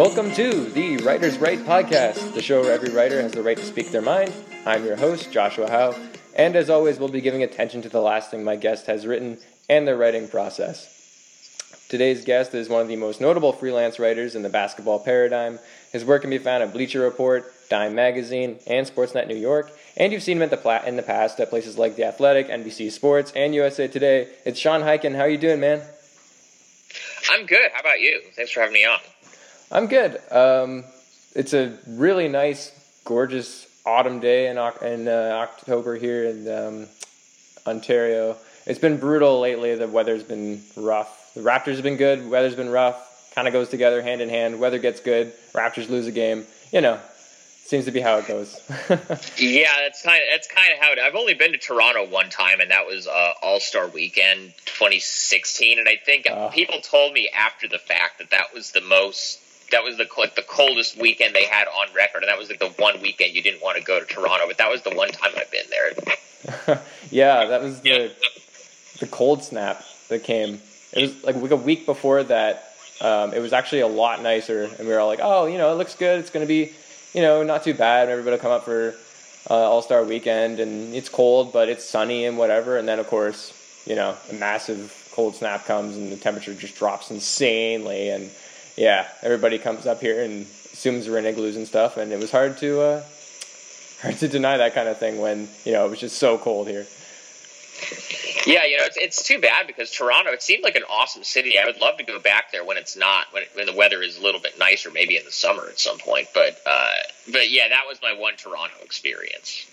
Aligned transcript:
Welcome 0.00 0.32
to 0.32 0.64
the 0.70 0.96
Writer's 1.04 1.36
Right 1.36 1.58
podcast, 1.58 2.32
the 2.32 2.40
show 2.40 2.62
where 2.62 2.72
every 2.72 2.88
writer 2.88 3.20
has 3.20 3.32
the 3.32 3.42
right 3.42 3.58
to 3.58 3.62
speak 3.62 3.90
their 3.90 4.00
mind. 4.00 4.32
I'm 4.64 4.82
your 4.86 4.96
host, 4.96 5.30
Joshua 5.30 5.68
Howe, 5.68 5.94
and 6.34 6.56
as 6.56 6.70
always, 6.70 6.98
we'll 6.98 7.10
be 7.10 7.20
giving 7.20 7.42
attention 7.42 7.82
to 7.82 7.90
the 7.90 8.00
last 8.00 8.30
thing 8.30 8.42
my 8.42 8.56
guest 8.56 8.86
has 8.86 9.06
written 9.06 9.36
and 9.68 9.86
their 9.86 9.98
writing 9.98 10.26
process. 10.26 11.84
Today's 11.90 12.24
guest 12.24 12.54
is 12.54 12.70
one 12.70 12.80
of 12.80 12.88
the 12.88 12.96
most 12.96 13.20
notable 13.20 13.52
freelance 13.52 13.98
writers 13.98 14.34
in 14.34 14.42
the 14.42 14.48
basketball 14.48 15.00
paradigm. 15.00 15.58
His 15.92 16.02
work 16.02 16.22
can 16.22 16.30
be 16.30 16.38
found 16.38 16.62
at 16.62 16.72
Bleacher 16.72 17.00
Report, 17.00 17.52
Dime 17.68 17.94
Magazine, 17.94 18.58
and 18.66 18.86
Sportsnet 18.86 19.28
New 19.28 19.36
York, 19.36 19.70
and 19.98 20.14
you've 20.14 20.22
seen 20.22 20.38
him 20.38 20.44
at 20.44 20.50
the 20.50 20.88
in 20.88 20.96
the 20.96 21.02
past 21.02 21.38
at 21.40 21.50
places 21.50 21.76
like 21.76 21.96
The 21.96 22.04
Athletic, 22.04 22.48
NBC 22.48 22.90
Sports, 22.90 23.34
and 23.36 23.54
USA 23.54 23.86
Today. 23.86 24.28
It's 24.46 24.58
Sean 24.58 24.80
Highkin. 24.80 25.14
How 25.14 25.24
are 25.24 25.28
you 25.28 25.36
doing, 25.36 25.60
man? 25.60 25.82
I'm 27.28 27.44
good. 27.44 27.70
How 27.74 27.80
about 27.80 28.00
you? 28.00 28.22
Thanks 28.34 28.52
for 28.52 28.60
having 28.60 28.72
me 28.72 28.86
on. 28.86 28.98
I'm 29.72 29.86
good. 29.86 30.20
Um, 30.32 30.84
it's 31.34 31.54
a 31.54 31.78
really 31.86 32.26
nice, 32.26 32.72
gorgeous 33.04 33.68
autumn 33.86 34.18
day 34.18 34.48
in, 34.48 34.58
in 34.84 35.06
uh, 35.06 35.38
October 35.42 35.96
here 35.96 36.24
in 36.24 36.48
um, 36.48 36.88
Ontario. 37.66 38.36
It's 38.66 38.80
been 38.80 38.96
brutal 38.96 39.38
lately. 39.38 39.76
The 39.76 39.86
weather's 39.86 40.24
been 40.24 40.60
rough. 40.76 41.34
The 41.34 41.42
Raptors 41.42 41.74
have 41.74 41.84
been 41.84 41.96
good. 41.96 42.28
Weather's 42.28 42.56
been 42.56 42.68
rough. 42.68 43.32
Kind 43.34 43.46
of 43.46 43.52
goes 43.52 43.68
together 43.68 44.02
hand 44.02 44.20
in 44.20 44.28
hand. 44.28 44.58
Weather 44.58 44.80
gets 44.80 44.98
good. 44.98 45.32
Raptors 45.52 45.88
lose 45.88 46.08
a 46.08 46.12
game. 46.12 46.46
You 46.72 46.80
know, 46.80 46.98
seems 47.64 47.84
to 47.84 47.92
be 47.92 48.00
how 48.00 48.18
it 48.18 48.26
goes. 48.26 48.60
yeah, 49.38 49.68
that's 49.82 50.02
kind 50.02 50.20
of 50.20 50.28
that's 50.32 50.48
kind 50.48 50.72
of 50.72 50.80
how 50.80 50.92
it. 50.92 50.98
I've 50.98 51.14
only 51.14 51.34
been 51.34 51.52
to 51.52 51.58
Toronto 51.58 52.08
one 52.08 52.28
time, 52.28 52.58
and 52.58 52.72
that 52.72 52.86
was 52.86 53.06
uh, 53.06 53.32
All 53.40 53.60
Star 53.60 53.86
Weekend 53.86 54.52
2016. 54.64 55.78
And 55.78 55.88
I 55.88 55.96
think 56.04 56.28
uh, 56.28 56.48
people 56.48 56.80
told 56.80 57.12
me 57.12 57.28
after 57.28 57.68
the 57.68 57.78
fact 57.78 58.18
that 58.18 58.30
that 58.30 58.52
was 58.52 58.72
the 58.72 58.80
most 58.80 59.38
that 59.70 59.82
was 59.82 59.96
the 59.96 60.08
like 60.18 60.34
the 60.34 60.42
coldest 60.42 60.98
weekend 60.98 61.34
they 61.34 61.44
had 61.44 61.68
on 61.68 61.94
record, 61.94 62.22
and 62.22 62.28
that 62.28 62.38
was 62.38 62.48
like 62.48 62.58
the 62.58 62.70
one 62.82 63.00
weekend 63.00 63.34
you 63.34 63.42
didn't 63.42 63.62
want 63.62 63.78
to 63.78 63.84
go 63.84 64.00
to 64.00 64.06
Toronto. 64.06 64.46
But 64.46 64.58
that 64.58 64.70
was 64.70 64.82
the 64.82 64.94
one 64.94 65.08
time 65.10 65.32
I've 65.36 65.50
been 65.50 65.66
there. 65.70 66.80
yeah, 67.10 67.46
that 67.46 67.62
was 67.62 67.80
the 67.80 67.88
yeah. 67.88 68.08
the 68.98 69.06
cold 69.06 69.42
snap 69.42 69.84
that 70.08 70.24
came. 70.24 70.60
It 70.92 71.02
was 71.02 71.24
like 71.24 71.50
a 71.50 71.56
week 71.56 71.86
before 71.86 72.22
that. 72.24 72.66
Um, 73.00 73.32
it 73.32 73.40
was 73.40 73.54
actually 73.54 73.80
a 73.80 73.86
lot 73.88 74.22
nicer, 74.22 74.64
and 74.64 74.86
we 74.86 74.92
were 74.92 74.98
all 74.98 75.08
like, 75.08 75.20
"Oh, 75.22 75.46
you 75.46 75.56
know, 75.56 75.72
it 75.72 75.76
looks 75.76 75.94
good. 75.94 76.18
It's 76.18 76.30
going 76.30 76.44
to 76.44 76.48
be 76.48 76.72
you 77.12 77.22
know, 77.22 77.42
not 77.42 77.64
too 77.64 77.74
bad. 77.74 78.02
And 78.02 78.12
Everybody 78.12 78.36
will 78.36 78.42
come 78.42 78.52
up 78.52 78.64
for 78.64 78.94
uh, 79.48 79.54
All 79.54 79.82
Star 79.82 80.04
Weekend, 80.04 80.60
and 80.60 80.94
it's 80.94 81.08
cold, 81.08 81.52
but 81.52 81.68
it's 81.68 81.84
sunny 81.84 82.24
and 82.24 82.38
whatever. 82.38 82.78
And 82.78 82.86
then, 82.86 82.98
of 82.98 83.06
course, 83.06 83.52
you 83.86 83.96
know, 83.96 84.16
a 84.30 84.34
massive 84.34 85.10
cold 85.12 85.34
snap 85.34 85.66
comes, 85.66 85.96
and 85.96 86.12
the 86.12 86.16
temperature 86.16 86.54
just 86.54 86.76
drops 86.76 87.10
insanely. 87.10 88.10
And 88.10 88.30
yeah, 88.76 89.08
everybody 89.22 89.58
comes 89.58 89.86
up 89.86 90.00
here 90.00 90.22
and 90.22 90.42
assumes 90.42 91.08
we're 91.08 91.18
in 91.18 91.26
igloos 91.26 91.56
and 91.56 91.66
stuff. 91.66 91.96
And 91.96 92.12
it 92.12 92.18
was 92.18 92.30
hard 92.30 92.58
to 92.58 92.80
uh, 92.80 93.02
hard 94.02 94.16
to 94.18 94.28
deny 94.28 94.56
that 94.56 94.74
kind 94.74 94.88
of 94.88 94.98
thing 94.98 95.20
when 95.20 95.48
you 95.64 95.72
know 95.72 95.86
it 95.86 95.90
was 95.90 96.00
just 96.00 96.18
so 96.18 96.38
cold 96.38 96.68
here. 96.68 96.86
Yeah, 98.46 98.64
you 98.64 98.78
know, 98.78 98.84
it's, 98.84 98.96
it's 98.96 99.22
too 99.22 99.38
bad 99.38 99.66
because 99.66 99.90
Toronto, 99.90 100.32
it 100.32 100.42
seemed 100.42 100.64
like 100.64 100.76
an 100.76 100.84
awesome 100.88 101.24
city. 101.24 101.58
I 101.58 101.66
would 101.66 101.80
love 101.80 101.98
to 101.98 102.04
go 102.04 102.18
back 102.18 102.52
there 102.52 102.64
when 102.64 102.76
it's 102.76 102.96
not, 102.96 103.26
when, 103.32 103.42
when 103.54 103.66
the 103.66 103.74
weather 103.74 104.02
is 104.02 104.18
a 104.18 104.22
little 104.22 104.40
bit 104.40 104.58
nicer, 104.58 104.90
maybe 104.90 105.16
in 105.16 105.24
the 105.24 105.30
summer 105.30 105.66
at 105.68 105.78
some 105.78 105.98
point. 105.98 106.28
But, 106.32 106.58
uh, 106.64 106.92
but 107.30 107.50
yeah, 107.50 107.68
that 107.68 107.82
was 107.86 108.00
my 108.02 108.14
one 108.18 108.36
Toronto 108.36 108.76
experience. 108.82 109.66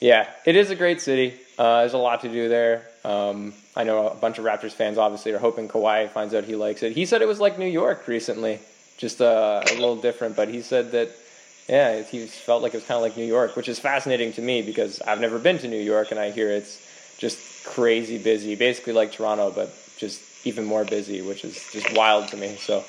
Yeah, 0.00 0.28
it 0.44 0.54
is 0.54 0.70
a 0.70 0.76
great 0.76 1.00
city. 1.00 1.34
Uh, 1.58 1.80
there's 1.80 1.94
a 1.94 1.98
lot 1.98 2.20
to 2.20 2.28
do 2.28 2.48
there. 2.48 2.86
Um, 3.04 3.54
I 3.76 3.84
know 3.84 4.08
a 4.08 4.14
bunch 4.14 4.38
of 4.38 4.44
Raptors 4.44 4.72
fans 4.72 4.98
obviously 4.98 5.32
are 5.32 5.38
hoping 5.38 5.68
Kawhi 5.68 6.08
finds 6.10 6.34
out 6.34 6.44
he 6.44 6.54
likes 6.54 6.82
it. 6.82 6.92
He 6.92 7.06
said 7.06 7.22
it 7.22 7.28
was 7.28 7.40
like 7.40 7.58
New 7.58 7.66
York 7.66 8.06
recently, 8.06 8.60
just 8.98 9.20
uh, 9.20 9.62
a 9.66 9.74
little 9.74 9.96
different. 9.96 10.36
But 10.36 10.48
he 10.48 10.62
said 10.62 10.92
that, 10.92 11.10
yeah, 11.68 12.02
he 12.02 12.26
felt 12.26 12.62
like 12.62 12.74
it 12.74 12.78
was 12.78 12.86
kind 12.86 12.96
of 12.96 13.02
like 13.02 13.16
New 13.16 13.24
York, 13.24 13.56
which 13.56 13.68
is 13.68 13.78
fascinating 13.78 14.32
to 14.34 14.42
me 14.42 14.62
because 14.62 15.00
I've 15.02 15.20
never 15.20 15.38
been 15.38 15.58
to 15.58 15.68
New 15.68 15.82
York 15.82 16.12
and 16.12 16.20
I 16.20 16.30
hear 16.30 16.50
it's 16.50 16.80
just 17.18 17.64
crazy 17.64 18.18
busy, 18.18 18.54
basically 18.54 18.92
like 18.92 19.12
Toronto, 19.12 19.50
but 19.50 19.74
just 19.96 20.46
even 20.46 20.64
more 20.64 20.84
busy, 20.84 21.22
which 21.22 21.44
is 21.44 21.60
just 21.72 21.92
wild 21.96 22.28
to 22.28 22.36
me. 22.36 22.56
So. 22.56 22.84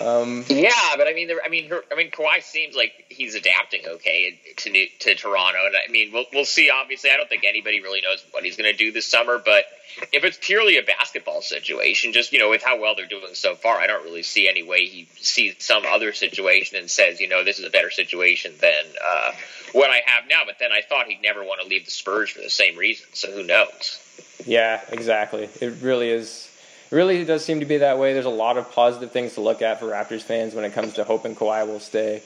Um, 0.00 0.44
yeah, 0.48 0.96
but 0.96 1.06
I 1.06 1.12
mean, 1.12 1.28
there, 1.28 1.40
I 1.44 1.48
mean, 1.48 1.68
her, 1.68 1.82
I 1.92 1.94
mean, 1.94 2.10
Kawhi 2.10 2.42
seems 2.42 2.74
like 2.74 3.04
he's 3.08 3.34
adapting 3.34 3.82
okay 3.86 4.38
to 4.58 4.70
New, 4.70 4.86
to 5.00 5.14
Toronto, 5.14 5.66
and 5.66 5.76
I 5.76 5.90
mean, 5.90 6.12
we'll 6.12 6.24
we'll 6.32 6.44
see. 6.44 6.70
Obviously, 6.70 7.10
I 7.10 7.16
don't 7.16 7.28
think 7.28 7.44
anybody 7.44 7.80
really 7.80 8.00
knows 8.00 8.24
what 8.30 8.44
he's 8.44 8.56
going 8.56 8.70
to 8.70 8.76
do 8.76 8.92
this 8.92 9.06
summer, 9.06 9.38
but 9.44 9.64
if 10.12 10.24
it's 10.24 10.38
purely 10.40 10.78
a 10.78 10.82
basketball 10.82 11.42
situation, 11.42 12.12
just 12.12 12.32
you 12.32 12.38
know, 12.38 12.48
with 12.48 12.62
how 12.62 12.80
well 12.80 12.94
they're 12.94 13.06
doing 13.06 13.34
so 13.34 13.54
far, 13.54 13.78
I 13.78 13.86
don't 13.86 14.04
really 14.04 14.22
see 14.22 14.48
any 14.48 14.62
way 14.62 14.86
he 14.86 15.06
sees 15.16 15.56
some 15.58 15.84
other 15.84 16.12
situation 16.12 16.78
and 16.78 16.90
says, 16.90 17.20
you 17.20 17.28
know, 17.28 17.44
this 17.44 17.58
is 17.58 17.66
a 17.66 17.70
better 17.70 17.90
situation 17.90 18.54
than 18.60 18.84
uh, 19.06 19.32
what 19.72 19.90
I 19.90 20.00
have 20.06 20.24
now. 20.28 20.42
But 20.46 20.56
then 20.58 20.72
I 20.72 20.80
thought 20.80 21.06
he'd 21.06 21.22
never 21.22 21.44
want 21.44 21.60
to 21.60 21.66
leave 21.66 21.84
the 21.84 21.90
Spurs 21.90 22.30
for 22.30 22.40
the 22.40 22.50
same 22.50 22.76
reason. 22.76 23.06
So 23.12 23.30
who 23.30 23.42
knows? 23.42 24.00
Yeah, 24.46 24.80
exactly. 24.90 25.48
It 25.60 25.82
really 25.82 26.08
is. 26.08 26.49
It 26.90 26.94
really 26.96 27.24
does 27.24 27.44
seem 27.44 27.60
to 27.60 27.66
be 27.66 27.78
that 27.78 27.98
way. 27.98 28.12
There's 28.12 28.24
a 28.24 28.30
lot 28.30 28.56
of 28.56 28.72
positive 28.72 29.12
things 29.12 29.34
to 29.34 29.40
look 29.40 29.62
at 29.62 29.80
for 29.80 29.86
Raptors 29.86 30.22
fans 30.22 30.54
when 30.54 30.64
it 30.64 30.72
comes 30.72 30.94
to 30.94 31.04
hoping 31.04 31.34
Kawhi 31.34 31.66
will 31.66 31.80
stay. 31.80 32.22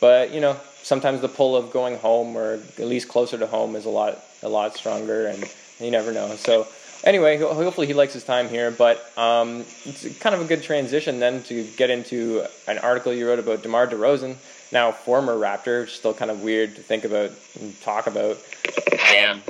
But 0.00 0.32
you 0.32 0.40
know, 0.40 0.56
sometimes 0.82 1.20
the 1.20 1.28
pull 1.28 1.56
of 1.56 1.70
going 1.70 1.98
home 1.98 2.36
or 2.36 2.54
at 2.54 2.78
least 2.78 3.08
closer 3.08 3.38
to 3.38 3.46
home 3.46 3.76
is 3.76 3.84
a 3.84 3.90
lot 3.90 4.22
a 4.42 4.48
lot 4.48 4.76
stronger, 4.76 5.26
and 5.26 5.44
you 5.80 5.90
never 5.90 6.12
know. 6.12 6.36
So 6.36 6.66
anyway, 7.04 7.38
hopefully 7.38 7.86
he 7.86 7.94
likes 7.94 8.12
his 8.12 8.24
time 8.24 8.48
here. 8.48 8.70
But 8.70 8.98
um, 9.18 9.60
it's 9.84 10.18
kind 10.18 10.34
of 10.34 10.40
a 10.40 10.44
good 10.44 10.62
transition 10.62 11.20
then 11.20 11.42
to 11.44 11.64
get 11.76 11.90
into 11.90 12.44
an 12.66 12.78
article 12.78 13.12
you 13.12 13.28
wrote 13.28 13.38
about 13.38 13.62
DeMar 13.62 13.88
DeRozan 13.88 14.36
now 14.72 14.92
former 14.92 15.34
Raptor, 15.34 15.88
still 15.88 16.14
kind 16.14 16.30
of 16.30 16.42
weird 16.42 16.76
to 16.76 16.82
think 16.82 17.04
about 17.04 17.30
and 17.60 17.80
talk 17.80 18.06
about. 18.06 18.36
Um, 19.16 19.42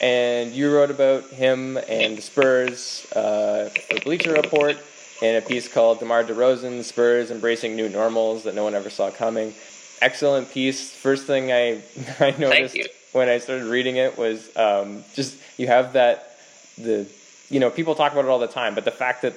and 0.00 0.52
you 0.52 0.74
wrote 0.74 0.90
about 0.90 1.24
him 1.28 1.76
and 1.76 2.16
the 2.16 2.22
Spurs 2.22 3.06
uh, 3.12 3.68
for 3.68 4.00
Bleacher 4.00 4.32
Report 4.32 4.76
in 5.20 5.36
a 5.36 5.42
piece 5.42 5.68
called 5.68 5.98
DeMar 5.98 6.24
DeRozan, 6.24 6.82
Spurs 6.82 7.30
Embracing 7.30 7.76
New 7.76 7.88
Normals 7.88 8.44
That 8.44 8.54
No 8.54 8.64
One 8.64 8.74
Ever 8.74 8.88
Saw 8.88 9.10
Coming. 9.10 9.52
Excellent 10.00 10.50
piece. 10.50 10.90
First 10.90 11.26
thing 11.26 11.52
I, 11.52 11.82
I 12.20 12.34
noticed 12.38 12.78
when 13.12 13.28
I 13.28 13.38
started 13.38 13.66
reading 13.66 13.96
it 13.96 14.16
was 14.16 14.54
um, 14.56 15.04
just 15.14 15.36
you 15.58 15.66
have 15.66 15.92
that, 15.92 16.36
the, 16.78 17.06
you 17.50 17.60
know, 17.60 17.68
people 17.70 17.94
talk 17.94 18.12
about 18.12 18.24
it 18.24 18.28
all 18.28 18.38
the 18.38 18.46
time, 18.46 18.74
but 18.74 18.84
the 18.84 18.90
fact 18.90 19.22
that 19.22 19.34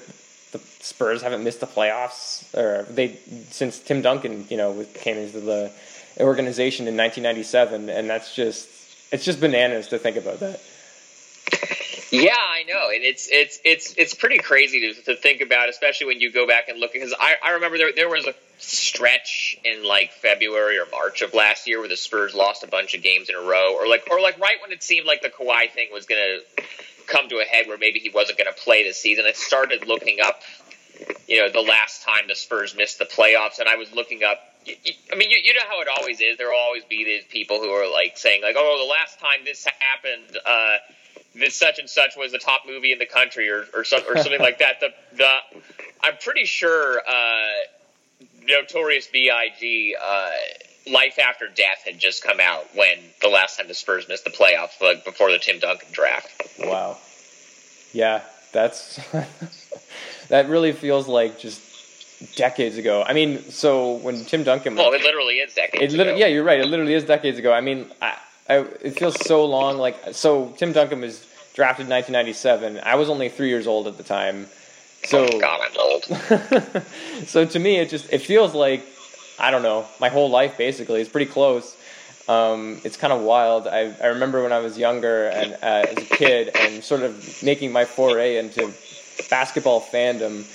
the 0.54 0.60
Spurs 0.60 1.22
haven't 1.22 1.44
missed 1.44 1.60
the 1.60 1.68
playoffs, 1.68 2.56
or 2.56 2.84
they 2.84 3.18
since 3.50 3.80
Tim 3.80 4.02
Duncan, 4.02 4.46
you 4.50 4.56
know, 4.56 4.86
came 4.94 5.18
into 5.18 5.42
the 5.42 5.72
organization 6.20 6.88
in 6.88 6.96
1997, 6.96 7.90
and 7.90 8.10
that's 8.10 8.36
just 8.36 8.70
it's 9.14 9.24
just 9.24 9.40
bananas 9.40 9.88
to 9.90 9.98
think 9.98 10.18
about 10.18 10.40
that. 10.42 10.60
Yeah, 12.12 12.36
I 12.36 12.64
know, 12.68 12.90
and 12.94 13.04
it's 13.04 13.28
it's 13.32 13.60
it's 13.66 13.96
it's 13.98 14.14
pretty 14.14 14.38
crazy 14.38 14.94
to, 14.94 15.02
to 15.06 15.16
think 15.16 15.42
about, 15.42 15.70
especially 15.70 16.08
when 16.08 16.22
you 16.22 16.32
go 16.32 16.46
back 16.46 16.70
and 16.70 16.80
look. 16.80 16.94
Because 16.94 17.14
I, 17.20 17.36
I 17.44 17.52
remember 17.52 17.80
there 17.80 17.92
there 17.92 18.10
was 18.10 18.28
a 18.28 18.36
stretch 18.60 19.58
in 19.64 19.84
like 19.84 20.12
February 20.12 20.78
or 20.78 20.86
March 20.92 21.24
of 21.24 21.34
last 21.34 21.68
year 21.68 21.80
where 21.80 21.90
the 21.90 21.98
Spurs 21.98 22.36
lost 22.36 22.64
a 22.64 22.68
bunch 22.68 22.94
of 22.94 23.02
games 23.02 23.30
in 23.30 23.36
a 23.36 23.40
row, 23.40 23.76
or 23.76 23.88
like 23.88 24.08
or 24.12 24.22
like 24.22 24.38
right 24.38 24.58
when 24.62 24.72
it 24.72 24.84
seemed 24.84 25.08
like 25.08 25.24
the 25.24 25.30
Kawhi 25.30 25.72
thing 25.72 25.88
was 25.92 26.06
gonna 26.06 26.38
come 27.08 27.30
to 27.30 27.38
a 27.40 27.46
head 27.46 27.68
where 27.68 27.80
maybe 27.80 27.98
he 27.98 28.10
wasn't 28.10 28.38
to 28.38 28.54
play 28.64 28.84
this 28.84 29.00
season. 29.00 29.26
I 29.28 29.32
started 29.32 29.88
looking 29.88 30.20
up, 30.24 30.42
you 31.28 31.42
know, 31.42 31.50
the 31.52 31.62
last 31.62 32.04
time 32.04 32.28
the 32.28 32.36
Spurs 32.36 32.76
missed 32.76 33.00
the 33.00 33.06
playoffs, 33.06 33.58
and 33.58 33.68
I 33.68 33.76
was 33.78 33.92
looking 33.92 34.24
up. 34.24 34.53
I 34.68 35.16
mean, 35.16 35.30
you, 35.30 35.38
you 35.44 35.54
know 35.54 35.62
how 35.68 35.82
it 35.82 35.88
always 35.88 36.22
is. 36.22 36.38
There 36.38 36.48
will 36.48 36.58
always 36.58 36.84
be 36.86 37.04
these 37.04 37.26
people 37.26 37.60
who 37.60 37.70
are 37.70 37.92
like 37.92 38.18
saying, 38.18 38.42
like, 38.42 38.56
"Oh, 38.58 38.78
the 38.78 38.90
last 38.90 39.20
time 39.20 39.46
this 39.46 39.66
happened, 39.66 40.38
uh, 40.46 40.78
this 41.36 41.56
such 41.56 41.80
and 41.80 41.90
such 41.90 42.16
was 42.16 42.32
the 42.32 42.38
top 42.38 42.62
movie 42.66 42.92
in 42.92 43.00
the 43.00 43.06
country," 43.06 43.50
or 43.50 43.66
or, 43.74 43.84
some, 43.84 44.02
or 44.08 44.18
something 44.18 44.40
like 44.40 44.60
that. 44.60 44.80
The 44.80 44.90
the 45.18 45.32
I'm 46.02 46.18
pretty 46.18 46.46
sure 46.46 47.02
uh, 47.08 47.46
Notorious 48.46 49.08
B.I.G. 49.08 49.96
Uh, 50.02 50.30
Life 50.92 51.18
After 51.20 51.48
Death 51.48 51.84
had 51.86 52.00
just 52.00 52.24
come 52.24 52.40
out 52.40 52.66
when 52.76 52.98
the 53.22 53.30
last 53.30 53.58
time 53.58 53.68
the 53.68 53.74
Spurs 53.74 54.08
missed 54.08 54.26
the 54.26 54.32
playoffs, 54.32 54.82
like 54.82 55.06
before 55.06 55.32
the 55.32 55.40
Tim 55.40 55.60
Duncan 55.60 55.90
draft. 55.92 56.42
Wow. 56.60 56.98
Yeah, 57.94 58.22
that's 58.52 59.00
that 60.30 60.50
really 60.50 60.72
feels 60.72 61.08
like 61.08 61.40
just 61.40 61.73
decades 62.36 62.78
ago. 62.78 63.04
I 63.06 63.14
mean, 63.14 63.40
so 63.50 63.96
when 63.96 64.24
Tim 64.26 64.44
Duncan, 64.44 64.76
well, 64.76 64.94
it 64.94 65.02
literally 65.02 65.36
is 65.36 65.54
decades. 65.54 65.94
It 65.94 66.00
ago. 66.00 66.16
Yeah, 66.16 66.28
you're 66.28 66.44
right. 66.44 66.60
It 66.60 66.68
literally 66.68 66.94
is 66.94 67.04
decades 67.04 67.38
ago. 67.38 67.54
I 67.54 67.62
mean, 67.62 67.88
I, 68.02 68.18
I, 68.50 68.58
it 68.82 68.98
feels 68.98 69.20
so 69.26 69.46
long. 69.46 69.78
Like 69.78 69.98
so, 70.12 70.54
Tim 70.58 70.72
Duncan 70.72 71.02
was 71.02 71.26
drafted 71.54 71.86
in 71.86 71.92
1997. 71.92 72.80
I 72.84 72.96
was 72.96 73.10
only 73.10 73.30
three 73.30 73.50
years 73.50 73.68
old 73.68 73.88
at 73.88 73.98
the 73.98 74.04
time. 74.04 74.48
So 75.06 75.28
oh 75.30 75.40
God, 75.40 75.60
I'm 75.62 75.78
old. 75.80 76.04
so 77.28 77.46
to 77.46 77.60
me, 77.60 77.78
it 77.78 77.90
just 77.90 78.12
it 78.12 78.20
feels 78.20 78.54
like 78.54 78.86
I 79.40 79.52
don't 79.52 79.64
know, 79.64 79.86
my 80.00 80.10
whole 80.10 80.30
life 80.30 80.58
basically. 80.58 81.02
It's 81.02 81.10
pretty 81.10 81.32
close. 81.32 81.78
Um, 82.28 82.80
it's 82.86 82.96
kind 82.96 83.12
of 83.12 83.22
wild. 83.22 83.68
I, 83.68 83.94
I 84.02 84.08
remember 84.08 84.42
when 84.44 84.54
I 84.54 84.60
was 84.60 84.78
younger 84.78 85.28
and 85.28 85.54
uh, 85.56 85.86
as 85.90 85.98
a 85.98 86.16
kid 86.16 86.52
and 86.56 86.82
sort 86.82 87.02
of 87.02 87.44
making 87.44 87.74
my 87.74 87.84
foray 87.84 88.38
into 88.38 88.74
basketball 89.30 89.82
fandom. 89.82 90.46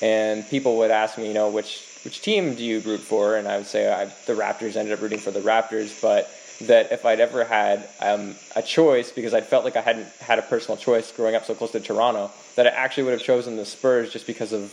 And 0.00 0.48
people 0.48 0.78
would 0.78 0.90
ask 0.90 1.18
me, 1.18 1.28
you 1.28 1.34
know, 1.34 1.50
which 1.50 1.84
which 2.04 2.20
team 2.20 2.54
do 2.54 2.64
you 2.64 2.80
root 2.80 3.00
for? 3.00 3.36
And 3.36 3.48
I 3.48 3.56
would 3.56 3.66
say 3.66 3.92
I, 3.92 4.04
the 4.26 4.34
Raptors. 4.34 4.76
Ended 4.76 4.94
up 4.94 5.00
rooting 5.00 5.18
for 5.18 5.30
the 5.30 5.40
Raptors, 5.40 6.00
but 6.00 6.30
that 6.66 6.92
if 6.92 7.04
I'd 7.04 7.20
ever 7.20 7.44
had 7.44 7.88
um, 8.00 8.34
a 8.54 8.62
choice, 8.62 9.10
because 9.10 9.34
I 9.34 9.40
felt 9.40 9.64
like 9.64 9.76
I 9.76 9.80
hadn't 9.80 10.08
had 10.20 10.38
a 10.38 10.42
personal 10.42 10.76
choice 10.76 11.12
growing 11.12 11.34
up 11.34 11.44
so 11.44 11.54
close 11.54 11.72
to 11.72 11.80
Toronto, 11.80 12.30
that 12.54 12.66
I 12.66 12.70
actually 12.70 13.04
would 13.04 13.12
have 13.12 13.22
chosen 13.22 13.56
the 13.56 13.66
Spurs 13.66 14.12
just 14.12 14.26
because 14.26 14.52
of 14.52 14.72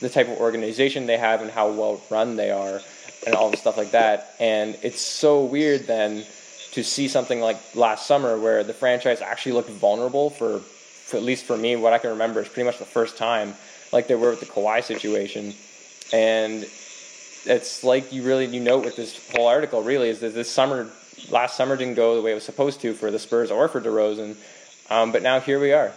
the 0.00 0.08
type 0.08 0.28
of 0.28 0.38
organization 0.38 1.06
they 1.06 1.18
have 1.18 1.42
and 1.42 1.50
how 1.50 1.70
well 1.70 2.00
run 2.10 2.36
they 2.36 2.50
are, 2.50 2.80
and 3.26 3.34
all 3.34 3.50
the 3.50 3.56
stuff 3.56 3.76
like 3.76 3.90
that. 3.90 4.34
And 4.40 4.78
it's 4.82 5.00
so 5.00 5.44
weird 5.44 5.86
then 5.86 6.24
to 6.72 6.82
see 6.82 7.08
something 7.08 7.40
like 7.40 7.58
last 7.74 8.06
summer 8.06 8.38
where 8.38 8.64
the 8.64 8.72
franchise 8.72 9.20
actually 9.20 9.52
looked 9.52 9.70
vulnerable 9.70 10.30
for, 10.30 10.60
for 10.60 11.18
at 11.18 11.22
least 11.22 11.44
for 11.44 11.56
me, 11.56 11.76
what 11.76 11.92
I 11.92 11.98
can 11.98 12.10
remember 12.10 12.40
is 12.40 12.48
pretty 12.48 12.64
much 12.64 12.78
the 12.78 12.86
first 12.86 13.16
time, 13.18 13.54
like 13.92 14.06
they 14.08 14.14
were 14.14 14.30
with 14.30 14.40
the 14.40 14.46
Kawhi 14.46 14.82
situation, 14.82 15.54
and 16.12 16.64
it's 17.44 17.84
like 17.84 18.12
you 18.12 18.22
really 18.22 18.46
you 18.46 18.60
note 18.60 18.84
with 18.84 18.96
this 18.96 19.30
whole 19.32 19.46
article 19.46 19.82
really 19.82 20.08
is 20.08 20.20
that 20.20 20.34
this 20.34 20.50
summer 20.50 20.88
last 21.30 21.56
summer 21.56 21.76
didn't 21.76 21.94
go 21.94 22.16
the 22.16 22.22
way 22.22 22.32
it 22.32 22.34
was 22.34 22.44
supposed 22.44 22.80
to 22.80 22.94
for 22.94 23.10
the 23.10 23.18
Spurs 23.18 23.50
or 23.50 23.68
for 23.68 23.80
DeRozan, 23.80 24.36
um, 24.90 25.12
but 25.12 25.22
now 25.22 25.40
here 25.40 25.60
we 25.60 25.72
are. 25.72 25.92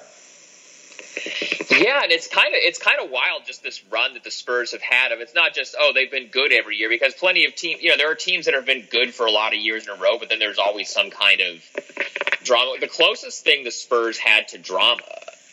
Yeah, 1.72 2.04
and 2.04 2.12
it's 2.12 2.28
kind 2.28 2.50
of 2.50 2.60
it's 2.64 2.80
kind 2.80 3.00
of 3.02 3.10
wild 3.10 3.44
just 3.46 3.64
this 3.64 3.84
run 3.90 4.14
that 4.14 4.24
the 4.24 4.32
Spurs 4.32 4.72
have 4.72 4.82
had. 4.82 5.12
Of 5.12 5.20
it's 5.20 5.34
not 5.34 5.54
just 5.54 5.76
oh 5.80 5.92
they've 5.94 6.12
been 6.12 6.28
good 6.28 6.52
every 6.52 6.76
year 6.76 6.90
because 6.90 7.14
plenty 7.14 7.46
of 7.46 7.56
teams 7.56 7.82
you 7.82 7.90
know 7.90 7.98
there 7.98 8.12
are 8.12 8.16
teams 8.16 8.46
that 8.46 8.54
have 8.54 8.66
been 8.66 8.86
good 8.90 9.14
for 9.14 9.26
a 9.26 9.32
lot 9.32 9.54
of 9.54 9.60
years 9.60 9.88
in 9.88 9.94
a 9.94 10.02
row, 10.02 10.18
but 10.20 10.30
then 10.30 10.40
there's 10.40 10.60
always 10.60 10.90
some 10.90 11.10
kind 11.10 11.42
of 11.42 11.64
drama. 12.44 12.76
The 12.80 12.88
closest 12.88 13.44
thing 13.44 13.64
the 13.64 13.72
Spurs 13.72 14.18
had 14.18 14.50
to 14.50 14.58
drama, 14.58 15.02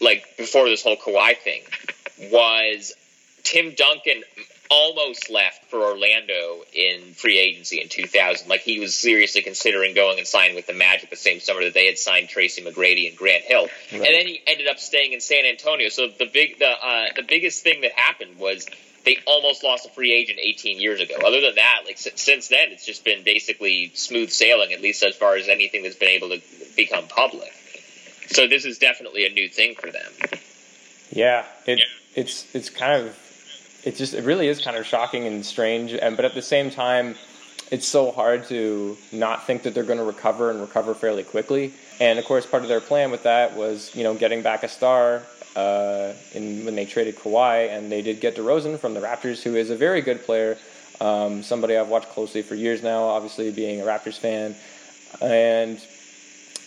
like 0.01 0.37
before 0.37 0.69
this 0.69 0.83
whole 0.83 0.97
Kawhi 0.97 1.37
thing, 1.37 1.63
was 2.31 2.93
Tim 3.43 3.75
Duncan 3.75 4.23
almost 4.71 5.29
left 5.29 5.67
for 5.67 5.83
Orlando 5.83 6.63
in 6.73 7.13
free 7.13 7.39
agency 7.39 7.81
in 7.81 7.89
2000. 7.89 8.49
Like 8.49 8.61
he 8.61 8.81
was 8.81 8.95
seriously 8.95 9.43
considering 9.43 9.95
going 9.95 10.19
and 10.19 10.27
signing 10.27 10.57
with 10.57 10.67
the 10.67 10.73
Magic 10.73 11.11
the 11.11 11.17
same 11.17 11.41
summer 11.41 11.63
that 11.65 11.75
they 11.75 11.87
had 11.87 11.99
signed 11.99 12.31
Tracy 12.31 12.63
McGrady 12.63 13.09
and 13.09 13.17
Grant 13.17 13.45
Hill, 13.45 13.63
right. 13.63 13.93
and 13.93 14.03
then 14.03 14.27
he 14.27 14.41
ended 14.47 14.69
up 14.69 14.79
staying 14.79 15.13
in 15.13 15.21
San 15.21 15.45
Antonio. 15.45 15.91
So 15.91 16.09
the 16.09 16.25
big 16.25 16.59
the 16.59 16.71
uh, 16.71 17.07
the 17.17 17.23
biggest 17.23 17.63
thing 17.63 17.83
that 17.83 17.93
happened 17.93 18.39
was 18.39 18.67
they 19.05 19.19
almost 19.27 19.63
lost 19.63 19.85
a 19.85 19.91
free 19.91 20.13
agent 20.13 20.39
18 20.41 20.81
years 20.81 21.01
ago. 21.01 21.17
Other 21.25 21.41
than 21.41 21.57
that, 21.57 21.83
like 21.85 21.99
since 21.99 22.49
then, 22.49 22.71
it's 22.71 22.87
just 22.87 23.05
been 23.05 23.25
basically 23.25 23.91
smooth 23.95 24.31
sailing, 24.31 24.73
at 24.73 24.81
least 24.81 25.03
as 25.03 25.17
far 25.17 25.37
as 25.37 25.49
anything 25.49 25.83
that's 25.83 25.97
been 25.97 26.09
able 26.09 26.31
to 26.31 26.41
become 26.77 27.07
public. 27.09 27.53
So 28.29 28.47
this 28.47 28.65
is 28.65 28.79
definitely 28.79 29.27
a 29.27 29.31
new 29.31 29.49
thing 29.49 29.75
for 29.75 29.91
them. 29.91 30.11
Yeah, 31.11 31.45
it, 31.67 31.81
yeah. 31.81 31.85
It's 32.15 32.47
it's 32.55 32.71
kind 32.71 33.07
of 33.07 33.19
it 33.85 33.97
just 33.97 34.15
it 34.15 34.25
really 34.25 34.49
is 34.49 34.63
kind 34.63 34.77
of 34.77 34.87
shocking 34.87 35.27
and 35.27 35.45
strange 35.45 35.93
and 35.93 36.17
but 36.17 36.25
at 36.25 36.35
the 36.35 36.43
same 36.43 36.71
time 36.71 37.15
it's 37.71 37.89
so 37.89 38.11
hard 38.11 38.45
to 38.45 38.99
not 39.13 39.47
think 39.47 39.63
that 39.63 39.73
they're 39.73 39.83
going 39.83 39.99
to 39.99 40.05
recover 40.05 40.51
and 40.51 40.61
recover 40.61 40.93
fairly 40.93 41.23
quickly. 41.23 41.73
And 42.01 42.19
of 42.19 42.27
course 42.27 42.45
part 42.45 42.63
of 42.63 42.69
their 42.69 42.83
plan 42.83 43.11
with 43.11 43.23
that 43.23 43.57
was 43.57 43.95
you 43.95 44.05
know 44.05 44.15
getting 44.15 44.43
back 44.43 44.63
a 44.63 44.69
star 44.69 45.23
uh, 45.57 46.13
in 46.35 46.65
when 46.65 46.75
they 46.75 46.85
traded 46.85 47.17
Kawhi 47.17 47.71
and 47.71 47.91
they 47.91 48.03
did 48.03 48.21
get 48.21 48.37
DeRozan 48.37 48.79
from 48.79 48.95
the 48.95 49.01
Raptors 49.01 49.43
who 49.43 49.57
is 49.57 49.71
a 49.71 49.77
very 49.77 50.03
good 50.03 50.23
player 50.23 50.59
um, 51.01 51.43
somebody 51.43 51.77
I've 51.77 51.89
watched 51.89 52.11
closely 52.11 52.43
for 52.43 52.55
years 52.55 52.83
now 52.83 53.05
obviously 53.05 53.51
being 53.51 53.81
a 53.81 53.85
Raptors 53.85 54.19
fan. 54.19 54.55
And 55.21 55.81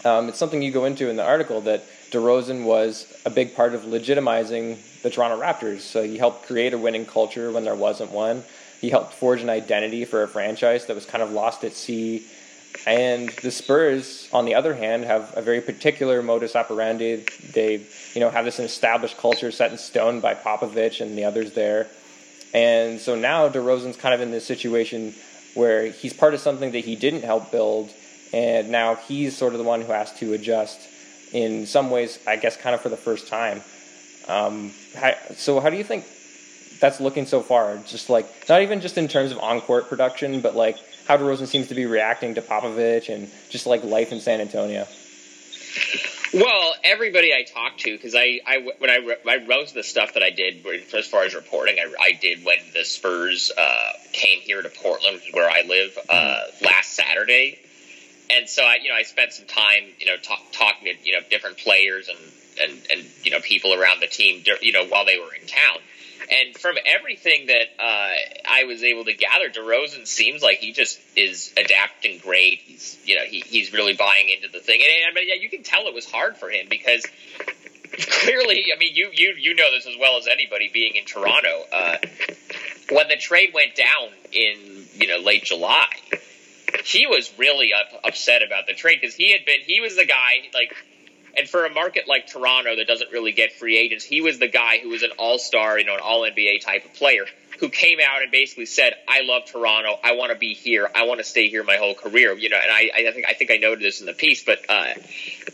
um, 0.04 0.30
it's 0.30 0.38
something 0.38 0.62
you 0.62 0.72
go 0.72 0.86
into 0.86 1.10
in 1.10 1.16
the 1.16 1.26
article 1.26 1.62
that 1.62 1.84
DeRozan 2.12 2.63
was 2.63 3.13
a 3.25 3.30
big 3.30 3.56
part 3.56 3.74
of 3.74 3.81
legitimizing 3.81 4.78
the 5.02 5.10
Toronto 5.10 5.42
Raptors. 5.42 5.81
So 5.81 6.04
he 6.04 6.18
helped 6.18 6.46
create 6.46 6.74
a 6.74 6.78
winning 6.78 7.06
culture 7.06 7.52
when 7.52 7.63
there 7.63 7.75
wasn't 7.75 8.12
one. 8.12 8.44
He 8.81 8.90
helped 8.90 9.13
forge 9.13 9.42
an 9.42 9.50
identity 9.50 10.06
for 10.06 10.24
a 10.24 10.28
franchise 10.28 10.86
that 10.86 10.96
was 10.96 11.06
kind 11.06 11.24
of 11.24 11.31
lost 11.31 11.63
at 11.63 11.74
sea. 11.74 12.25
And 12.86 13.30
the 13.42 13.52
Spurs, 13.52 14.30
on 14.34 14.46
the 14.46 14.56
other 14.56 14.74
hand, 14.74 15.06
have 15.06 15.34
a 15.36 15.42
very 15.42 15.62
particular 15.62 16.22
modus 16.22 16.56
operandi. 16.56 17.25
They, 17.54 17.81
you 18.13 18.22
know, 18.22 18.30
have 18.30 18.46
this 18.46 18.60
established 18.60 19.18
culture 19.18 19.51
set 19.51 19.72
in 19.72 19.78
stone 19.78 20.19
by 20.19 20.36
Popovich 20.36 21.01
and 21.01 21.18
the 21.18 21.25
others 21.25 21.54
there. 21.54 21.88
And 22.54 23.00
so 23.00 23.16
now 23.16 23.50
DeRozan's 23.50 23.98
kind 23.98 24.13
of 24.13 24.22
in 24.22 24.31
this 24.31 24.46
situation 24.46 25.13
where 25.56 25.88
he's 25.88 26.13
part 26.13 26.34
of 26.34 26.40
something 26.42 26.72
that 26.72 26.86
he 26.86 26.96
didn't 26.96 27.24
help 27.24 27.51
build, 27.51 27.90
and 28.34 28.69
now 28.69 28.96
he's 28.96 29.36
sort 29.36 29.54
of 29.54 29.60
the 29.60 29.63
one 29.63 29.81
who 29.81 29.92
has 29.92 30.12
to 30.19 30.34
adjust 30.34 30.80
in 31.36 31.66
some 31.66 31.90
ways, 31.90 32.18
I 32.26 32.38
guess, 32.38 32.56
kind 32.56 32.74
of 32.74 32.80
for 32.80 32.88
the 32.88 32.96
first 32.98 33.28
time. 33.28 33.62
Um, 34.30 34.72
how, 34.96 35.14
so, 35.36 35.60
how 35.60 35.70
do 35.70 35.76
you 35.76 35.84
think 35.84 36.06
that's 36.80 37.02
looking 37.02 37.26
so 37.26 37.42
far? 37.42 37.78
Just 37.86 38.10
like 38.10 38.26
not 38.48 38.62
even 38.62 38.80
just 38.80 38.98
in 38.98 39.10
terms 39.10 39.34
of 39.34 39.40
on-court 39.40 39.90
production, 39.90 40.40
but 40.40 40.56
like 40.56 40.78
how 41.08 41.18
DeRozan 41.18 41.48
seems 41.48 41.68
to 41.68 41.76
be 41.76 41.86
reacting 41.86 42.36
to 42.36 42.42
Popovich 42.42 43.14
and 43.14 43.30
just 43.50 43.68
like 43.68 43.84
life 43.84 44.14
in 44.14 44.22
San 44.22 44.40
Antonio. 44.40 44.88
Well, 46.34 46.74
everybody 46.86 47.34
I 47.34 47.44
talked 47.44 47.82
to, 47.82 47.96
because 47.96 48.16
I, 48.16 48.40
I, 48.48 48.70
when 48.80 48.90
I, 48.90 49.16
I 49.28 49.46
wrote 49.46 49.74
the 49.74 49.84
stuff 49.84 50.14
that 50.14 50.24
I 50.24 50.30
did 50.30 50.66
as 50.94 51.06
far 51.06 51.24
as 51.24 51.36
reporting, 51.36 51.78
I, 51.80 51.94
I 52.02 52.12
did 52.14 52.46
when 52.46 52.58
the 52.74 52.86
Spurs 52.86 53.52
uh, 53.58 53.92
came 54.14 54.40
here 54.40 54.62
to 54.62 54.70
Portland, 54.70 55.22
where 55.34 55.50
I 55.50 55.64
live, 55.64 55.98
uh, 56.10 56.14
mm-hmm. 56.14 56.66
last 56.66 56.94
Saturday 56.94 57.60
and 58.30 58.50
so 58.50 58.63
I, 58.63 58.77
you 58.81 58.89
know, 58.89 58.95
I 58.95 59.04
spent 59.04 59.33
some 59.33 59.45
time, 59.45 59.83
you 60.00 60.06
know, 60.06 60.18
talk, 60.18 60.42
talking 60.51 60.94
to 60.94 61.07
you 61.07 61.13
know 61.13 61.19
different 61.30 61.57
players 61.57 62.10
and 62.10 62.18
and 62.62 62.88
and 62.92 63.06
you 63.24 63.31
know 63.31 63.39
people 63.39 63.74
around 63.74 64.01
the 64.01 64.07
team, 64.07 64.44
you 64.62 64.72
know, 64.72 64.86
while 64.86 65.06
they 65.06 65.18
were 65.18 65.33
in 65.33 65.48
town. 65.48 65.77
And 66.31 66.57
from 66.57 66.75
everything 66.88 67.48
that 67.48 67.68
uh, 67.77 68.13
I 68.50 68.63
was 68.63 68.83
able 68.83 69.06
to 69.06 69.13
gather, 69.13 69.48
DeRozan 69.50 70.07
seems 70.07 70.42
like 70.42 70.57
he 70.57 70.72
just 70.72 71.00
is 71.16 71.54
adapting 71.56 72.18
great. 72.18 72.62
He's, 72.62 72.98
you 73.06 73.16
know, 73.16 73.22
he, 73.22 73.42
he's 73.42 73.72
really 73.74 73.94
buying 73.94 74.30
into 74.30 74.48
the 74.48 74.60
thing, 74.60 74.81
and, 74.81 74.92
I 75.07 75.13
mean, 75.13 75.30
yeah, 75.30 75.36
you 75.36 75.50
can 75.50 75.62
tell 75.62 75.86
it 75.86 75.94
was 75.94 76.10
hard 76.10 76.38
for 76.38 76.50
him 76.50 76.66
because 76.68 77.06
clearly, 77.98 78.66
I 78.75 78.80
mean, 78.80 78.95
you 78.95 79.10
you 79.13 79.36
you 79.38 79.56
know 79.56 79.72
this 79.72 79.86
as 79.88 79.95
well 80.00 80.18
as 80.18 80.27
anybody 80.27 80.69
being 80.74 80.95
in 80.95 81.06
Toronto. 81.06 81.63
Uh, 81.72 81.98
when 82.92 83.07
the 83.07 83.18
trade 83.18 83.51
went 83.54 83.75
down 83.75 84.10
in 84.32 84.86
you 84.96 85.08
know 85.08 85.20
late 85.20 85.44
July, 85.44 85.88
he 86.82 87.08
was 87.08 87.32
really 87.38 87.72
up, 87.74 88.01
upset 88.03 88.41
about 88.44 88.67
the 88.67 88.74
trade 88.74 89.00
because 89.01 89.15
he 89.15 89.32
had 89.32 89.46
been 89.46 89.62
he 89.62 89.82
was 89.82 89.96
the 89.96 90.05
guy 90.05 90.50
like 90.53 90.75
and 91.38 91.50
for 91.50 91.65
a 91.65 91.70
market 91.74 92.08
like 92.08 92.27
Toronto 92.27 92.75
that 92.75 92.88
doesn't 92.88 93.12
really 93.12 93.32
get 93.32 93.54
free 93.54 93.77
agents, 93.77 94.06
he 94.06 94.22
was 94.22 94.39
the 94.39 94.48
guy 94.48 94.80
who 94.80 94.89
was 94.89 95.04
an 95.04 95.12
all 95.18 95.38
star, 95.39 95.77
you 95.77 95.86
know, 95.86 95.96
an 95.96 96.01
all 96.01 96.22
NBA 96.22 96.62
type 96.62 96.86
of 96.86 96.94
player 96.94 97.25
who 97.60 97.70
came 97.70 98.00
out 98.00 98.22
and 98.22 98.32
basically 98.32 98.65
said, 98.65 98.94
"I 99.08 99.22
love 99.22 99.46
Toronto. 99.46 99.98
I 100.04 100.13
want 100.13 100.32
to 100.32 100.38
be 100.38 100.54
here. 100.54 100.89
I 100.94 101.04
want 101.06 101.20
to 101.20 101.24
stay 101.24 101.50
here 101.50 101.63
my 101.63 101.77
whole 101.77 101.96
career." 101.96 102.34
You 102.34 102.50
know, 102.50 102.58
and 102.62 102.72
I, 102.72 102.89
I 102.96 103.12
think 103.12 103.25
I 103.27 103.34
think 103.34 103.51
I 103.51 103.58
noted 103.58 103.84
this 103.84 104.00
in 104.00 104.06
the 104.06 104.13
piece, 104.13 104.44
but 104.44 104.60
uh, 104.70 104.94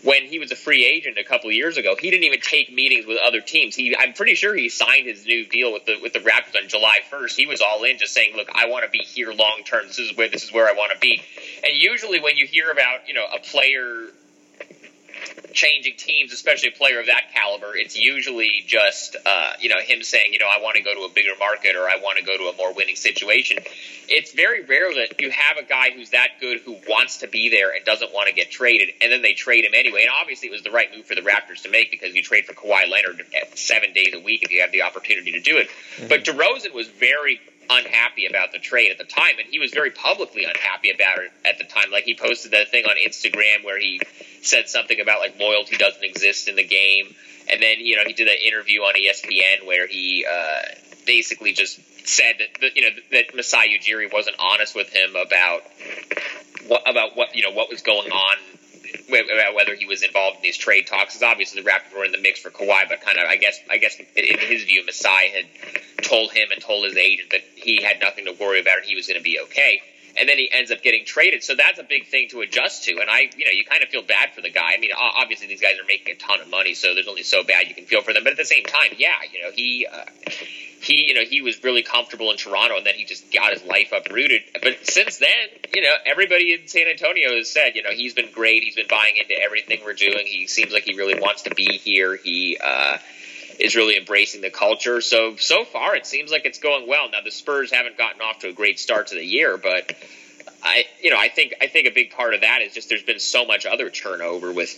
when 0.03 0.23
he 0.23 0.39
was 0.39 0.51
a 0.51 0.55
free 0.55 0.85
agent 0.85 1.17
a 1.17 1.23
couple 1.23 1.50
of 1.50 1.55
years 1.55 1.77
ago, 1.77 1.95
he 2.00 2.09
didn't 2.09 2.23
even 2.23 2.41
take 2.41 2.71
meetings 2.71 3.05
with 3.05 3.17
other 3.23 3.41
teams. 3.41 3.75
He, 3.75 3.95
I'm 3.95 4.13
pretty 4.13 4.35
sure 4.35 4.55
he 4.55 4.69
signed 4.69 5.07
his 5.07 5.25
new 5.25 5.45
deal 5.45 5.71
with 5.71 5.85
the 5.85 6.00
with 6.01 6.13
the 6.13 6.19
Raptors 6.19 6.61
on 6.61 6.67
July 6.67 7.00
1st. 7.11 7.35
He 7.35 7.45
was 7.45 7.61
all 7.61 7.83
in, 7.83 7.97
just 7.97 8.13
saying, 8.13 8.35
"Look, 8.35 8.50
I 8.53 8.67
want 8.67 8.85
to 8.85 8.91
be 8.91 9.00
here 9.00 9.31
long 9.31 9.61
term. 9.65 9.88
This 9.88 10.00
is 10.00 10.15
where 10.15 10.29
this 10.29 10.43
is 10.43 10.51
where 10.51 10.67
I 10.67 10.73
want 10.73 10.91
to 10.93 11.00
be." 11.00 11.21
And 11.63 11.75
usually, 11.75 12.19
when 12.19 12.38
you 12.38 12.47
hear 12.47 12.71
about 12.71 13.07
you 13.07 13.13
know 13.13 13.25
a 13.25 13.39
player 13.39 14.07
changing 15.53 15.95
teams, 15.98 16.33
especially 16.33 16.69
a 16.69 16.71
player 16.71 17.00
of 17.00 17.07
that 17.07 17.31
caliber, 17.33 17.75
it's 17.75 17.98
usually 17.98 18.63
just 18.65 19.15
uh, 19.25 19.53
you 19.60 19.69
know 19.69 19.79
him 19.79 20.03
saying, 20.03 20.33
you 20.33 20.39
know, 20.39 20.48
I 20.48 20.62
want 20.62 20.75
to 20.77 20.83
go 20.83 20.93
to 20.93 21.01
a 21.01 21.10
bigger 21.10 21.31
market 21.39 21.75
or 21.75 21.83
I 21.83 21.98
want 22.01 22.17
to 22.17 22.24
go 22.24 22.38
to 22.38 22.43
a 22.45 22.55
more 22.55 22.74
winning 22.74 22.95
situation. 22.95 23.57
It's 24.07 24.33
very 24.33 24.63
rare 24.63 24.93
that 24.93 25.21
you 25.21 25.31
have 25.31 25.57
a 25.57 25.63
guy 25.63 25.91
who's 25.91 26.10
that 26.12 26.39
good 26.39 26.60
who 26.62 26.77
wants 26.88 27.17
to 27.19 27.27
be 27.27 27.50
there 27.50 27.74
and 27.74 27.86
doesn't 27.86 28.13
want 28.13 28.27
to 28.29 28.33
get 28.33 28.51
traded, 28.51 28.89
and 29.01 29.12
then 29.12 29.21
they 29.21 29.33
trade 29.33 29.65
him 29.65 29.71
anyway. 29.74 30.01
And 30.01 30.12
obviously, 30.19 30.50
it 30.50 30.51
was 30.51 30.63
the 30.63 30.71
right 30.71 30.89
move 30.95 31.05
for 31.05 31.15
the 31.15 31.21
Raptors 31.21 31.63
to 31.63 31.69
make 31.69 31.91
because 31.91 32.13
you 32.13 32.21
trade 32.21 32.45
for 32.45 32.53
Kawhi 32.53 32.89
Leonard 32.89 33.25
seven 33.55 33.93
days 33.93 34.13
a 34.13 34.19
week 34.19 34.43
if 34.43 34.51
you 34.51 34.62
have 34.62 34.71
the 34.71 34.83
opportunity 34.83 35.31
to 35.33 35.39
do 35.39 35.57
it. 35.57 35.69
Mm-hmm. 35.98 36.07
But 36.07 36.25
DeRozan 36.25 36.74
was 36.74 36.88
very 36.88 37.39
unhappy 37.71 38.25
about 38.25 38.51
the 38.51 38.59
trade 38.59 38.91
at 38.91 38.97
the 38.97 39.03
time, 39.03 39.35
and 39.39 39.47
he 39.49 39.59
was 39.59 39.71
very 39.71 39.91
publicly 39.91 40.43
unhappy 40.43 40.91
about 40.91 41.19
it 41.19 41.31
at 41.45 41.57
the 41.57 41.63
time. 41.63 41.91
Like 41.91 42.03
he 42.03 42.15
posted 42.15 42.51
that 42.51 42.69
thing 42.69 42.85
on 42.85 42.95
Instagram 42.97 43.63
where 43.63 43.79
he 43.79 44.01
said 44.41 44.69
something 44.69 44.99
about 44.99 45.19
like 45.19 45.39
loyalty 45.39 45.77
doesn't 45.77 46.03
exist 46.03 46.47
in 46.47 46.55
the 46.55 46.63
game, 46.63 47.13
and 47.51 47.61
then 47.61 47.79
you 47.79 47.95
know 47.95 48.03
he 48.05 48.13
did 48.13 48.27
an 48.27 48.37
interview 48.45 48.81
on 48.81 48.93
ESPN 48.95 49.65
where 49.65 49.87
he 49.87 50.25
uh, 50.29 50.61
basically 51.05 51.53
just 51.53 51.79
said 52.07 52.35
that 52.61 52.75
you 52.75 52.83
know 52.83 52.95
that 53.11 53.35
Masai 53.35 53.77
Ujiri 53.77 54.11
wasn't 54.11 54.35
honest 54.39 54.75
with 54.75 54.89
him 54.89 55.15
about 55.15 55.61
what 56.67 56.89
about 56.89 57.15
what 57.15 57.35
you 57.35 57.43
know 57.43 57.51
what 57.51 57.69
was 57.69 57.81
going 57.81 58.11
on 58.11 58.37
about 59.25 59.55
whether 59.55 59.75
he 59.75 59.85
was 59.85 60.03
involved 60.03 60.37
in 60.37 60.43
these 60.43 60.57
trade 60.57 60.87
talks. 60.87 61.13
Because 61.13 61.23
obviously 61.23 61.61
the 61.61 61.69
Raptors 61.69 61.97
were 61.97 62.05
in 62.05 62.11
the 62.11 62.21
mix 62.21 62.39
for 62.39 62.49
Kawhi, 62.49 62.87
but 62.89 63.01
kind 63.01 63.17
of 63.17 63.25
I 63.25 63.37
guess 63.37 63.59
I 63.69 63.77
guess 63.77 63.97
in 63.99 64.39
his 64.39 64.63
view, 64.63 64.85
Masai 64.85 65.29
had 65.29 66.03
told 66.03 66.31
him 66.31 66.49
and 66.51 66.61
told 66.61 66.85
his 66.85 66.97
agent 66.97 67.31
that 67.31 67.41
he 67.55 67.81
had 67.81 67.99
nothing 68.01 68.25
to 68.25 68.33
worry 68.39 68.59
about 68.61 68.77
and 68.77 68.85
he 68.85 68.95
was 68.95 69.07
going 69.07 69.19
to 69.19 69.23
be 69.23 69.39
okay. 69.39 69.81
And 70.17 70.27
then 70.27 70.37
he 70.37 70.51
ends 70.51 70.71
up 70.71 70.81
getting 70.83 71.05
traded. 71.05 71.41
So 71.41 71.55
that's 71.55 71.79
a 71.79 71.83
big 71.83 72.07
thing 72.07 72.27
to 72.31 72.41
adjust 72.41 72.83
to. 72.83 72.99
And 72.99 73.09
I, 73.09 73.29
you 73.37 73.45
know, 73.45 73.51
you 73.51 73.63
kind 73.63 73.81
of 73.81 73.89
feel 73.89 74.01
bad 74.01 74.33
for 74.35 74.41
the 74.41 74.49
guy. 74.49 74.73
I 74.75 74.77
mean, 74.77 74.91
obviously 74.93 75.47
these 75.47 75.61
guys 75.61 75.79
are 75.81 75.87
making 75.87 76.13
a 76.13 76.17
ton 76.17 76.41
of 76.41 76.49
money, 76.49 76.73
so 76.73 76.93
there's 76.93 77.07
only 77.07 77.23
so 77.23 77.43
bad 77.43 77.69
you 77.69 77.75
can 77.75 77.85
feel 77.85 78.01
for 78.01 78.11
them. 78.11 78.25
But 78.25 78.31
at 78.31 78.37
the 78.37 78.43
same 78.43 78.65
time, 78.65 78.91
yeah, 78.97 79.15
you 79.31 79.41
know, 79.41 79.51
he, 79.51 79.87
uh, 79.87 80.03
he, 80.81 81.07
you 81.07 81.13
know, 81.13 81.23
he 81.23 81.41
was 81.41 81.63
really 81.63 81.83
comfortable 81.83 82.31
in 82.31 82.38
Toronto, 82.38 82.77
and 82.77 82.85
then 82.85 82.95
he 82.95 83.05
just 83.05 83.31
got 83.31 83.53
his 83.53 83.63
life 83.63 83.91
uprooted. 83.91 84.41
But 84.63 84.85
since 84.88 85.19
then, 85.19 85.29
you 85.73 85.81
know, 85.81 85.93
everybody 86.05 86.53
in 86.53 86.67
San 86.67 86.88
Antonio 86.88 87.35
has 87.35 87.50
said, 87.50 87.75
you 87.75 87.83
know, 87.83 87.91
he's 87.91 88.15
been 88.15 88.31
great. 88.31 88.63
He's 88.63 88.75
been 88.75 88.88
buying 88.89 89.17
into 89.17 89.39
everything 89.39 89.81
we're 89.85 89.93
doing. 89.93 90.25
He 90.25 90.47
seems 90.47 90.73
like 90.73 90.83
he 90.83 90.95
really 90.95 91.19
wants 91.19 91.43
to 91.43 91.53
be 91.53 91.77
here. 91.77 92.15
He 92.15 92.57
uh, 92.63 92.97
is 93.59 93.75
really 93.75 93.95
embracing 93.95 94.41
the 94.41 94.50
culture. 94.50 95.01
So 95.01 95.35
so 95.35 95.65
far, 95.65 95.95
it 95.95 96.07
seems 96.07 96.31
like 96.31 96.45
it's 96.45 96.59
going 96.59 96.88
well. 96.88 97.09
Now 97.11 97.21
the 97.23 97.31
Spurs 97.31 97.71
haven't 97.71 97.97
gotten 97.97 98.21
off 98.21 98.39
to 98.39 98.50
a 98.50 98.53
great 98.53 98.79
start 98.79 99.07
to 99.07 99.15
the 99.15 99.25
year, 99.25 99.57
but 99.57 99.93
I, 100.63 100.85
you 101.01 101.11
know, 101.11 101.17
I 101.19 101.29
think 101.29 101.53
I 101.61 101.67
think 101.67 101.88
a 101.88 101.91
big 101.91 102.09
part 102.11 102.33
of 102.33 102.41
that 102.41 102.61
is 102.63 102.73
just 102.73 102.89
there's 102.89 103.03
been 103.03 103.19
so 103.19 103.45
much 103.45 103.67
other 103.67 103.91
turnover 103.91 104.51
with 104.51 104.69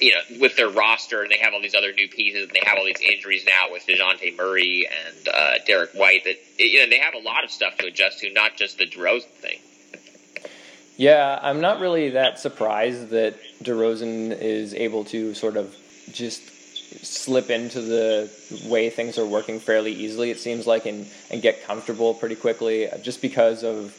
you 0.00 0.12
know, 0.12 0.40
with 0.40 0.56
their 0.56 0.68
roster, 0.68 1.22
and 1.22 1.30
they 1.30 1.38
have 1.38 1.52
all 1.52 1.60
these 1.60 1.74
other 1.74 1.92
new 1.92 2.08
pieces, 2.08 2.44
and 2.44 2.52
they 2.52 2.62
have 2.64 2.78
all 2.78 2.84
these 2.84 3.00
injuries 3.00 3.44
now 3.46 3.70
with 3.70 3.86
Dejounte 3.86 4.36
Murray 4.36 4.86
and 4.86 5.28
uh, 5.28 5.54
Derrick 5.66 5.90
White. 5.92 6.24
That 6.24 6.36
you 6.58 6.80
know, 6.80 6.88
they 6.88 6.98
have 6.98 7.14
a 7.14 7.18
lot 7.18 7.44
of 7.44 7.50
stuff 7.50 7.76
to 7.78 7.86
adjust 7.86 8.20
to, 8.20 8.32
not 8.32 8.56
just 8.56 8.78
the 8.78 8.86
DeRozan 8.86 9.24
thing. 9.24 9.58
Yeah, 10.96 11.38
I'm 11.42 11.60
not 11.60 11.80
really 11.80 12.10
that 12.10 12.38
surprised 12.38 13.08
that 13.10 13.36
DeRozan 13.62 14.38
is 14.38 14.74
able 14.74 15.04
to 15.06 15.34
sort 15.34 15.56
of 15.56 15.74
just 16.12 16.42
slip 17.04 17.50
into 17.50 17.80
the 17.80 18.30
way 18.66 18.90
things 18.90 19.16
are 19.16 19.26
working 19.26 19.60
fairly 19.60 19.92
easily. 19.92 20.30
It 20.30 20.38
seems 20.38 20.66
like 20.66 20.86
and 20.86 21.06
and 21.30 21.40
get 21.40 21.64
comfortable 21.64 22.14
pretty 22.14 22.36
quickly, 22.36 22.88
just 23.02 23.22
because 23.22 23.64
of 23.64 23.96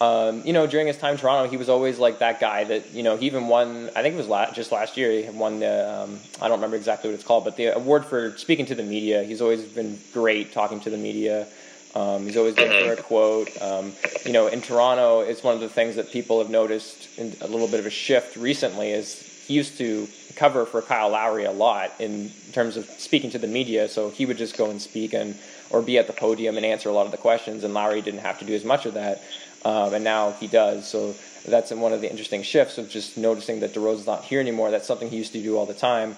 um, 0.00 0.42
you 0.44 0.52
know, 0.52 0.66
during 0.66 0.86
his 0.86 0.98
time 0.98 1.12
in 1.12 1.18
Toronto, 1.18 1.48
he 1.48 1.56
was 1.56 1.68
always 1.68 1.98
like 1.98 2.18
that 2.18 2.38
guy 2.38 2.64
that 2.64 2.92
you 2.92 3.02
know 3.02 3.16
he 3.16 3.26
even 3.26 3.48
won. 3.48 3.88
I 3.96 4.02
think 4.02 4.14
it 4.14 4.18
was 4.18 4.28
la- 4.28 4.50
just 4.52 4.70
last 4.70 4.96
year 4.96 5.10
he 5.10 5.28
won 5.30 5.60
the. 5.60 6.02
Um, 6.02 6.18
I 6.40 6.48
don't 6.48 6.58
remember 6.58 6.76
exactly 6.76 7.08
what 7.08 7.14
it's 7.14 7.24
called, 7.24 7.44
but 7.44 7.56
the 7.56 7.74
award 7.74 8.04
for 8.04 8.36
speaking 8.36 8.66
to 8.66 8.74
the 8.74 8.82
media. 8.82 9.22
He's 9.24 9.40
always 9.40 9.64
been 9.64 9.98
great 10.12 10.52
talking 10.52 10.80
to 10.80 10.90
the 10.90 10.98
media. 10.98 11.46
Um, 11.94 12.24
he's 12.24 12.36
always 12.36 12.54
good 12.54 12.84
for 12.84 12.92
a 12.92 13.02
quote. 13.02 13.50
Um, 13.62 13.92
you 14.26 14.32
know, 14.32 14.48
in 14.48 14.60
Toronto, 14.60 15.20
it's 15.20 15.42
one 15.42 15.54
of 15.54 15.60
the 15.60 15.68
things 15.68 15.96
that 15.96 16.10
people 16.10 16.40
have 16.40 16.50
noticed 16.50 17.18
in 17.18 17.34
a 17.40 17.46
little 17.46 17.68
bit 17.68 17.80
of 17.80 17.86
a 17.86 17.90
shift 17.90 18.36
recently. 18.36 18.90
Is 18.90 19.22
he 19.46 19.54
used 19.54 19.78
to 19.78 20.06
cover 20.34 20.66
for 20.66 20.82
Kyle 20.82 21.08
Lowry 21.08 21.44
a 21.46 21.52
lot 21.52 21.92
in 21.98 22.30
terms 22.52 22.76
of 22.76 22.84
speaking 22.84 23.30
to 23.30 23.38
the 23.38 23.46
media, 23.46 23.88
so 23.88 24.10
he 24.10 24.26
would 24.26 24.36
just 24.36 24.58
go 24.58 24.68
and 24.68 24.82
speak 24.82 25.14
and 25.14 25.38
or 25.70 25.80
be 25.80 25.96
at 25.96 26.06
the 26.06 26.12
podium 26.12 26.58
and 26.58 26.66
answer 26.66 26.90
a 26.90 26.92
lot 26.92 27.06
of 27.06 27.12
the 27.12 27.18
questions, 27.18 27.64
and 27.64 27.72
Lowry 27.72 28.02
didn't 28.02 28.20
have 28.20 28.38
to 28.40 28.44
do 28.44 28.54
as 28.54 28.64
much 28.64 28.84
of 28.84 28.92
that 28.94 29.22
um, 29.66 29.94
and 29.94 30.04
now 30.04 30.30
he 30.30 30.46
does. 30.46 30.88
So 30.88 31.12
that's 31.44 31.72
one 31.72 31.92
of 31.92 32.00
the 32.00 32.08
interesting 32.08 32.44
shifts 32.44 32.78
of 32.78 32.88
just 32.88 33.18
noticing 33.18 33.58
that 33.60 33.74
DeRozan's 33.74 34.06
not 34.06 34.22
here 34.22 34.38
anymore. 34.38 34.70
That's 34.70 34.86
something 34.86 35.10
he 35.10 35.16
used 35.16 35.32
to 35.32 35.42
do 35.42 35.56
all 35.56 35.66
the 35.66 35.74
time. 35.74 36.14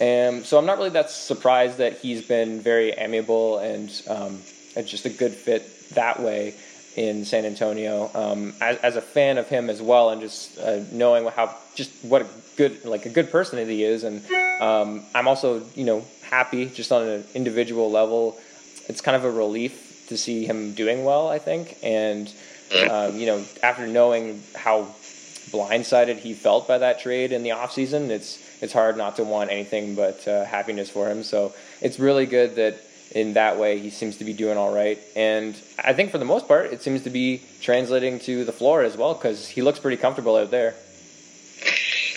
And 0.00 0.44
so 0.44 0.58
I'm 0.58 0.66
not 0.66 0.76
really 0.76 0.90
that 0.90 1.08
surprised 1.08 1.78
that 1.78 1.98
he's 1.98 2.26
been 2.26 2.60
very 2.60 2.90
amiable 2.90 3.58
and, 3.58 3.90
um, 4.06 4.38
just 4.84 5.06
a 5.06 5.10
good 5.10 5.32
fit 5.32 5.62
that 5.94 6.20
way 6.20 6.54
in 6.94 7.24
San 7.24 7.46
Antonio. 7.46 8.10
Um, 8.12 8.52
as, 8.60 8.76
as, 8.78 8.96
a 8.96 9.00
fan 9.00 9.38
of 9.38 9.48
him 9.48 9.70
as 9.70 9.80
well, 9.80 10.10
and 10.10 10.20
just 10.20 10.58
uh, 10.58 10.80
knowing 10.92 11.26
how 11.26 11.56
just 11.76 11.90
what 12.04 12.22
a 12.22 12.26
good 12.56 12.84
like 12.84 13.06
a 13.06 13.08
good 13.08 13.30
person 13.30 13.66
he 13.66 13.84
is, 13.84 14.02
and 14.02 14.20
um, 14.60 15.04
I'm 15.14 15.28
also 15.28 15.62
you 15.76 15.84
know 15.84 16.04
happy 16.22 16.66
just 16.66 16.90
on 16.90 17.06
an 17.06 17.24
individual 17.34 17.88
level. 17.90 18.36
It's 18.88 19.00
kind 19.00 19.16
of 19.16 19.24
a 19.24 19.30
relief 19.30 20.06
to 20.08 20.16
see 20.16 20.44
him 20.44 20.74
doing 20.74 21.04
well, 21.04 21.28
I 21.28 21.38
think, 21.38 21.78
and 21.82 22.32
um, 22.90 23.16
you 23.16 23.26
know, 23.26 23.44
after 23.62 23.86
knowing 23.86 24.42
how 24.54 24.88
blindsided 25.50 26.16
he 26.18 26.34
felt 26.34 26.66
by 26.66 26.78
that 26.78 27.00
trade 27.00 27.32
in 27.32 27.42
the 27.42 27.50
offseason, 27.50 28.10
it's 28.10 28.38
it's 28.62 28.72
hard 28.72 28.96
not 28.96 29.16
to 29.16 29.24
want 29.24 29.50
anything 29.50 29.94
but 29.94 30.26
uh, 30.26 30.44
happiness 30.44 30.90
for 30.90 31.08
him. 31.08 31.22
So 31.22 31.52
it's 31.80 31.98
really 31.98 32.26
good 32.26 32.56
that 32.56 32.76
in 33.12 33.34
that 33.34 33.58
way 33.58 33.78
he 33.78 33.90
seems 33.90 34.18
to 34.18 34.24
be 34.24 34.32
doing 34.32 34.56
all 34.58 34.74
right. 34.74 34.98
And 35.14 35.56
I 35.82 35.92
think 35.92 36.10
for 36.10 36.18
the 36.18 36.24
most 36.24 36.48
part, 36.48 36.72
it 36.72 36.82
seems 36.82 37.02
to 37.02 37.10
be 37.10 37.42
translating 37.60 38.18
to 38.20 38.44
the 38.44 38.52
floor 38.52 38.82
as 38.82 38.96
well 38.96 39.14
because 39.14 39.48
he 39.48 39.62
looks 39.62 39.78
pretty 39.78 39.96
comfortable 39.96 40.36
out 40.36 40.50
there. 40.50 40.74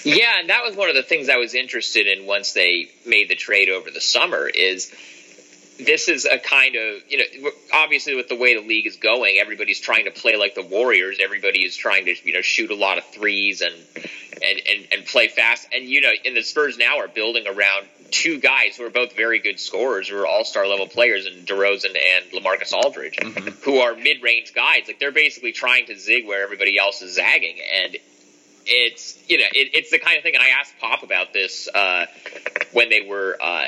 Yeah, 0.04 0.40
and 0.40 0.50
that 0.50 0.64
was 0.64 0.76
one 0.76 0.90
of 0.90 0.96
the 0.96 1.04
things 1.04 1.28
I 1.28 1.38
was 1.38 1.54
interested 1.54 2.08
in 2.08 2.26
once 2.26 2.54
they 2.54 2.90
made 3.06 3.30
the 3.30 3.36
trade 3.36 3.70
over 3.70 3.92
the 3.92 4.00
summer 4.00 4.48
is 4.48 4.94
this 5.80 6.10
is 6.10 6.26
a 6.26 6.38
kind 6.38 6.76
of 6.76 7.02
you 7.10 7.18
know 7.18 7.52
obviously 7.74 8.16
with 8.16 8.30
the 8.30 8.36
way 8.36 8.60
the 8.60 8.68
league 8.68 8.88
is 8.88 8.98
going 8.98 9.38
everybody's 9.40 9.80
trying 9.80 10.06
to 10.06 10.12
play 10.12 10.36
like 10.36 10.56
the 10.56 10.64
warriors. 10.64 11.18
Everybody 11.22 11.66
is 11.66 11.76
trying 11.76 12.06
to 12.06 12.16
you 12.24 12.34
know 12.34 12.42
shoot 12.42 12.72
a 12.72 12.76
lot 12.76 12.98
of 12.98 13.06
threes 13.06 13.62
and 13.62 13.74
and 13.96 14.62
and, 14.68 14.88
and 14.92 15.06
play 15.06 15.28
fast. 15.28 15.68
And 15.74 15.86
you 15.86 16.02
know 16.02 16.12
and 16.26 16.36
the 16.36 16.44
spurs 16.44 16.78
now 16.78 17.00
are 17.00 17.08
building 17.08 17.48
around 17.48 17.88
two 18.12 18.40
guys 18.40 18.78
who 18.78 18.86
are 18.86 18.90
both 18.90 19.16
very 19.16 19.40
good 19.40 19.60
scorers 19.60 20.08
who 20.08 20.18
are 20.18 20.26
all-star 20.26 20.66
level 20.66 20.88
players 20.88 21.26
in 21.26 21.46
DeRozan 21.46 21.98
and 21.98 22.26
LaMarcus 22.32 22.72
Aldridge 22.72 23.18
mm-hmm. 23.18 23.50
who 23.64 23.80
are 23.80 23.96
mid-range 23.96 24.54
guys. 24.54 24.84
Like 24.88 25.00
they're 25.00 25.12
basically 25.12 25.52
trying 25.52 25.88
to 25.88 26.00
zig 26.00 26.26
where 26.26 26.44
everybody 26.44 26.80
else 26.80 27.02
is 27.02 27.16
zagging. 27.16 27.58
And 27.74 27.98
it's 28.68 29.18
you 29.28 29.38
know 29.38 29.46
it, 29.52 29.72
it's 29.74 29.92
the 29.92 30.00
kind 30.00 30.18
of 30.18 30.24
thing 30.24 30.36
and 30.36 30.44
I 30.44 30.50
asked 30.60 30.74
Pop 30.80 31.04
about 31.04 31.34
this 31.34 31.68
uh, 31.74 32.06
when 32.74 32.90
they 32.90 33.02
were 33.02 33.38
uh, 33.42 33.66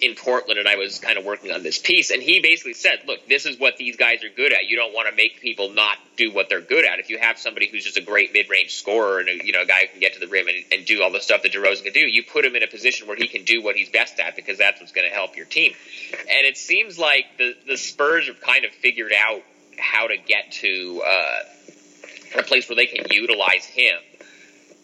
in 0.00 0.14
Portland 0.14 0.58
and 0.58 0.68
I 0.68 0.76
was 0.76 0.98
kind 0.98 1.18
of 1.18 1.24
working 1.24 1.52
on 1.52 1.62
this 1.62 1.78
piece 1.78 2.10
and 2.10 2.22
he 2.22 2.40
basically 2.40 2.74
said 2.74 3.00
look 3.06 3.26
this 3.28 3.46
is 3.46 3.58
what 3.58 3.76
these 3.76 3.96
guys 3.96 4.22
are 4.24 4.28
good 4.28 4.52
at. 4.52 4.66
You 4.66 4.76
don't 4.76 4.94
want 4.94 5.08
to 5.08 5.16
make 5.16 5.40
people 5.40 5.72
not 5.72 5.98
do 6.16 6.32
what 6.32 6.48
they're 6.48 6.60
good 6.60 6.84
at. 6.84 6.98
If 6.98 7.10
you 7.10 7.18
have 7.18 7.38
somebody 7.38 7.68
who's 7.68 7.84
just 7.84 7.96
a 7.96 8.02
great 8.02 8.32
mid-range 8.32 8.74
scorer 8.74 9.20
and 9.20 9.28
a, 9.28 9.44
you 9.44 9.52
know 9.52 9.62
a 9.62 9.66
guy 9.66 9.82
who 9.82 9.88
can 9.88 10.00
get 10.00 10.14
to 10.14 10.20
the 10.20 10.28
rim 10.28 10.48
and, 10.48 10.58
and 10.70 10.86
do 10.86 11.02
all 11.02 11.10
the 11.10 11.20
stuff 11.20 11.42
that 11.42 11.52
DeRozan 11.52 11.84
can 11.84 11.92
do 11.92 12.00
you 12.00 12.22
put 12.22 12.44
him 12.44 12.54
in 12.54 12.62
a 12.62 12.68
position 12.68 13.08
where 13.08 13.16
he 13.16 13.28
can 13.28 13.44
do 13.44 13.62
what 13.62 13.76
he's 13.76 13.88
best 13.88 14.20
at 14.20 14.36
because 14.36 14.58
that's 14.58 14.80
what's 14.80 14.92
going 14.92 15.08
to 15.08 15.14
help 15.14 15.36
your 15.36 15.46
team. 15.46 15.72
And 16.12 16.46
it 16.46 16.56
seems 16.56 16.98
like 16.98 17.26
the 17.38 17.56
the 17.66 17.76
Spurs 17.76 18.28
have 18.28 18.40
kind 18.40 18.64
of 18.64 18.72
figured 18.72 19.12
out 19.12 19.42
how 19.78 20.06
to 20.06 20.16
get 20.16 20.52
to 20.52 21.02
uh, 21.04 22.38
a 22.38 22.42
place 22.42 22.68
where 22.68 22.76
they 22.76 22.86
can 22.86 23.06
utilize 23.10 23.64
him 23.64 23.96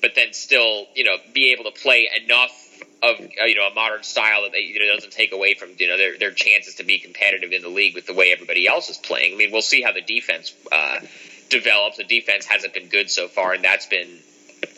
but 0.01 0.15
then 0.15 0.33
still, 0.33 0.87
you 0.95 1.05
know, 1.05 1.17
be 1.33 1.53
able 1.53 1.65
to 1.65 1.73
play 1.73 2.09
enough 2.25 2.53
of 3.03 3.21
you 3.21 3.55
know 3.55 3.69
a 3.69 3.75
modern 3.75 4.03
style 4.03 4.43
that 4.43 4.53
they, 4.53 4.61
you 4.61 4.81
know, 4.81 4.95
doesn't 4.95 5.13
take 5.13 5.33
away 5.33 5.55
from 5.55 5.71
you 5.79 5.89
know 5.89 5.97
their 5.97 6.19
their 6.19 6.33
chances 6.33 6.77
to 6.77 6.85
be 6.85 6.99
competitive 6.99 7.53
in 7.53 7.63
the 7.63 7.69
league 7.69 7.95
with 7.95 8.07
the 8.07 8.15
way 8.15 8.33
everybody 8.33 8.67
else 8.67 8.89
is 8.89 8.99
playing. 8.99 9.35
I 9.35 9.37
mean, 9.37 9.53
we'll 9.53 9.63
see 9.63 9.83
how 9.83 9.93
the 9.93 10.03
defense 10.03 10.55
uh, 10.73 11.01
develops. 11.49 11.97
The 11.97 12.05
defense 12.05 12.47
hasn't 12.47 12.75
been 12.75 12.89
good 12.89 13.11
so 13.11 13.29
far, 13.29 13.53
and 13.53 13.63
that's 13.63 13.87
been 13.87 14.09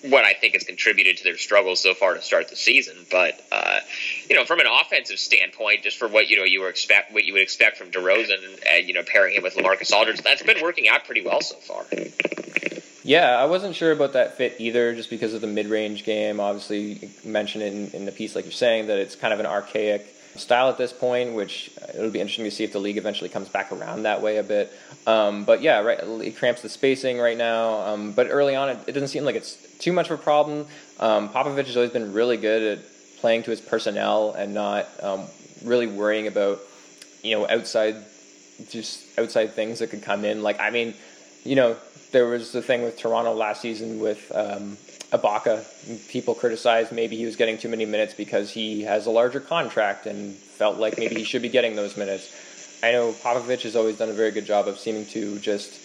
what 0.02 0.24
I 0.24 0.34
think 0.34 0.54
has 0.54 0.64
contributed 0.64 1.18
to 1.18 1.24
their 1.24 1.36
struggles 1.38 1.80
so 1.80 1.94
far 1.94 2.14
to 2.14 2.22
start 2.22 2.48
the 2.48 2.56
season. 2.56 2.96
But 3.10 3.40
uh, 3.50 3.80
you 4.28 4.36
know, 4.36 4.44
from 4.44 4.60
an 4.60 4.66
offensive 4.66 5.18
standpoint, 5.18 5.82
just 5.82 5.98
for 5.98 6.08
what 6.08 6.28
you 6.28 6.36
know 6.36 6.44
you 6.44 6.60
were 6.60 6.68
expect 6.68 7.12
what 7.12 7.24
you 7.24 7.32
would 7.34 7.42
expect 7.42 7.78
from 7.78 7.90
DeRozan, 7.90 8.38
and 8.68 8.86
you 8.86 8.94
know 8.94 9.02
pairing 9.02 9.34
him 9.34 9.42
with 9.42 9.54
LaMarcus 9.54 9.92
Aldridge, 9.92 10.22
that's 10.22 10.42
been 10.42 10.62
working 10.62 10.88
out 10.88 11.04
pretty 11.04 11.24
well 11.24 11.40
so 11.40 11.56
far. 11.56 11.84
Yeah, 13.02 13.36
I 13.36 13.46
wasn't 13.46 13.74
sure 13.74 13.92
about 13.92 14.12
that 14.12 14.36
fit 14.36 14.56
either, 14.58 14.94
just 14.94 15.08
because 15.08 15.32
of 15.32 15.40
the 15.40 15.46
mid-range 15.46 16.04
game. 16.04 16.38
Obviously, 16.38 16.80
you 16.80 17.08
mentioned 17.24 17.64
in, 17.64 17.90
in 17.92 18.04
the 18.04 18.12
piece, 18.12 18.34
like 18.34 18.44
you're 18.44 18.52
saying, 18.52 18.88
that 18.88 18.98
it's 18.98 19.16
kind 19.16 19.32
of 19.32 19.40
an 19.40 19.46
archaic 19.46 20.06
style 20.36 20.68
at 20.68 20.78
this 20.78 20.92
point, 20.92 21.34
which 21.34 21.70
it'll 21.94 22.10
be 22.10 22.20
interesting 22.20 22.44
to 22.44 22.50
see 22.50 22.64
if 22.64 22.72
the 22.72 22.78
league 22.78 22.98
eventually 22.98 23.28
comes 23.28 23.48
back 23.48 23.72
around 23.72 24.02
that 24.02 24.22
way 24.22 24.36
a 24.36 24.42
bit. 24.42 24.72
Um, 25.06 25.44
but 25.44 25.62
yeah, 25.62 25.80
right, 25.80 25.98
it 25.98 26.36
cramps 26.36 26.62
the 26.62 26.68
spacing 26.68 27.18
right 27.18 27.36
now. 27.36 27.80
Um, 27.80 28.12
but 28.12 28.28
early 28.30 28.54
on, 28.54 28.68
it, 28.68 28.78
it, 28.86 28.92
doesn't 28.92 29.08
seem 29.08 29.24
like 29.24 29.34
it's 29.34 29.56
too 29.78 29.92
much 29.92 30.10
of 30.10 30.20
a 30.20 30.22
problem. 30.22 30.66
Um, 30.98 31.30
Popovich 31.30 31.66
has 31.66 31.76
always 31.76 31.90
been 31.90 32.12
really 32.12 32.36
good 32.36 32.78
at 32.78 32.84
playing 33.20 33.42
to 33.44 33.50
his 33.50 33.60
personnel 33.60 34.32
and 34.32 34.54
not 34.54 34.88
um, 35.02 35.26
really 35.64 35.86
worrying 35.86 36.26
about 36.26 36.60
you 37.22 37.36
know 37.36 37.46
outside 37.48 37.96
just 38.70 39.18
outside 39.18 39.52
things 39.52 39.78
that 39.78 39.88
could 39.88 40.02
come 40.02 40.24
in. 40.24 40.42
Like 40.42 40.60
I 40.60 40.70
mean, 40.70 40.94
you 41.44 41.56
know, 41.56 41.76
there 42.12 42.26
was 42.26 42.52
the 42.52 42.62
thing 42.62 42.82
with 42.82 42.98
Toronto 42.98 43.32
last 43.34 43.60
season 43.60 44.00
with 44.00 44.30
um, 44.34 44.76
Ibaka. 45.12 46.08
People 46.08 46.34
criticized 46.34 46.92
maybe 46.92 47.16
he 47.16 47.24
was 47.24 47.36
getting 47.36 47.58
too 47.58 47.68
many 47.68 47.84
minutes 47.84 48.14
because 48.14 48.50
he 48.50 48.82
has 48.82 49.06
a 49.06 49.10
larger 49.10 49.40
contract 49.40 50.06
and 50.06 50.34
felt 50.34 50.78
like 50.78 50.98
maybe 50.98 51.16
he 51.16 51.24
should 51.24 51.42
be 51.42 51.48
getting 51.48 51.76
those 51.76 51.96
minutes. 51.96 52.32
I 52.82 52.92
know 52.92 53.12
Popovich 53.12 53.62
has 53.62 53.76
always 53.76 53.98
done 53.98 54.08
a 54.08 54.14
very 54.14 54.30
good 54.30 54.46
job 54.46 54.66
of 54.68 54.78
seeming 54.78 55.06
to 55.06 55.38
just 55.38 55.80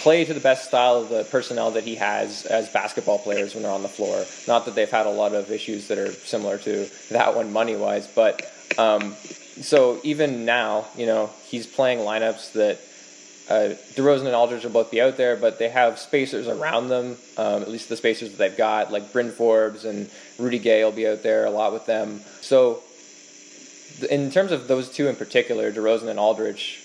play 0.00 0.24
to 0.24 0.32
the 0.32 0.40
best 0.40 0.68
style 0.68 0.96
of 0.96 1.08
the 1.08 1.24
personnel 1.24 1.72
that 1.72 1.84
he 1.84 1.96
has 1.96 2.46
as 2.46 2.68
basketball 2.68 3.18
players 3.18 3.54
when 3.54 3.62
they're 3.62 3.72
on 3.72 3.82
the 3.82 3.88
floor. 3.88 4.24
Not 4.48 4.64
that 4.64 4.74
they've 4.74 4.90
had 4.90 5.06
a 5.06 5.10
lot 5.10 5.34
of 5.34 5.50
issues 5.50 5.88
that 5.88 5.98
are 5.98 6.12
similar 6.12 6.58
to 6.58 6.88
that 7.10 7.34
one 7.34 7.52
money 7.52 7.76
wise, 7.76 8.06
but 8.06 8.50
um, 8.78 9.14
so 9.60 10.00
even 10.04 10.44
now, 10.44 10.86
you 10.96 11.06
know, 11.06 11.30
he's 11.46 11.66
playing 11.66 11.98
lineups 11.98 12.52
that 12.52 12.80
uh, 13.50 13.74
DeRozan 13.94 14.26
and 14.26 14.34
Aldridge 14.34 14.62
will 14.62 14.70
both 14.70 14.92
be 14.92 15.00
out 15.00 15.16
there, 15.16 15.34
but 15.34 15.58
they 15.58 15.68
have 15.68 15.98
spacers 15.98 16.46
around 16.46 16.88
them. 16.88 17.16
Um, 17.36 17.62
at 17.62 17.68
least 17.68 17.88
the 17.88 17.96
spacers 17.96 18.30
that 18.30 18.38
they've 18.38 18.56
got, 18.56 18.92
like 18.92 19.12
Bryn 19.12 19.32
Forbes 19.32 19.84
and 19.84 20.08
Rudy 20.38 20.60
Gay, 20.60 20.84
will 20.84 20.92
be 20.92 21.08
out 21.08 21.24
there 21.24 21.46
a 21.46 21.50
lot 21.50 21.72
with 21.72 21.84
them. 21.84 22.20
So, 22.40 22.80
in 24.08 24.30
terms 24.30 24.52
of 24.52 24.68
those 24.68 24.88
two 24.88 25.08
in 25.08 25.16
particular, 25.16 25.72
DeRozan 25.72 26.08
and 26.08 26.18
Aldridge, 26.20 26.80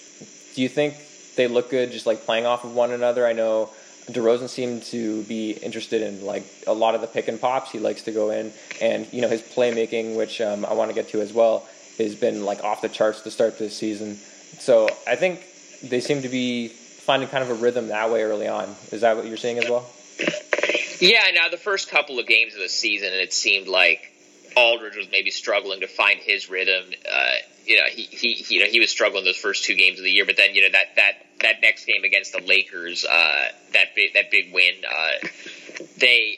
do 0.56 0.64
you 0.64 0.68
think 0.68 0.96
they 1.36 1.48
look 1.48 1.70
good 1.70 1.92
just 1.92 2.08
like 2.08 2.26
playing 2.26 2.48
off 2.48 2.64
of 2.64 2.74
one 2.74 2.92
another? 2.92 3.28
I 3.28 3.34
know 3.34 3.70
DeRozan 4.08 4.50
seemed 4.50 4.82
to 4.86 5.22
be 5.24 5.52
interested 5.52 6.02
in 6.02 6.26
like 6.26 6.46
a 6.66 6.74
lot 6.74 6.96
of 6.96 7.02
the 7.02 7.08
pick 7.08 7.28
and 7.28 7.40
pops. 7.40 7.72
He 7.72 7.78
likes 7.78 8.02
to 8.04 8.12
go 8.12 8.32
in, 8.32 8.52
and 8.82 9.08
you 9.14 9.22
know 9.22 9.30
his 9.30 9.44
playmaking, 9.44 10.18
which 10.18 10.42
um, 10.42 10.66
I 10.66 10.74
want 10.74 10.90
to 10.90 10.96
get 10.96 11.10
to 11.10 11.22
as 11.22 11.32
well 11.32 11.68
has 12.00 12.16
been 12.16 12.44
like 12.44 12.64
off 12.64 12.82
the 12.82 12.90
charts 12.90 13.22
to 13.22 13.30
start 13.30 13.60
this 13.60 13.78
season. 13.78 14.16
So 14.60 14.90
I 15.06 15.16
think 15.16 15.46
they 15.84 16.00
seem 16.00 16.22
to 16.22 16.30
be 16.30 16.68
finding 16.68 17.30
kind 17.30 17.44
of 17.44 17.50
a 17.52 17.56
rhythm 17.56 17.88
that 17.90 18.10
way 18.10 18.24
early 18.24 18.48
on. 18.48 18.76
Is 18.92 19.02
that 19.02 19.16
what 19.16 19.26
you're 19.26 19.38
seeing 19.38 19.60
as 19.60 19.70
well? 19.70 19.88
Yeah. 21.00 21.24
Now 21.34 21.50
the 21.50 21.58
first 21.58 21.90
couple 21.90 22.20
of 22.20 22.28
games 22.28 22.54
of 22.54 22.62
the 22.62 22.70
season, 22.70 23.10
it 23.14 23.34
seemed 23.34 23.68
like 23.68 24.12
Aldridge 24.56 24.96
was 24.98 25.08
maybe 25.12 25.32
struggling 25.32 25.82
to 25.82 25.88
find 25.88 26.20
his 26.20 26.50
rhythm. 26.50 26.86
Uh, 27.12 27.34
you 27.66 27.78
know, 27.78 27.86
he, 27.90 28.04
he, 28.04 28.56
you 28.56 28.62
know, 28.62 28.68
he 28.68 28.80
was 28.80 28.90
struggling 28.90 29.26
those 29.26 29.38
first 29.38 29.66
two 29.66 29.76
games 29.76 29.98
of 30.00 30.06
the 30.06 30.12
year, 30.12 30.26
but 30.26 30.38
then, 30.38 30.56
you 30.56 30.62
know, 30.62 30.70
that, 30.72 30.96
that, 30.96 31.14
that 31.42 31.62
next 31.62 31.86
game 31.86 32.04
against 32.04 32.32
the 32.32 32.42
Lakers, 32.42 33.06
uh, 33.06 33.46
that 33.74 33.96
big, 33.96 34.14
that 34.14 34.32
big 34.32 34.54
win, 34.54 34.76
uh, 34.88 35.28
they, 35.98 36.38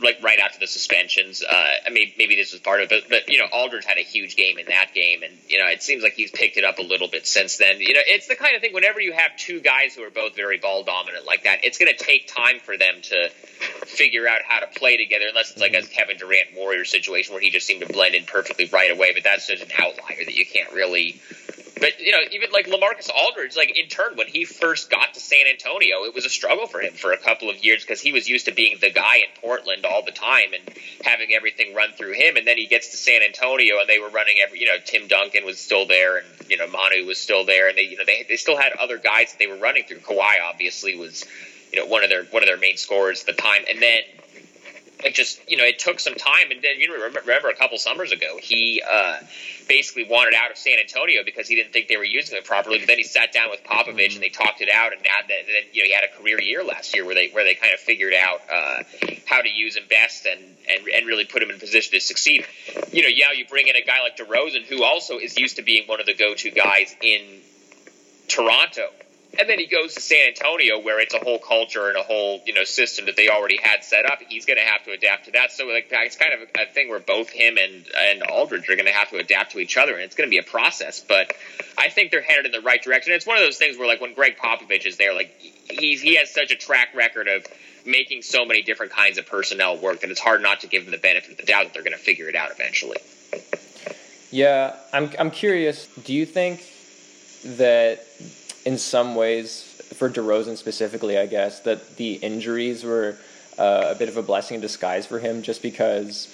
like 0.00 0.22
right 0.22 0.38
after 0.38 0.58
the 0.58 0.66
suspensions. 0.66 1.42
Uh, 1.48 1.66
I 1.86 1.90
mean, 1.90 2.12
maybe 2.18 2.34
this 2.34 2.52
was 2.52 2.60
part 2.60 2.82
of 2.82 2.90
it, 2.90 3.04
but, 3.04 3.10
but 3.10 3.32
you 3.32 3.38
know, 3.38 3.46
Aldridge 3.52 3.84
had 3.84 3.98
a 3.98 4.02
huge 4.02 4.36
game 4.36 4.58
in 4.58 4.66
that 4.66 4.92
game, 4.94 5.22
and 5.22 5.32
you 5.48 5.58
know, 5.58 5.66
it 5.66 5.82
seems 5.82 6.02
like 6.02 6.14
he's 6.14 6.30
picked 6.30 6.56
it 6.56 6.64
up 6.64 6.78
a 6.78 6.82
little 6.82 7.08
bit 7.08 7.26
since 7.26 7.58
then. 7.58 7.80
You 7.80 7.94
know, 7.94 8.00
it's 8.06 8.26
the 8.26 8.34
kind 8.34 8.56
of 8.56 8.60
thing. 8.60 8.72
Whenever 8.72 9.00
you 9.00 9.12
have 9.12 9.36
two 9.36 9.60
guys 9.60 9.94
who 9.94 10.02
are 10.02 10.10
both 10.10 10.34
very 10.34 10.58
ball 10.58 10.82
dominant 10.82 11.26
like 11.26 11.44
that, 11.44 11.64
it's 11.64 11.78
going 11.78 11.94
to 11.96 12.04
take 12.04 12.26
time 12.26 12.58
for 12.58 12.76
them 12.76 12.96
to 13.02 13.28
figure 13.86 14.26
out 14.26 14.42
how 14.42 14.60
to 14.60 14.66
play 14.66 14.96
together. 14.96 15.26
Unless 15.28 15.52
it's 15.52 15.60
like 15.60 15.74
a 15.74 15.82
Kevin 15.82 16.16
Durant 16.16 16.54
Warrior 16.56 16.84
situation 16.84 17.34
where 17.34 17.42
he 17.42 17.50
just 17.50 17.66
seemed 17.66 17.86
to 17.86 17.92
blend 17.92 18.14
in 18.14 18.24
perfectly 18.24 18.66
right 18.72 18.90
away. 18.90 19.12
But 19.14 19.24
that's 19.24 19.46
just 19.46 19.62
an 19.62 19.70
outlier 19.78 20.24
that 20.24 20.34
you 20.34 20.44
can't 20.44 20.72
really 20.72 21.20
but 21.80 22.00
you 22.00 22.12
know, 22.12 22.18
even 22.32 22.50
like 22.50 22.66
Lamarcus 22.66 23.10
Aldridge, 23.14 23.56
like 23.56 23.76
in 23.78 23.88
turn, 23.88 24.16
when 24.16 24.26
he 24.26 24.44
first 24.44 24.90
got 24.90 25.14
to 25.14 25.20
San 25.20 25.46
Antonio, 25.46 26.04
it 26.04 26.14
was 26.14 26.24
a 26.24 26.30
struggle 26.30 26.66
for 26.66 26.80
him 26.80 26.94
for 26.94 27.12
a 27.12 27.18
couple 27.18 27.50
of 27.50 27.62
years 27.64 27.84
because 27.84 28.00
he 28.00 28.12
was 28.12 28.28
used 28.28 28.46
to 28.46 28.52
being 28.52 28.78
the 28.80 28.90
guy 28.90 29.16
in 29.16 29.40
Portland 29.40 29.84
all 29.84 30.04
the 30.04 30.12
time 30.12 30.52
and 30.54 30.76
having 31.04 31.32
everything 31.32 31.74
run 31.74 31.92
through 31.92 32.12
him. 32.12 32.36
And 32.36 32.46
then 32.46 32.56
he 32.56 32.66
gets 32.66 32.90
to 32.90 32.96
San 32.96 33.22
Antonio, 33.22 33.80
and 33.80 33.88
they 33.88 33.98
were 33.98 34.08
running 34.08 34.36
every. 34.42 34.60
You 34.60 34.66
know, 34.66 34.76
Tim 34.84 35.08
Duncan 35.08 35.44
was 35.44 35.58
still 35.58 35.86
there, 35.86 36.18
and 36.18 36.26
you 36.48 36.56
know 36.56 36.66
Manu 36.68 37.06
was 37.06 37.18
still 37.18 37.44
there, 37.44 37.68
and 37.68 37.76
they 37.76 37.82
you 37.82 37.96
know 37.96 38.04
they 38.04 38.24
they 38.28 38.36
still 38.36 38.56
had 38.56 38.72
other 38.72 38.98
guys 38.98 39.32
that 39.32 39.38
they 39.38 39.46
were 39.46 39.58
running 39.58 39.84
through. 39.84 40.00
Kawhi 40.00 40.36
obviously 40.48 40.96
was 40.96 41.24
you 41.72 41.80
know 41.80 41.86
one 41.86 42.04
of 42.04 42.10
their 42.10 42.24
one 42.24 42.42
of 42.42 42.48
their 42.48 42.58
main 42.58 42.76
scorers 42.76 43.20
at 43.20 43.26
the 43.26 43.42
time, 43.42 43.62
and 43.68 43.80
then 43.80 44.02
it 45.04 45.14
just 45.14 45.40
you 45.48 45.56
know 45.56 45.64
it 45.64 45.78
took 45.78 46.00
some 46.00 46.14
time. 46.14 46.50
And 46.50 46.62
then 46.62 46.78
you 46.78 46.92
remember, 46.92 47.20
remember 47.20 47.48
a 47.48 47.54
couple 47.54 47.78
summers 47.78 48.12
ago 48.12 48.38
he 48.40 48.82
uh, 48.88 49.18
basically 49.68 50.04
wanted 50.04 50.34
out 50.34 50.50
of 50.50 50.58
San 50.58 50.78
Antonio 50.78 51.22
because 51.24 51.48
he 51.48 51.54
didn't 51.54 51.72
think 51.72 51.88
they 51.88 51.96
were 51.96 52.04
using 52.04 52.36
it 52.36 52.44
properly. 52.44 52.78
But 52.78 52.88
then 52.88 52.98
he 52.98 53.04
sat 53.04 53.32
down 53.32 53.50
with 53.50 53.62
Popovich 53.64 54.14
and 54.14 54.22
they 54.22 54.28
talked 54.28 54.60
it 54.60 54.70
out. 54.70 54.92
And, 54.92 55.02
now 55.02 55.10
that, 55.20 55.28
then 55.28 55.62
you 55.72 55.82
know 55.82 55.86
he 55.86 55.92
had 55.92 56.04
a 56.04 56.20
career 56.20 56.40
year 56.40 56.64
last 56.64 56.94
year 56.94 57.04
where 57.04 57.14
they 57.14 57.28
where 57.28 57.44
they 57.44 57.54
kind 57.54 57.72
of 57.72 57.80
figured 57.80 58.14
out 58.14 58.40
uh, 58.52 58.82
how 59.26 59.40
to 59.40 59.48
use 59.48 59.76
him 59.76 59.84
best 59.88 60.26
and, 60.26 60.40
and 60.68 60.88
and 60.88 61.06
really 61.06 61.24
put 61.24 61.42
him 61.42 61.50
in 61.50 61.58
position 61.58 61.92
to 61.92 62.00
succeed. 62.00 62.46
You 62.92 63.02
know 63.02 63.08
yeah 63.08 63.32
you 63.36 63.46
bring 63.46 63.68
in 63.68 63.76
a 63.76 63.82
guy 63.82 64.00
like 64.02 64.16
DeRozan 64.16 64.64
who 64.64 64.82
also 64.82 65.18
is 65.18 65.38
used 65.38 65.56
to 65.56 65.62
being 65.62 65.86
one 65.86 66.00
of 66.00 66.06
the 66.06 66.14
go-to 66.14 66.50
guys 66.50 66.94
in 67.02 67.40
Toronto 68.26 68.90
and 69.36 69.48
then 69.48 69.58
he 69.58 69.66
goes 69.66 69.94
to 69.94 70.00
San 70.00 70.28
Antonio, 70.28 70.80
where 70.80 71.00
it's 71.00 71.12
a 71.12 71.18
whole 71.18 71.38
culture 71.38 71.88
and 71.88 71.96
a 71.96 72.02
whole 72.02 72.40
you 72.46 72.54
know 72.54 72.64
system 72.64 73.06
that 73.06 73.16
they 73.16 73.28
already 73.28 73.58
had 73.62 73.84
set 73.84 74.06
up. 74.06 74.20
He's 74.26 74.46
going 74.46 74.58
to 74.58 74.64
have 74.64 74.84
to 74.84 74.92
adapt 74.92 75.26
to 75.26 75.32
that. 75.32 75.52
So 75.52 75.66
like 75.66 75.88
it's 75.90 76.16
kind 76.16 76.32
of 76.32 76.48
a, 76.58 76.72
thing 76.72 76.88
where 76.88 77.00
both 77.00 77.28
him 77.28 77.58
and 77.58 77.86
and 77.96 78.22
Aldridge 78.22 78.68
are 78.70 78.74
going 78.76 78.86
to 78.86 78.92
have 78.92 79.10
to 79.10 79.18
adapt 79.18 79.52
to 79.52 79.58
each 79.58 79.76
other, 79.76 79.92
and 79.94 80.02
it's 80.02 80.16
going 80.16 80.28
to 80.28 80.30
be 80.30 80.38
a 80.38 80.42
process. 80.42 81.04
But 81.06 81.34
I 81.76 81.88
think 81.88 82.10
they're 82.10 82.22
headed 82.22 82.46
in 82.46 82.52
the 82.52 82.60
right 82.60 82.82
direction. 82.82 83.12
It's 83.12 83.26
one 83.26 83.36
of 83.36 83.42
those 83.42 83.58
things 83.58 83.76
where 83.76 83.86
like 83.86 84.00
when 84.00 84.14
Gregg 84.14 84.38
Popovich 84.38 84.86
is 84.86 84.96
there, 84.96 85.14
like 85.14 85.34
he's 85.38 86.00
he 86.00 86.16
has 86.16 86.32
such 86.32 86.50
a 86.50 86.56
track 86.56 86.94
record 86.94 87.28
of 87.28 87.44
making 87.84 88.22
so 88.22 88.44
many 88.44 88.62
different 88.62 88.92
kinds 88.92 89.18
of 89.18 89.26
personnel 89.26 89.76
work 89.78 90.00
that 90.00 90.10
it's 90.10 90.20
hard 90.20 90.42
not 90.42 90.60
to 90.60 90.66
give 90.66 90.84
them 90.84 90.92
the 90.92 90.98
benefit 90.98 91.32
of 91.32 91.36
the 91.36 91.44
doubt 91.44 91.64
that 91.64 91.74
they're 91.74 91.82
going 91.82 91.96
to 91.96 91.98
figure 91.98 92.28
it 92.28 92.34
out 92.34 92.50
eventually. 92.50 92.98
Yeah, 94.30 94.76
I'm 94.92 95.10
I'm 95.18 95.30
curious. 95.30 95.86
Do 96.04 96.14
you 96.14 96.26
think 96.26 96.60
that 97.56 98.04
in 98.68 98.76
some 98.76 99.14
ways, 99.14 99.62
for 99.94 100.10
DeRozan 100.10 100.58
specifically, 100.58 101.16
I 101.16 101.24
guess, 101.24 101.60
that 101.60 101.96
the 101.96 102.12
injuries 102.16 102.84
were 102.84 103.16
uh, 103.56 103.86
a 103.88 103.94
bit 103.94 104.10
of 104.10 104.18
a 104.18 104.22
blessing 104.22 104.56
in 104.56 104.60
disguise 104.60 105.06
for 105.06 105.18
him 105.18 105.40
just 105.40 105.62
because, 105.62 106.28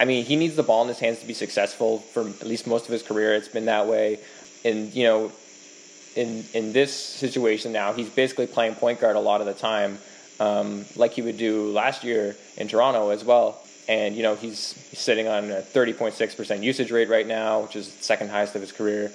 I 0.00 0.06
mean, 0.06 0.24
he 0.24 0.34
needs 0.34 0.56
the 0.56 0.62
ball 0.62 0.80
in 0.80 0.88
his 0.88 0.98
hands 0.98 1.20
to 1.20 1.26
be 1.26 1.34
successful 1.34 1.98
for 1.98 2.26
at 2.26 2.46
least 2.46 2.66
most 2.66 2.86
of 2.86 2.92
his 2.92 3.02
career. 3.02 3.34
It's 3.34 3.48
been 3.48 3.66
that 3.66 3.86
way. 3.86 4.18
And, 4.64 4.94
you 4.94 5.04
know, 5.04 5.32
in, 6.16 6.46
in 6.54 6.72
this 6.72 6.90
situation 6.94 7.72
now, 7.72 7.92
he's 7.92 8.08
basically 8.08 8.46
playing 8.46 8.76
point 8.76 8.98
guard 8.98 9.16
a 9.16 9.20
lot 9.20 9.42
of 9.42 9.46
the 9.46 9.52
time, 9.52 9.98
um, 10.40 10.86
like 10.96 11.12
he 11.12 11.20
would 11.20 11.36
do 11.36 11.70
last 11.70 12.02
year 12.02 12.34
in 12.56 12.66
Toronto 12.66 13.10
as 13.10 13.22
well. 13.26 13.60
And, 13.90 14.16
you 14.16 14.22
know, 14.22 14.36
he's, 14.36 14.74
sitting 14.94 15.28
on 15.28 15.50
a 15.50 15.60
30.6% 15.60 16.62
usage 16.62 16.90
rate 16.90 17.10
right 17.10 17.26
now, 17.26 17.60
which 17.60 17.76
is 17.76 17.92
second 18.00 18.30
highest 18.30 18.54
of 18.54 18.62
his 18.62 18.72
career 18.72 19.12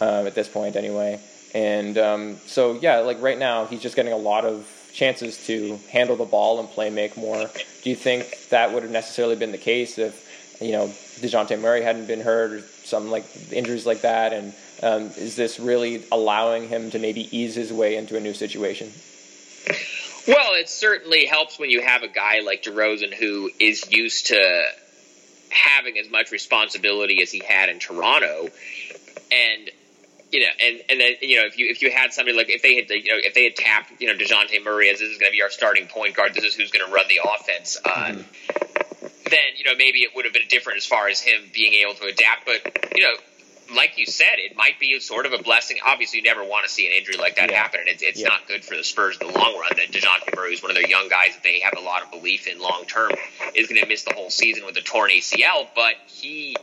uh, 0.00 0.22
at 0.26 0.36
this 0.36 0.48
point, 0.48 0.76
anyway. 0.76 1.18
And 1.54 1.96
um, 1.98 2.36
so, 2.46 2.78
yeah, 2.82 2.98
like 2.98 3.22
right 3.22 3.38
now, 3.38 3.66
he's 3.66 3.80
just 3.80 3.94
getting 3.94 4.12
a 4.12 4.16
lot 4.18 4.44
of 4.44 4.68
chances 4.92 5.46
to 5.46 5.78
handle 5.90 6.16
the 6.16 6.24
ball 6.24 6.60
and 6.60 6.68
play 6.68 6.90
make 6.90 7.16
more. 7.16 7.48
Do 7.82 7.90
you 7.90 7.96
think 7.96 8.48
that 8.50 8.72
would 8.72 8.82
have 8.82 8.92
necessarily 8.92 9.36
been 9.36 9.52
the 9.52 9.58
case 9.58 9.98
if, 9.98 10.60
you 10.60 10.72
know, 10.72 10.86
DeJounte 10.86 11.60
Murray 11.60 11.82
hadn't 11.82 12.06
been 12.06 12.20
hurt 12.20 12.52
or 12.52 12.60
some 12.60 13.10
like 13.10 13.24
injuries 13.52 13.86
like 13.86 14.02
that? 14.02 14.32
And 14.32 14.54
um, 14.82 15.02
is 15.16 15.36
this 15.36 15.60
really 15.60 16.02
allowing 16.10 16.68
him 16.68 16.90
to 16.90 16.98
maybe 16.98 17.36
ease 17.36 17.54
his 17.54 17.72
way 17.72 17.96
into 17.96 18.16
a 18.16 18.20
new 18.20 18.34
situation? 18.34 18.90
Well, 20.26 20.54
it 20.54 20.68
certainly 20.68 21.26
helps 21.26 21.58
when 21.58 21.70
you 21.70 21.82
have 21.82 22.02
a 22.02 22.08
guy 22.08 22.40
like 22.40 22.62
DeRozan 22.62 23.12
who 23.12 23.50
is 23.60 23.90
used 23.92 24.28
to 24.28 24.64
having 25.50 25.98
as 25.98 26.10
much 26.10 26.32
responsibility 26.32 27.22
as 27.22 27.30
he 27.30 27.40
had 27.40 27.68
in 27.68 27.78
Toronto. 27.78 28.48
And 29.30 29.70
you 30.34 30.40
know, 30.40 30.46
and 30.60 30.80
and 30.90 31.00
then 31.00 31.14
you 31.20 31.36
know 31.36 31.46
if 31.46 31.56
you 31.58 31.68
if 31.70 31.80
you 31.80 31.92
had 31.92 32.12
somebody 32.12 32.36
like 32.36 32.50
if 32.50 32.60
they 32.60 32.74
had 32.74 32.90
you 32.90 33.12
know 33.12 33.20
if 33.22 33.34
they 33.34 33.44
had 33.44 33.54
tapped 33.54 33.92
you 34.00 34.08
know 34.08 34.14
Dejounte 34.14 34.64
Murray 34.64 34.90
as 34.90 34.98
this 34.98 35.08
is 35.08 35.18
going 35.18 35.30
to 35.30 35.36
be 35.36 35.42
our 35.42 35.50
starting 35.50 35.86
point 35.86 36.16
guard, 36.16 36.34
this 36.34 36.42
is 36.42 36.56
who's 36.56 36.72
going 36.72 36.84
to 36.84 36.92
run 36.92 37.06
the 37.06 37.20
offense. 37.22 37.78
Uh, 37.84 37.88
mm-hmm. 37.88 39.30
Then 39.30 39.54
you 39.56 39.64
know 39.64 39.76
maybe 39.78 40.00
it 40.00 40.10
would 40.16 40.24
have 40.24 40.34
been 40.34 40.48
different 40.48 40.78
as 40.78 40.86
far 40.86 41.06
as 41.06 41.20
him 41.20 41.40
being 41.52 41.74
able 41.74 41.94
to 41.94 42.06
adapt. 42.06 42.46
But 42.46 42.96
you 42.96 43.04
know, 43.04 43.14
like 43.76 43.96
you 43.96 44.06
said, 44.06 44.38
it 44.38 44.56
might 44.56 44.80
be 44.80 44.98
sort 44.98 45.24
of 45.24 45.34
a 45.34 45.38
blessing. 45.40 45.76
Obviously, 45.86 46.18
you 46.18 46.24
never 46.24 46.42
want 46.42 46.66
to 46.66 46.68
see 46.70 46.88
an 46.88 46.94
injury 46.94 47.16
like 47.16 47.36
that 47.36 47.52
yeah. 47.52 47.62
happen, 47.62 47.78
and 47.78 47.88
it's, 47.88 48.02
it's 48.02 48.20
yeah. 48.20 48.26
not 48.26 48.48
good 48.48 48.64
for 48.64 48.76
the 48.76 48.82
Spurs 48.82 49.16
in 49.20 49.28
the 49.28 49.38
long 49.38 49.56
run. 49.56 49.70
That 49.76 49.92
Dejounte 49.92 50.34
Murray 50.34 50.54
is 50.54 50.62
one 50.62 50.72
of 50.72 50.74
their 50.74 50.90
young 50.90 51.08
guys 51.08 51.34
that 51.34 51.44
they 51.44 51.60
have 51.60 51.74
a 51.78 51.80
lot 51.80 52.02
of 52.02 52.10
belief 52.10 52.48
in 52.48 52.58
long 52.58 52.86
term 52.88 53.12
is 53.54 53.68
going 53.68 53.80
to 53.80 53.86
miss 53.86 54.02
the 54.02 54.14
whole 54.14 54.30
season 54.30 54.66
with 54.66 54.76
a 54.78 54.82
torn 54.82 55.12
ACL, 55.12 55.68
but 55.76 55.94
he, 56.08 56.56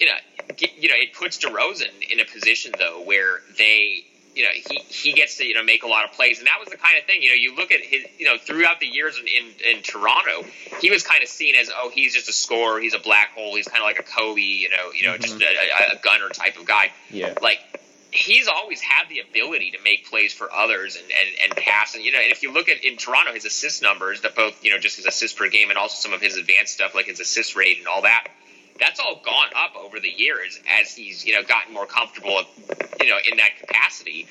you 0.00 0.06
know 0.06 0.16
you 0.58 0.88
know, 0.88 0.94
it 0.96 1.12
puts 1.14 1.38
DeRozan 1.38 2.10
in 2.10 2.20
a 2.20 2.24
position 2.24 2.72
though 2.78 3.02
where 3.02 3.40
they, 3.58 4.04
you 4.34 4.44
know, 4.44 4.50
he, 4.52 4.78
he 4.88 5.12
gets 5.12 5.36
to 5.38 5.44
you 5.44 5.54
know 5.54 5.62
make 5.62 5.82
a 5.82 5.88
lot 5.88 6.04
of 6.04 6.12
plays, 6.12 6.38
and 6.38 6.46
that 6.46 6.58
was 6.60 6.68
the 6.68 6.76
kind 6.76 6.98
of 6.98 7.04
thing. 7.04 7.22
You 7.22 7.30
know, 7.30 7.34
you 7.34 7.56
look 7.56 7.72
at 7.72 7.80
his, 7.80 8.04
you 8.18 8.26
know, 8.26 8.36
throughout 8.38 8.80
the 8.80 8.86
years 8.86 9.18
in 9.18 9.26
in, 9.26 9.76
in 9.76 9.82
Toronto, 9.82 10.48
he 10.80 10.90
was 10.90 11.02
kind 11.02 11.22
of 11.22 11.28
seen 11.28 11.54
as 11.54 11.70
oh, 11.74 11.90
he's 11.92 12.14
just 12.14 12.28
a 12.28 12.32
scorer, 12.32 12.80
he's 12.80 12.94
a 12.94 12.98
black 13.00 13.32
hole, 13.34 13.56
he's 13.56 13.68
kind 13.68 13.82
of 13.82 13.86
like 13.86 13.98
a 13.98 14.04
Kobe, 14.04 14.40
you 14.40 14.70
know, 14.70 14.90
you 14.92 15.06
know, 15.06 15.14
mm-hmm. 15.14 15.22
just 15.22 15.40
a, 15.40 15.96
a 15.96 16.00
gunner 16.02 16.28
type 16.28 16.58
of 16.58 16.66
guy. 16.66 16.92
Yeah, 17.10 17.34
like 17.42 17.60
he's 18.10 18.48
always 18.48 18.80
had 18.80 19.08
the 19.08 19.20
ability 19.20 19.72
to 19.72 19.78
make 19.82 20.08
plays 20.08 20.32
for 20.32 20.52
others 20.52 20.96
and, 20.96 21.04
and, 21.04 21.28
and 21.44 21.56
pass. 21.56 21.94
And, 21.94 22.04
you 22.04 22.12
know, 22.12 22.18
and 22.18 22.30
if 22.30 22.42
you 22.42 22.52
look 22.52 22.68
at 22.68 22.84
in 22.84 22.96
Toronto, 22.96 23.32
his 23.32 23.44
assist 23.44 23.82
numbers, 23.82 24.22
that 24.22 24.34
both, 24.34 24.64
you 24.64 24.70
know, 24.70 24.78
just 24.78 24.96
his 24.96 25.06
assists 25.06 25.38
per 25.38 25.48
game 25.48 25.68
and 25.70 25.78
also 25.78 25.96
some 25.96 26.12
of 26.12 26.20
his 26.20 26.36
advanced 26.36 26.74
stuff 26.74 26.94
like 26.94 27.06
his 27.06 27.20
assist 27.20 27.56
rate 27.56 27.78
and 27.78 27.86
all 27.86 28.02
that, 28.02 28.28
that's 28.78 29.00
all 29.00 29.20
gone 29.24 29.48
up 29.56 29.76
over 29.76 30.00
the 30.00 30.10
years 30.10 30.58
as 30.80 30.94
he's 30.94 31.24
you 31.24 31.34
know 31.34 31.42
gotten 31.42 31.72
more 31.72 31.86
comfortable 31.86 32.42
you 33.00 33.08
know 33.08 33.18
in 33.30 33.38
that 33.38 33.58
capacity. 33.60 34.26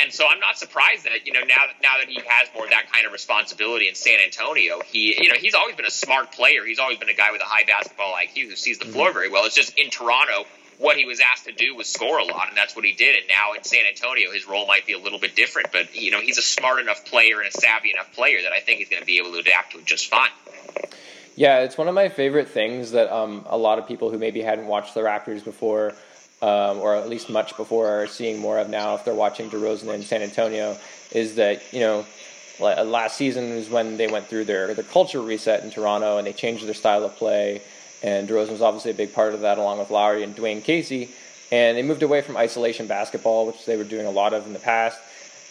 And 0.00 0.10
so 0.10 0.24
I'm 0.26 0.40
not 0.40 0.56
surprised 0.56 1.04
that 1.04 1.26
you 1.26 1.32
know 1.32 1.40
now 1.40 1.64
now 1.82 1.98
that 1.98 2.08
he 2.08 2.20
has 2.26 2.48
more 2.54 2.64
of 2.64 2.70
that 2.70 2.90
kind 2.90 3.06
of 3.06 3.12
responsibility 3.12 3.88
in 3.88 3.94
San 3.94 4.20
Antonio, 4.20 4.80
he 4.80 5.22
you 5.22 5.28
know 5.28 5.34
he's 5.38 5.54
always 5.54 5.76
been 5.76 5.86
a 5.86 5.90
smart 5.90 6.32
player. 6.32 6.64
He's 6.64 6.78
always 6.78 6.98
been 6.98 7.10
a 7.10 7.14
guy 7.14 7.32
with 7.32 7.42
a 7.42 7.46
high 7.46 7.64
basketball 7.64 8.14
IQ 8.14 8.48
who 8.48 8.56
sees 8.56 8.78
the 8.78 8.86
floor 8.86 9.08
mm-hmm. 9.08 9.14
very 9.14 9.30
well. 9.30 9.44
It's 9.44 9.54
just 9.54 9.78
in 9.78 9.90
Toronto, 9.90 10.46
what 10.78 10.96
he 10.96 11.04
was 11.04 11.20
asked 11.20 11.44
to 11.44 11.52
do 11.52 11.76
was 11.76 11.88
score 11.88 12.18
a 12.18 12.24
lot, 12.24 12.48
and 12.48 12.56
that's 12.56 12.74
what 12.74 12.84
he 12.84 12.92
did. 12.92 13.16
And 13.16 13.28
now 13.28 13.52
in 13.56 13.64
San 13.64 13.84
Antonio, 13.86 14.32
his 14.32 14.46
role 14.48 14.66
might 14.66 14.86
be 14.86 14.94
a 14.94 14.98
little 14.98 15.18
bit 15.18 15.36
different, 15.36 15.72
but 15.72 15.94
you 15.94 16.10
know 16.10 16.20
he's 16.20 16.38
a 16.38 16.42
smart 16.42 16.80
enough 16.80 17.04
player 17.04 17.40
and 17.40 17.48
a 17.48 17.52
savvy 17.52 17.90
enough 17.90 18.14
player 18.14 18.42
that 18.42 18.52
I 18.52 18.60
think 18.60 18.78
he's 18.78 18.88
going 18.88 19.02
to 19.02 19.06
be 19.06 19.18
able 19.18 19.32
to 19.32 19.38
adapt 19.38 19.72
to 19.72 19.78
it 19.78 19.84
just 19.84 20.08
fine. 20.08 20.30
Yeah, 21.34 21.60
it's 21.60 21.78
one 21.78 21.88
of 21.88 21.94
my 21.94 22.10
favorite 22.10 22.48
things 22.48 22.90
that 22.90 23.10
um, 23.10 23.46
a 23.48 23.56
lot 23.56 23.78
of 23.78 23.88
people 23.88 24.10
who 24.10 24.18
maybe 24.18 24.42
hadn't 24.42 24.66
watched 24.66 24.94
the 24.94 25.00
Raptors 25.00 25.42
before, 25.42 25.94
um, 26.42 26.78
or 26.78 26.94
at 26.94 27.08
least 27.08 27.30
much 27.30 27.56
before, 27.56 27.88
are 27.88 28.06
seeing 28.06 28.38
more 28.38 28.58
of 28.58 28.68
now 28.68 28.94
if 28.96 29.04
they're 29.06 29.14
watching 29.14 29.48
DeRozan 29.48 29.94
in 29.94 30.02
San 30.02 30.20
Antonio, 30.20 30.76
is 31.12 31.36
that 31.36 31.62
you 31.72 31.80
know 31.80 32.04
last 32.60 33.16
season 33.16 33.54
was 33.54 33.70
when 33.70 33.96
they 33.96 34.08
went 34.08 34.26
through 34.26 34.44
their 34.44 34.74
their 34.74 34.84
culture 34.84 35.22
reset 35.22 35.64
in 35.64 35.70
Toronto 35.70 36.18
and 36.18 36.26
they 36.26 36.34
changed 36.34 36.66
their 36.66 36.74
style 36.74 37.02
of 37.02 37.16
play, 37.16 37.62
and 38.02 38.28
DeRozan 38.28 38.50
was 38.50 38.62
obviously 38.62 38.90
a 38.90 38.94
big 38.94 39.14
part 39.14 39.32
of 39.32 39.40
that 39.40 39.56
along 39.56 39.78
with 39.78 39.90
Lowry 39.90 40.22
and 40.22 40.36
Dwane 40.36 40.62
Casey, 40.62 41.08
and 41.50 41.78
they 41.78 41.82
moved 41.82 42.02
away 42.02 42.20
from 42.20 42.36
isolation 42.36 42.86
basketball, 42.86 43.46
which 43.46 43.64
they 43.64 43.78
were 43.78 43.84
doing 43.84 44.04
a 44.04 44.10
lot 44.10 44.34
of 44.34 44.46
in 44.46 44.52
the 44.52 44.58
past. 44.58 45.00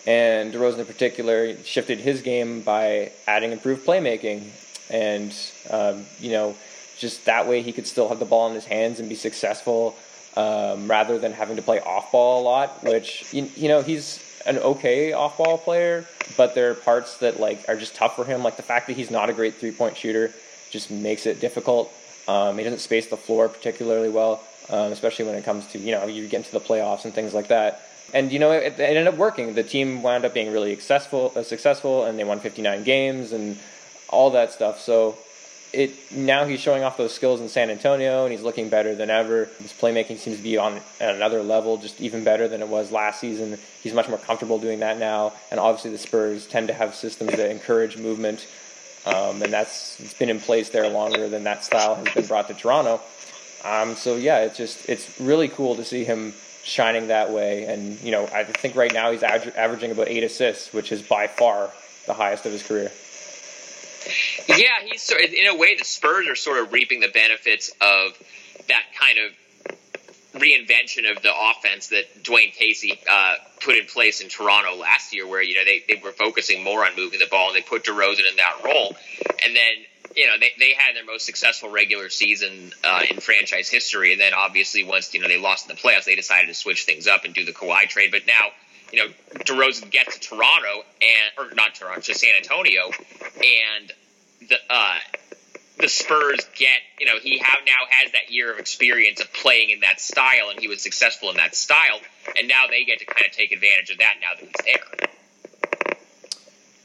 And 0.05 0.53
DeRozan 0.53 0.79
in 0.79 0.85
particular 0.85 1.55
shifted 1.63 1.99
his 1.99 2.21
game 2.21 2.61
by 2.61 3.11
adding 3.27 3.51
improved 3.51 3.85
playmaking 3.85 4.49
and 4.91 5.33
um, 5.69 6.05
you 6.19 6.31
know, 6.31 6.55
just 6.97 7.25
that 7.25 7.47
way 7.47 7.61
he 7.61 7.71
could 7.71 7.87
still 7.87 8.09
have 8.09 8.19
the 8.19 8.25
ball 8.25 8.47
in 8.49 8.55
his 8.55 8.65
hands 8.65 8.99
and 8.99 9.09
be 9.09 9.15
successful. 9.15 9.95
um, 10.37 10.89
rather 10.89 11.17
than 11.19 11.33
having 11.33 11.55
to 11.57 11.61
play 11.61 11.79
off 11.79 12.11
ball 12.11 12.41
a 12.41 12.43
lot. 12.43 12.83
Which 12.83 13.33
you, 13.33 13.49
you 13.55 13.67
know 13.67 13.81
he's 13.81 14.19
an 14.45 14.57
okay 14.57 15.13
off 15.13 15.37
ball 15.37 15.57
player, 15.57 16.07
but 16.37 16.55
there 16.55 16.71
are 16.71 16.75
parts 16.75 17.17
that 17.17 17.39
like 17.39 17.65
are 17.67 17.75
just 17.75 17.95
tough 17.95 18.15
for 18.15 18.25
him. 18.25 18.43
Like 18.43 18.57
the 18.57 18.63
fact 18.63 18.87
that 18.87 18.93
he's 18.93 19.11
not 19.11 19.29
a 19.29 19.33
great 19.33 19.55
three 19.55 19.71
point 19.71 19.97
shooter 19.97 20.33
just 20.69 20.91
makes 20.91 21.25
it 21.25 21.39
difficult. 21.39 21.91
Um, 22.27 22.57
he 22.57 22.63
doesn't 22.63 22.79
space 22.79 23.07
the 23.07 23.17
floor 23.17 23.49
particularly 23.49 24.09
well, 24.09 24.41
um, 24.69 24.91
especially 24.91 25.25
when 25.25 25.35
it 25.35 25.43
comes 25.43 25.67
to 25.67 25.79
you 25.79 25.91
know 25.91 26.05
you 26.07 26.27
get 26.27 26.37
into 26.37 26.51
the 26.51 26.61
playoffs 26.61 27.05
and 27.05 27.13
things 27.13 27.33
like 27.33 27.47
that. 27.49 27.81
And 28.13 28.31
you 28.31 28.39
know 28.39 28.51
it, 28.51 28.73
it 28.73 28.79
ended 28.79 29.07
up 29.07 29.15
working. 29.15 29.53
The 29.53 29.63
team 29.63 30.01
wound 30.01 30.25
up 30.25 30.33
being 30.33 30.51
really 30.51 30.73
successful, 30.75 31.31
uh, 31.35 31.43
successful, 31.43 32.05
and 32.05 32.17
they 32.19 32.23
won 32.23 32.39
59 32.39 32.83
games 32.83 33.31
and 33.31 33.57
all 34.11 34.31
that 34.31 34.51
stuff. 34.51 34.79
So 34.79 35.17
it 35.73 36.11
now 36.11 36.45
he's 36.45 36.59
showing 36.59 36.83
off 36.83 36.97
those 36.97 37.13
skills 37.13 37.39
in 37.39 37.47
San 37.47 37.69
Antonio, 37.69 38.23
and 38.23 38.31
he's 38.31 38.43
looking 38.43 38.69
better 38.69 38.93
than 38.93 39.09
ever. 39.09 39.45
His 39.59 39.71
playmaking 39.71 40.17
seems 40.17 40.37
to 40.37 40.43
be 40.43 40.57
on 40.57 40.81
another 40.99 41.41
level, 41.41 41.77
just 41.77 42.01
even 42.01 42.23
better 42.23 42.47
than 42.47 42.61
it 42.61 42.67
was 42.67 42.91
last 42.91 43.19
season. 43.19 43.57
He's 43.81 43.93
much 43.93 44.09
more 44.09 44.17
comfortable 44.17 44.59
doing 44.59 44.79
that 44.79 44.97
now, 44.97 45.33
and 45.49 45.59
obviously 45.59 45.91
the 45.91 45.97
Spurs 45.97 46.45
tend 46.47 46.67
to 46.67 46.73
have 46.73 46.93
systems 46.93 47.31
that 47.31 47.49
encourage 47.49 47.97
movement, 47.97 48.47
um, 49.05 49.41
and 49.41 49.53
that's 49.53 49.99
it's 49.99 50.13
been 50.13 50.29
in 50.29 50.39
place 50.39 50.69
there 50.69 50.89
longer 50.89 51.29
than 51.29 51.43
that 51.45 51.63
style 51.63 51.95
has 51.95 52.13
been 52.13 52.25
brought 52.25 52.47
to 52.49 52.53
Toronto. 52.53 52.99
Um, 53.63 53.95
so 53.95 54.15
yeah, 54.15 54.39
it's 54.39 54.57
just 54.57 54.89
it's 54.89 55.19
really 55.19 55.47
cool 55.47 55.75
to 55.75 55.85
see 55.85 56.03
him 56.03 56.33
shining 56.63 57.07
that 57.07 57.31
way, 57.31 57.65
and 57.65 57.99
you 58.01 58.11
know 58.11 58.27
I 58.33 58.43
think 58.43 58.75
right 58.75 58.93
now 58.93 59.11
he's 59.11 59.23
averaging 59.23 59.91
about 59.91 60.09
eight 60.09 60.23
assists, 60.23 60.73
which 60.73 60.91
is 60.91 61.01
by 61.01 61.27
far 61.27 61.71
the 62.07 62.13
highest 62.13 62.45
of 62.45 62.51
his 62.51 62.63
career. 62.63 62.91
Yeah, 64.47 64.67
he's 64.85 65.09
in 65.11 65.47
a 65.47 65.55
way 65.55 65.77
the 65.77 65.85
Spurs 65.85 66.27
are 66.27 66.35
sort 66.35 66.59
of 66.59 66.71
reaping 66.71 66.99
the 66.99 67.09
benefits 67.09 67.71
of 67.81 68.17
that 68.67 68.83
kind 68.99 69.17
of 69.19 69.31
reinvention 70.33 71.11
of 71.11 71.21
the 71.21 71.31
offense 71.35 71.89
that 71.89 72.23
Dwane 72.23 72.53
Casey 72.53 72.99
uh, 73.09 73.35
put 73.59 73.77
in 73.77 73.85
place 73.85 74.21
in 74.21 74.29
Toronto 74.29 74.75
last 74.75 75.13
year, 75.13 75.27
where 75.27 75.41
you 75.41 75.55
know 75.55 75.65
they, 75.65 75.83
they 75.87 76.01
were 76.01 76.11
focusing 76.11 76.63
more 76.63 76.85
on 76.85 76.95
moving 76.95 77.19
the 77.19 77.27
ball 77.29 77.47
and 77.47 77.55
they 77.55 77.61
put 77.61 77.83
DeRozan 77.83 78.29
in 78.29 78.37
that 78.37 78.61
role, 78.63 78.95
and 79.43 79.55
then 79.55 79.73
you 80.15 80.27
know 80.27 80.33
they, 80.39 80.51
they 80.57 80.73
had 80.73 80.95
their 80.95 81.05
most 81.05 81.25
successful 81.25 81.69
regular 81.69 82.09
season 82.09 82.71
uh, 82.83 83.01
in 83.09 83.19
franchise 83.19 83.69
history, 83.69 84.13
and 84.13 84.21
then 84.21 84.33
obviously 84.33 84.83
once 84.83 85.13
you 85.13 85.21
know 85.21 85.27
they 85.27 85.39
lost 85.39 85.69
in 85.69 85.75
the 85.75 85.81
playoffs, 85.81 86.05
they 86.05 86.15
decided 86.15 86.47
to 86.47 86.53
switch 86.53 86.85
things 86.85 87.07
up 87.07 87.25
and 87.25 87.33
do 87.33 87.45
the 87.45 87.53
Kawhi 87.53 87.87
trade, 87.87 88.11
but 88.11 88.25
now 88.25 88.49
you 88.91 88.99
know, 88.99 89.13
DeRozan 89.35 89.89
gets 89.89 90.17
to 90.17 90.29
Toronto 90.29 90.83
and 91.01 91.31
or 91.37 91.53
not 91.55 91.75
Toronto, 91.75 92.01
to 92.01 92.13
San 92.13 92.35
Antonio, 92.35 92.91
and 93.35 93.91
the 94.49 94.57
uh, 94.69 94.97
the 95.79 95.89
Spurs 95.89 96.39
get, 96.55 96.79
you 96.99 97.05
know, 97.05 97.17
he 97.21 97.39
have 97.39 97.59
now 97.65 97.85
has 97.89 98.11
that 98.11 98.31
year 98.31 98.51
of 98.51 98.59
experience 98.59 99.19
of 99.19 99.33
playing 99.33 99.71
in 99.71 99.79
that 99.81 99.99
style, 99.99 100.49
and 100.51 100.59
he 100.59 100.67
was 100.67 100.81
successful 100.81 101.29
in 101.29 101.37
that 101.37 101.55
style, 101.55 101.99
and 102.37 102.47
now 102.47 102.67
they 102.69 102.83
get 102.83 102.99
to 102.99 103.05
kind 103.05 103.25
of 103.25 103.31
take 103.31 103.51
advantage 103.51 103.89
of 103.89 103.97
that 103.97 104.15
now 104.21 104.39
that 104.39 104.45
he's 104.45 104.65
there. 104.65 105.95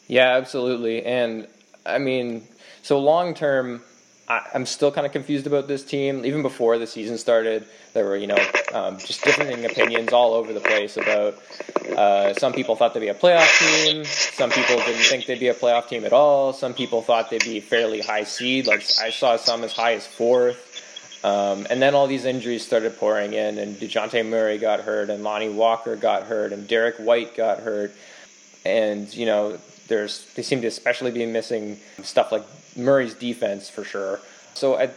Yeah, 0.09 0.37
absolutely, 0.37 1.05
and 1.05 1.47
I 1.85 1.99
mean, 1.99 2.47
so 2.83 2.99
long 2.99 3.35
term, 3.35 3.83
I, 4.29 4.43
am 4.55 4.67
still 4.67 4.91
kind 4.91 5.07
of 5.07 5.13
confused 5.13 5.47
about 5.47 5.69
this 5.69 5.85
team. 5.85 6.25
Even 6.25 6.43
before 6.43 6.79
the 6.79 6.87
season 6.87 7.17
started, 7.19 7.67
there 7.93 8.05
were 8.05 8.17
you 8.17 8.27
know 8.27 8.39
um, 8.73 8.99
just 8.99 9.23
differing 9.23 9.65
opinions 9.65 10.13
all 10.13 10.35
over 10.35 10.53
the 10.53 10.61
place 10.61 10.97
about. 10.97 11.37
Uh, 11.97 12.35
some 12.35 12.53
people 12.53 12.75
thought 12.75 12.93
they'd 12.93 13.01
be 13.01 13.09
a 13.09 13.15
playoff 13.15 13.59
team. 13.59 14.05
Some 14.05 14.51
people 14.51 14.77
didn't 14.77 15.05
think 15.05 15.27
they'd 15.27 15.41
be 15.41 15.49
a 15.49 15.55
playoff 15.55 15.89
team 15.89 16.05
at 16.05 16.13
all. 16.13 16.53
Some 16.53 16.75
people 16.75 17.03
thought 17.03 17.31
they'd 17.31 17.45
be 17.45 17.61
fairly 17.61 18.01
high 18.01 18.25
seed. 18.25 18.67
Like 18.67 18.85
I 19.01 19.11
saw 19.11 19.37
some 19.37 19.63
as 19.63 19.73
high 19.73 19.95
as 19.95 20.07
fourth. 20.07 20.65
Um, 21.25 21.67
and 21.71 21.81
then 21.81 21.95
all 21.95 22.07
these 22.07 22.25
injuries 22.25 22.65
started 22.65 22.99
pouring 22.99 23.33
in, 23.33 23.59
and 23.59 23.77
Dejounte 23.77 24.25
Murray 24.27 24.59
got 24.59 24.81
hurt, 24.81 25.11
and 25.11 25.25
Lonnie 25.25 25.49
Walker 25.49 25.97
got 25.97 26.25
hurt, 26.25 26.53
and 26.53 26.69
Derrick 26.69 26.97
White 26.97 27.37
got 27.37 27.61
hurt, 27.61 27.93
and 28.65 29.13
you 29.15 29.27
know 29.27 29.59
there's 29.89 30.33
they 30.35 30.43
seem 30.43 30.61
to 30.61 30.67
especially 30.67 31.11
be 31.11 31.27
missing 31.27 31.79
stuff 32.03 32.33
like 32.33 32.45
Murray's 32.77 33.15
defense 33.15 33.69
for 33.69 33.85
sure. 33.85 34.21
So 34.55 34.77
I, 34.77 34.91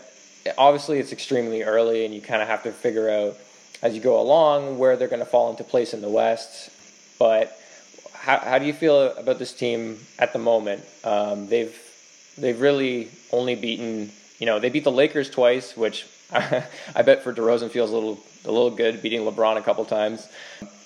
obviously 0.58 1.00
it's 1.00 1.12
extremely 1.12 1.63
early, 1.63 2.06
and 2.06 2.13
you 2.13 2.22
kind 2.22 2.42
of 2.42 2.48
have 2.48 2.63
to 2.63 2.72
figure 2.72 3.10
out 3.10 3.38
as 3.82 3.96
you 3.96 4.02
go 4.02 4.20
along 4.20 4.78
where 4.78 4.98
they're 4.98 5.08
going 5.08 5.22
to 5.22 5.26
fall 5.26 5.50
into 5.50 5.63
place 5.63 5.94
in 5.94 6.02
the 6.02 6.10
West. 6.10 6.70
But 7.18 7.58
how, 8.13 8.38
how 8.38 8.60
do 8.60 8.65
you 8.65 8.74
feel 8.74 9.12
about 9.13 9.39
this 9.39 9.54
team 9.54 10.00
at 10.18 10.34
the 10.34 10.39
moment? 10.39 10.84
Um, 11.04 11.48
they've 11.48 11.76
they've 12.38 12.60
really 12.60 13.10
only 13.32 13.56
beaten 13.56 14.12
you 14.39 14.46
know 14.46 14.60
they 14.60 14.70
beat 14.70 14.84
the 14.84 14.92
Lakers 14.92 15.30
twice, 15.30 15.76
which 15.76 16.06
I, 16.96 17.02
bet 17.02 17.24
for 17.24 17.34
DeRozan 17.34 17.72
feels 17.72 17.89
a 17.89 17.94
little 17.94 18.20
a 18.46 18.52
little 18.52 18.70
good 18.70 19.02
beating 19.02 19.22
LeBron 19.22 19.58
a 19.58 19.62
couple 19.62 19.84
times, 19.84 20.28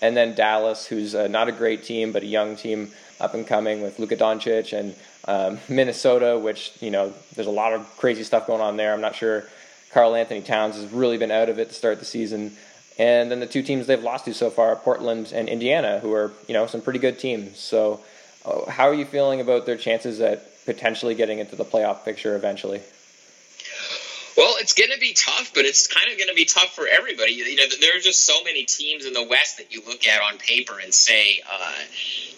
and 0.02 0.16
then 0.16 0.36
Dallas, 0.36 0.86
who's 0.86 1.14
uh, 1.14 1.28
not 1.28 1.50
a 1.50 1.52
great 1.52 1.84
team 1.84 2.14
but 2.14 2.24
a 2.24 2.26
young 2.26 2.56
team 2.56 2.92
up 3.20 3.34
and 3.34 3.46
coming 3.46 3.82
with 3.82 4.00
Luka 4.00 4.16
Doncic 4.16 4.78
and 4.78 4.96
um, 5.26 5.60
Minnesota, 5.68 6.40
which 6.40 6.72
you 6.80 6.92
know 6.92 7.14
there's 7.36 7.48
a 7.48 7.52
lot 7.52 7.74
of 7.74 7.86
crazy 7.98 8.24
stuff 8.24 8.48
going 8.48 8.62
on 8.62 8.78
there. 8.78 8.94
I'm 8.94 9.02
not 9.02 9.16
sure 9.16 9.44
Karl-Anthony 9.92 10.42
Towns 10.42 10.76
has 10.76 10.92
really 10.92 11.18
been 11.18 11.32
out 11.32 11.50
of 11.50 11.60
it 11.60 11.70
to 11.70 11.74
start 11.76 12.00
the 12.00 12.06
season. 12.06 12.54
And 12.98 13.30
then 13.30 13.40
the 13.40 13.48
two 13.48 13.64
teams 13.64 13.88
they've 13.88 14.02
lost 14.02 14.26
to 14.26 14.34
so 14.34 14.50
far, 14.50 14.70
are 14.70 14.76
Portland 14.76 15.32
and 15.34 15.50
Indiana, 15.50 16.00
who 16.00 16.14
are 16.14 16.32
you 16.48 16.54
know 16.54 16.68
some 16.68 16.82
pretty 16.82 17.00
good 17.00 17.20
teams. 17.20 17.60
So, 17.60 18.00
uh, 18.46 18.70
how 18.70 18.88
are 18.88 18.94
you 18.94 19.06
feeling 19.06 19.42
about 19.42 19.66
their 19.66 19.78
chances 19.78 20.22
at 20.22 20.64
potentially 20.66 21.16
getting 21.16 21.40
into 21.40 21.56
the 21.56 21.66
playoff 21.66 22.06
picture 22.06 22.36
eventually? 22.36 22.82
Well, 24.36 24.56
it's 24.60 24.74
going 24.74 24.90
to 24.92 25.00
be 25.00 25.14
tough, 25.14 25.52
but 25.54 25.66
it's 25.66 25.88
kind 25.88 26.12
of 26.12 26.18
going 26.18 26.30
to 26.30 26.34
be 26.34 26.46
tough 26.46 26.74
for 26.74 26.88
everybody. 26.88 27.34
You 27.34 27.56
know, 27.56 27.66
there 27.80 27.96
are 27.96 28.00
just 28.00 28.26
so 28.26 28.44
many 28.44 28.66
teams 28.66 29.06
in 29.06 29.14
the 29.14 29.24
West 29.24 29.58
that 29.58 29.72
you 29.72 29.82
look 29.86 30.08
at 30.08 30.22
on 30.22 30.40
paper 30.40 30.80
and 30.80 30.94
say, 30.94 31.42
uh, 31.50 31.76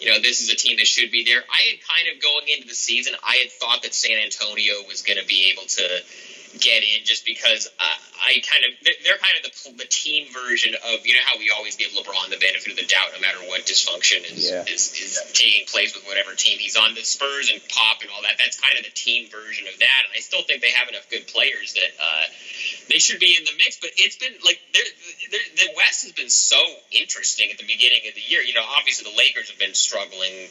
you 0.01 0.11
know, 0.11 0.19
this 0.19 0.41
is 0.41 0.51
a 0.51 0.55
team 0.55 0.75
that 0.77 0.87
should 0.87 1.11
be 1.11 1.23
there. 1.23 1.41
I 1.49 1.61
had 1.71 1.79
kind 1.87 2.13
of 2.13 2.21
going 2.21 2.47
into 2.53 2.67
the 2.67 2.75
season, 2.75 3.13
I 3.23 3.35
had 3.35 3.51
thought 3.51 3.83
that 3.83 3.93
San 3.93 4.17
Antonio 4.19 4.73
was 4.87 5.03
going 5.03 5.19
to 5.19 5.25
be 5.25 5.51
able 5.53 5.63
to 5.63 6.01
get 6.59 6.83
in 6.83 7.03
just 7.03 7.25
because 7.25 7.67
uh, 7.79 7.97
I 8.23 8.41
kind 8.41 8.63
of 8.65 8.71
they're 9.03 9.19
kind 9.19 9.35
of 9.37 9.43
the, 9.43 9.83
the 9.83 9.89
team 9.89 10.31
version 10.31 10.73
of 10.73 11.05
you 11.05 11.13
know 11.13 11.25
how 11.25 11.37
we 11.37 11.51
always 11.51 11.75
give 11.75 11.91
LeBron 11.91 12.29
the 12.29 12.37
benefit 12.37 12.71
of 12.71 12.77
the 12.77 12.85
doubt 12.85 13.13
no 13.13 13.21
matter 13.21 13.39
what 13.47 13.65
dysfunction 13.65 14.23
is 14.25 14.49
yeah. 14.49 14.63
is, 14.67 14.93
is 14.97 15.19
taking 15.33 15.67
place 15.67 15.93
with 15.95 16.05
whatever 16.07 16.33
team 16.33 16.59
he's 16.59 16.75
on 16.75 16.95
the 16.95 17.03
Spurs 17.03 17.51
and 17.51 17.61
Pop 17.69 18.01
and 18.01 18.09
all 18.11 18.21
that 18.23 18.37
that's 18.37 18.59
kind 18.59 18.77
of 18.77 18.83
the 18.83 18.95
team 18.95 19.29
version 19.29 19.67
of 19.67 19.77
that 19.79 20.01
and 20.07 20.11
I 20.15 20.19
still 20.19 20.41
think 20.43 20.61
they 20.61 20.71
have 20.71 20.89
enough 20.89 21.09
good 21.09 21.27
players 21.27 21.73
that 21.73 21.91
uh, 21.99 22.25
they 22.89 22.99
should 22.99 23.19
be 23.19 23.35
in 23.35 23.43
the 23.43 23.55
mix 23.57 23.79
but 23.79 23.91
it's 23.97 24.17
been 24.17 24.33
like 24.43 24.59
they're, 24.73 24.91
they're, 25.31 25.49
the 25.55 25.69
West 25.75 26.03
has 26.03 26.13
been 26.13 26.29
so 26.29 26.59
interesting 26.91 27.51
at 27.51 27.57
the 27.57 27.67
beginning 27.67 28.07
of 28.07 28.15
the 28.15 28.23
year 28.25 28.41
you 28.41 28.53
know 28.53 28.65
obviously 28.77 29.09
the 29.09 29.17
Lakers 29.17 29.49
have 29.49 29.59
been 29.59 29.75
struggling 29.75 30.49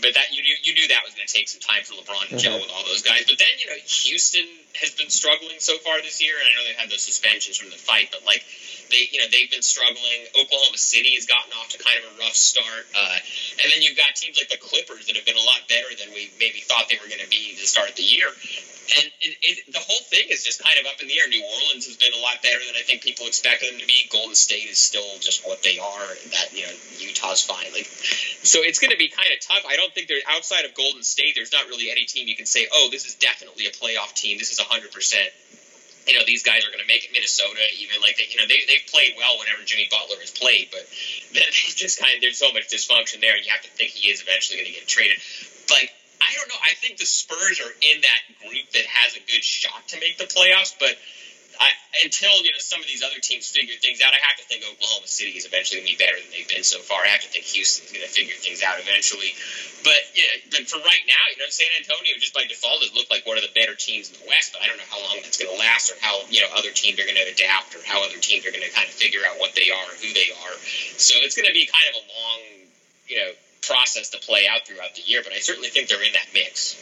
but 0.00 0.14
that 0.14 0.32
you, 0.32 0.42
you 0.62 0.74
knew 0.74 0.88
that 0.88 1.02
was 1.04 1.14
going 1.14 1.26
to 1.26 1.32
take 1.32 1.48
some 1.48 1.60
time 1.60 1.82
for 1.84 1.94
LeBron 1.94 2.28
to 2.28 2.34
mm-hmm. 2.34 2.36
gel 2.38 2.60
with 2.60 2.70
all 2.70 2.84
those 2.84 3.02
guys. 3.02 3.24
But 3.28 3.38
then 3.38 3.52
you 3.58 3.66
know 3.70 3.78
Houston 3.84 4.46
has 4.80 4.94
been 4.94 5.10
struggling 5.10 5.58
so 5.58 5.76
far 5.78 6.00
this 6.00 6.22
year, 6.22 6.34
and 6.38 6.46
I 6.46 6.50
know 6.56 6.66
they've 6.66 6.78
had 6.78 6.90
those 6.90 7.02
suspensions 7.02 7.56
from 7.56 7.70
the 7.70 7.76
fight, 7.76 8.08
but 8.12 8.24
like 8.24 8.44
they 8.90 9.08
you 9.10 9.20
know 9.20 9.28
they've 9.30 9.50
been 9.50 9.62
struggling. 9.64 10.26
Oklahoma 10.38 10.78
City 10.78 11.14
has 11.14 11.26
gotten 11.26 11.52
off 11.60 11.68
to 11.70 11.78
kind 11.78 11.98
of 12.00 12.12
a 12.12 12.14
rough 12.20 12.36
start, 12.36 12.84
uh, 12.96 13.18
and 13.62 13.66
then 13.72 13.82
you've 13.82 13.96
got 13.96 14.14
teams 14.16 14.36
like 14.36 14.48
the 14.48 14.60
Clippers 14.60 15.06
that 15.06 15.16
have 15.16 15.26
been 15.26 15.38
a 15.38 15.46
lot 15.46 15.64
better 15.68 15.90
than 15.98 16.12
we 16.14 16.30
maybe 16.40 16.60
thought 16.60 16.88
they 16.88 16.98
were 17.00 17.08
going 17.08 17.22
to 17.22 17.30
be 17.30 17.56
to 17.56 17.66
start 17.66 17.94
the 17.96 18.04
year. 18.04 18.28
And 18.88 19.04
it, 19.20 19.36
it, 19.44 19.56
the 19.68 19.84
whole 19.84 20.00
thing 20.08 20.32
is 20.32 20.44
just 20.48 20.64
kind 20.64 20.80
of 20.80 20.86
up 20.88 20.96
in 21.02 21.08
the 21.08 21.20
air. 21.20 21.28
New 21.28 21.44
Orleans 21.44 21.84
has 21.84 22.00
been 22.00 22.16
a 22.16 22.22
lot 22.24 22.40
better 22.40 22.56
than 22.64 22.72
I 22.72 22.80
think 22.80 23.04
people 23.04 23.28
expected 23.28 23.68
them 23.68 23.80
to 23.80 23.86
be. 23.86 24.08
Golden 24.08 24.34
State 24.34 24.64
is 24.64 24.78
still 24.80 25.20
just 25.20 25.44
what 25.46 25.62
they 25.62 25.78
are. 25.78 26.08
That 26.32 26.48
you 26.56 26.64
know 26.64 26.72
Utah's 26.96 27.44
fine. 27.44 27.68
Like, 27.76 27.84
so 27.84 28.64
it's 28.64 28.80
going 28.80 28.92
to 28.92 28.96
be 28.96 29.12
kind 29.12 29.28
of 29.28 29.44
tough. 29.44 29.68
I 29.68 29.76
don't 29.76 29.92
think 29.92 30.08
there's 30.08 30.24
outside 30.24 30.64
of 30.64 30.72
Golden 30.72 31.02
State. 31.02 31.36
There's 31.36 31.52
not 31.52 31.68
really 31.68 31.90
any 31.90 32.08
team 32.08 32.28
you 32.28 32.36
can 32.36 32.48
say, 32.48 32.66
oh, 32.72 32.88
this 32.90 33.04
is 33.04 33.14
definitely 33.16 33.66
a 33.66 33.72
playoff 33.76 34.14
team. 34.14 34.38
This 34.38 34.52
is 34.52 34.58
hundred 34.58 34.92
percent 34.92 35.28
you 36.08 36.18
know 36.18 36.24
these 36.26 36.42
guys 36.42 36.64
are 36.64 36.72
going 36.72 36.80
to 36.80 36.88
make 36.88 37.04
it. 37.04 37.12
Minnesota, 37.12 37.60
even 37.76 38.00
like 38.00 38.16
they, 38.16 38.24
you 38.30 38.40
know 38.40 38.48
they 38.48 38.64
they've 38.66 38.86
played 38.88 39.12
well 39.16 39.38
whenever 39.38 39.62
Jimmy 39.62 39.86
Butler 39.90 40.16
has 40.20 40.32
played, 40.32 40.68
but 40.72 40.88
they 41.32 41.44
just 41.52 42.00
kind 42.00 42.16
of 42.16 42.20
there's 42.20 42.38
so 42.38 42.50
much 42.52 42.68
dysfunction 42.72 43.20
there, 43.20 43.36
and 43.36 43.44
you 43.44 43.52
have 43.52 43.62
to 43.62 43.70
think 43.70 43.92
he 43.92 44.08
is 44.10 44.22
eventually 44.22 44.58
going 44.58 44.72
to 44.72 44.76
get 44.80 44.88
traded. 44.88 45.20
But 45.68 45.84
I 46.24 46.32
don't 46.34 46.48
know. 46.48 46.58
I 46.64 46.74
think 46.74 46.96
the 46.98 47.06
Spurs 47.06 47.60
are 47.60 47.70
in 47.84 48.00
that 48.02 48.22
group 48.40 48.66
that 48.72 48.86
has 48.86 49.14
a 49.14 49.20
good 49.20 49.44
shot 49.44 49.86
to 49.88 50.00
make 50.00 50.18
the 50.18 50.24
playoffs, 50.24 50.74
but 50.80 50.96
I, 51.58 51.70
until 52.04 52.30
you 52.42 52.54
know 52.54 52.62
some 52.62 52.80
of 52.80 52.86
these 52.86 53.02
other 53.02 53.18
teams 53.18 53.50
figure 53.50 53.74
things 53.82 54.00
out, 54.00 54.14
I 54.14 54.20
have 54.22 54.38
to 54.38 54.46
think 54.46 54.62
Oklahoma 54.62 55.10
City 55.10 55.34
is 55.34 55.44
eventually 55.44 55.82
going 55.82 55.90
to 55.90 55.94
be 55.98 56.00
better 56.00 56.18
than 56.18 56.30
they've 56.30 56.48
been 56.48 56.62
so 56.62 56.78
far. 56.78 57.02
I 57.02 57.10
have 57.10 57.22
to 57.26 57.30
think 57.30 57.44
Houston's 57.50 57.90
going 57.90 58.06
to 58.06 58.10
figure 58.10 58.38
things 58.38 58.62
out 58.62 58.78
eventually. 58.78 59.34
But 59.82 59.98
yeah, 60.14 60.54
but 60.54 60.62
for 60.70 60.78
right 60.78 61.04
now, 61.06 61.22
you 61.34 61.38
know, 61.42 61.50
San 61.50 61.70
Antonio 61.78 62.14
just 62.18 62.34
by 62.34 62.46
default 62.46 62.82
has 62.86 62.94
looked 62.94 63.10
like 63.10 63.26
one 63.26 63.38
of 63.38 63.44
the 63.46 63.54
better 63.54 63.74
teams 63.74 64.10
in 64.10 64.22
the 64.22 64.26
West. 64.30 64.54
But 64.54 64.62
I 64.62 64.70
don't 64.70 64.78
know 64.78 64.90
how 64.90 65.02
long 65.02 65.18
that's 65.22 65.38
going 65.38 65.50
to 65.50 65.58
last, 65.58 65.90
or 65.90 65.98
how 65.98 66.22
you 66.30 66.42
know 66.46 66.50
other 66.54 66.70
teams 66.70 66.98
are 67.02 67.06
going 67.06 67.18
to 67.18 67.26
adapt, 67.26 67.74
or 67.74 67.82
how 67.82 68.06
other 68.06 68.18
teams 68.22 68.46
are 68.46 68.54
going 68.54 68.66
to 68.66 68.70
kind 68.70 68.86
of 68.86 68.94
figure 68.94 69.26
out 69.26 69.42
what 69.42 69.58
they 69.58 69.74
are, 69.74 69.90
who 69.98 70.10
they 70.14 70.30
are. 70.46 70.54
So 70.98 71.18
it's 71.22 71.34
going 71.34 71.50
to 71.50 71.56
be 71.56 71.66
kind 71.66 71.86
of 71.90 71.94
a 71.98 72.04
long, 72.06 72.40
you 73.10 73.18
know 73.18 73.32
process 73.68 74.10
to 74.10 74.18
play 74.18 74.48
out 74.48 74.66
throughout 74.66 74.94
the 74.94 75.02
year, 75.02 75.20
but 75.22 75.32
I 75.32 75.40
certainly 75.40 75.68
think 75.68 75.88
they're 75.88 76.02
in 76.02 76.12
that 76.14 76.28
mix. 76.32 76.80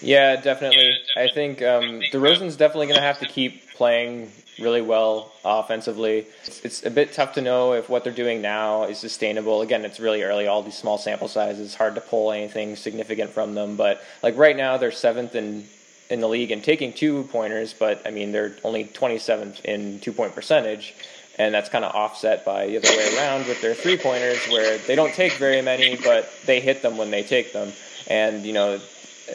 Yeah, 0.00 0.36
definitely. 0.36 0.96
I 1.16 1.28
think 1.28 1.62
um, 1.62 2.00
DeRozan's 2.12 2.56
definitely 2.56 2.86
going 2.86 3.00
to 3.00 3.06
have 3.06 3.18
to 3.20 3.26
keep 3.26 3.74
playing 3.74 4.30
really 4.58 4.82
well 4.82 5.32
offensively. 5.44 6.26
It's, 6.44 6.60
it's, 6.64 6.86
a 6.86 6.90
bit 6.90 7.12
tough 7.12 7.34
to 7.34 7.40
know 7.40 7.72
if 7.72 7.88
what 7.88 8.04
they're 8.04 8.12
doing 8.12 8.40
now 8.40 8.84
is 8.84 8.98
sustainable. 8.98 9.62
Again, 9.62 9.84
it's 9.84 10.00
really 10.00 10.22
early, 10.22 10.46
all 10.46 10.62
these 10.62 10.76
small 10.76 10.98
sample 10.98 11.28
sizes. 11.28 11.66
It's 11.66 11.74
hard 11.74 11.94
to 11.94 12.00
pull 12.00 12.32
anything 12.32 12.76
significant 12.76 13.30
from 13.30 13.54
them. 13.54 13.76
But 13.76 14.02
like 14.22 14.36
right 14.36 14.56
now, 14.56 14.76
they're 14.76 14.92
seventh 14.92 15.34
in 15.34 15.66
in 16.10 16.20
the 16.20 16.28
league 16.28 16.50
and 16.50 16.64
taking 16.64 16.92
two 16.92 17.24
pointers, 17.24 17.74
but 17.74 18.00
I 18.06 18.10
mean 18.10 18.32
they're 18.32 18.56
only 18.64 18.84
27th 18.84 19.62
in 19.64 20.00
two 20.00 20.12
point 20.12 20.34
percentage. 20.34 20.94
And 21.38 21.54
that's 21.54 21.68
kind 21.68 21.84
of 21.84 21.94
offset 21.94 22.44
by 22.44 22.66
the 22.66 22.78
other 22.78 22.88
way 22.88 23.16
around 23.16 23.46
with 23.46 23.62
their 23.62 23.74
three 23.74 23.96
pointers, 23.96 24.44
where 24.48 24.76
they 24.78 24.96
don't 24.96 25.14
take 25.14 25.34
very 25.34 25.62
many, 25.62 25.96
but 25.96 26.28
they 26.46 26.58
hit 26.60 26.82
them 26.82 26.96
when 26.96 27.12
they 27.12 27.22
take 27.22 27.52
them. 27.52 27.72
And 28.08 28.44
you 28.44 28.52
know, 28.52 28.80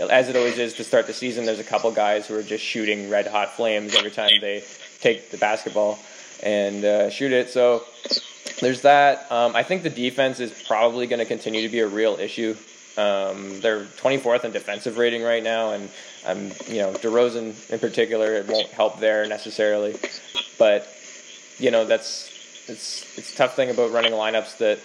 as 0.10 0.30
it 0.30 0.36
always 0.36 0.58
is 0.58 0.74
to 0.76 0.84
start 0.84 1.08
the 1.08 1.14
season, 1.14 1.46
there's 1.46 1.60
a 1.60 1.64
couple 1.64 1.92
guys 1.92 2.28
who 2.28 2.36
are 2.36 2.44
just 2.44 2.64
shooting 2.64 3.10
red 3.10 3.28
hot 3.28 3.54
flames 3.54 3.96
every 3.96 4.12
time 4.12 4.32
they 4.42 4.64
take 5.00 5.30
the 5.30 5.38
basketball 5.38 6.00
and 6.42 6.84
uh, 6.84 7.10
shoot 7.10 7.32
it. 7.32 7.50
So 7.50 7.84
there's 8.60 8.82
that. 8.82 9.32
Um, 9.32 9.56
I 9.56 9.64
think 9.64 9.84
the 9.84 9.90
defense 9.90 10.40
is 10.40 10.52
probably 10.68 11.08
going 11.08 11.20
to 11.20 11.26
continue 11.26 11.62
to 11.62 11.70
be 11.70 11.80
a 11.80 11.88
real 11.88 12.18
issue. 12.20 12.56
Um, 12.98 13.60
they're 13.62 13.86
24th 13.86 14.46
in 14.46 14.52
defensive 14.52 14.98
rating 14.98 15.24
right 15.24 15.44
now, 15.44 15.72
and 15.72 15.90
um, 16.26 16.52
you 16.68 16.82
know 16.82 16.94
DeRozan 16.94 17.72
in 17.72 17.80
particular, 17.80 18.36
it 18.36 18.48
won't 18.48 18.70
help 18.70 19.00
there 19.00 19.28
necessarily. 19.28 19.96
But 20.60 20.88
you 21.58 21.72
know 21.72 21.86
that's 21.86 22.30
it's 22.68 23.18
it's 23.18 23.34
a 23.34 23.36
tough 23.36 23.56
thing 23.56 23.72
about 23.72 23.92
running 23.92 24.14
lineups 24.14 24.58
that 24.58 24.80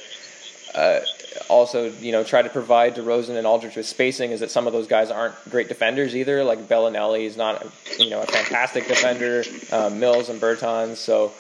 uh, 0.75 1.01
also, 1.49 1.91
you 1.91 2.13
know, 2.13 2.25
try 2.25 2.43
to 2.43 2.49
provide 2.49 2.97
DeRozan 2.97 3.37
and 3.37 3.47
Aldridge 3.47 3.77
with 3.77 3.87
spacing 3.87 4.31
is 4.31 4.41
that 4.41 4.51
some 4.51 4.67
of 4.67 4.73
those 4.73 4.87
guys 4.87 5.11
aren't 5.11 5.35
great 5.51 5.69
defenders 5.69 6.15
either. 6.15 6.45
Like 6.45 6.69
Belinelli 6.69 7.25
is 7.25 7.37
not, 7.37 7.67
you 7.99 8.11
know, 8.11 8.23
a 8.23 8.27
fantastic 8.27 8.87
defender. 8.87 9.45
Um, 9.73 10.01
Mills 10.01 10.29
and 10.29 10.41
Bertans. 10.41 10.97
So, 10.97 11.33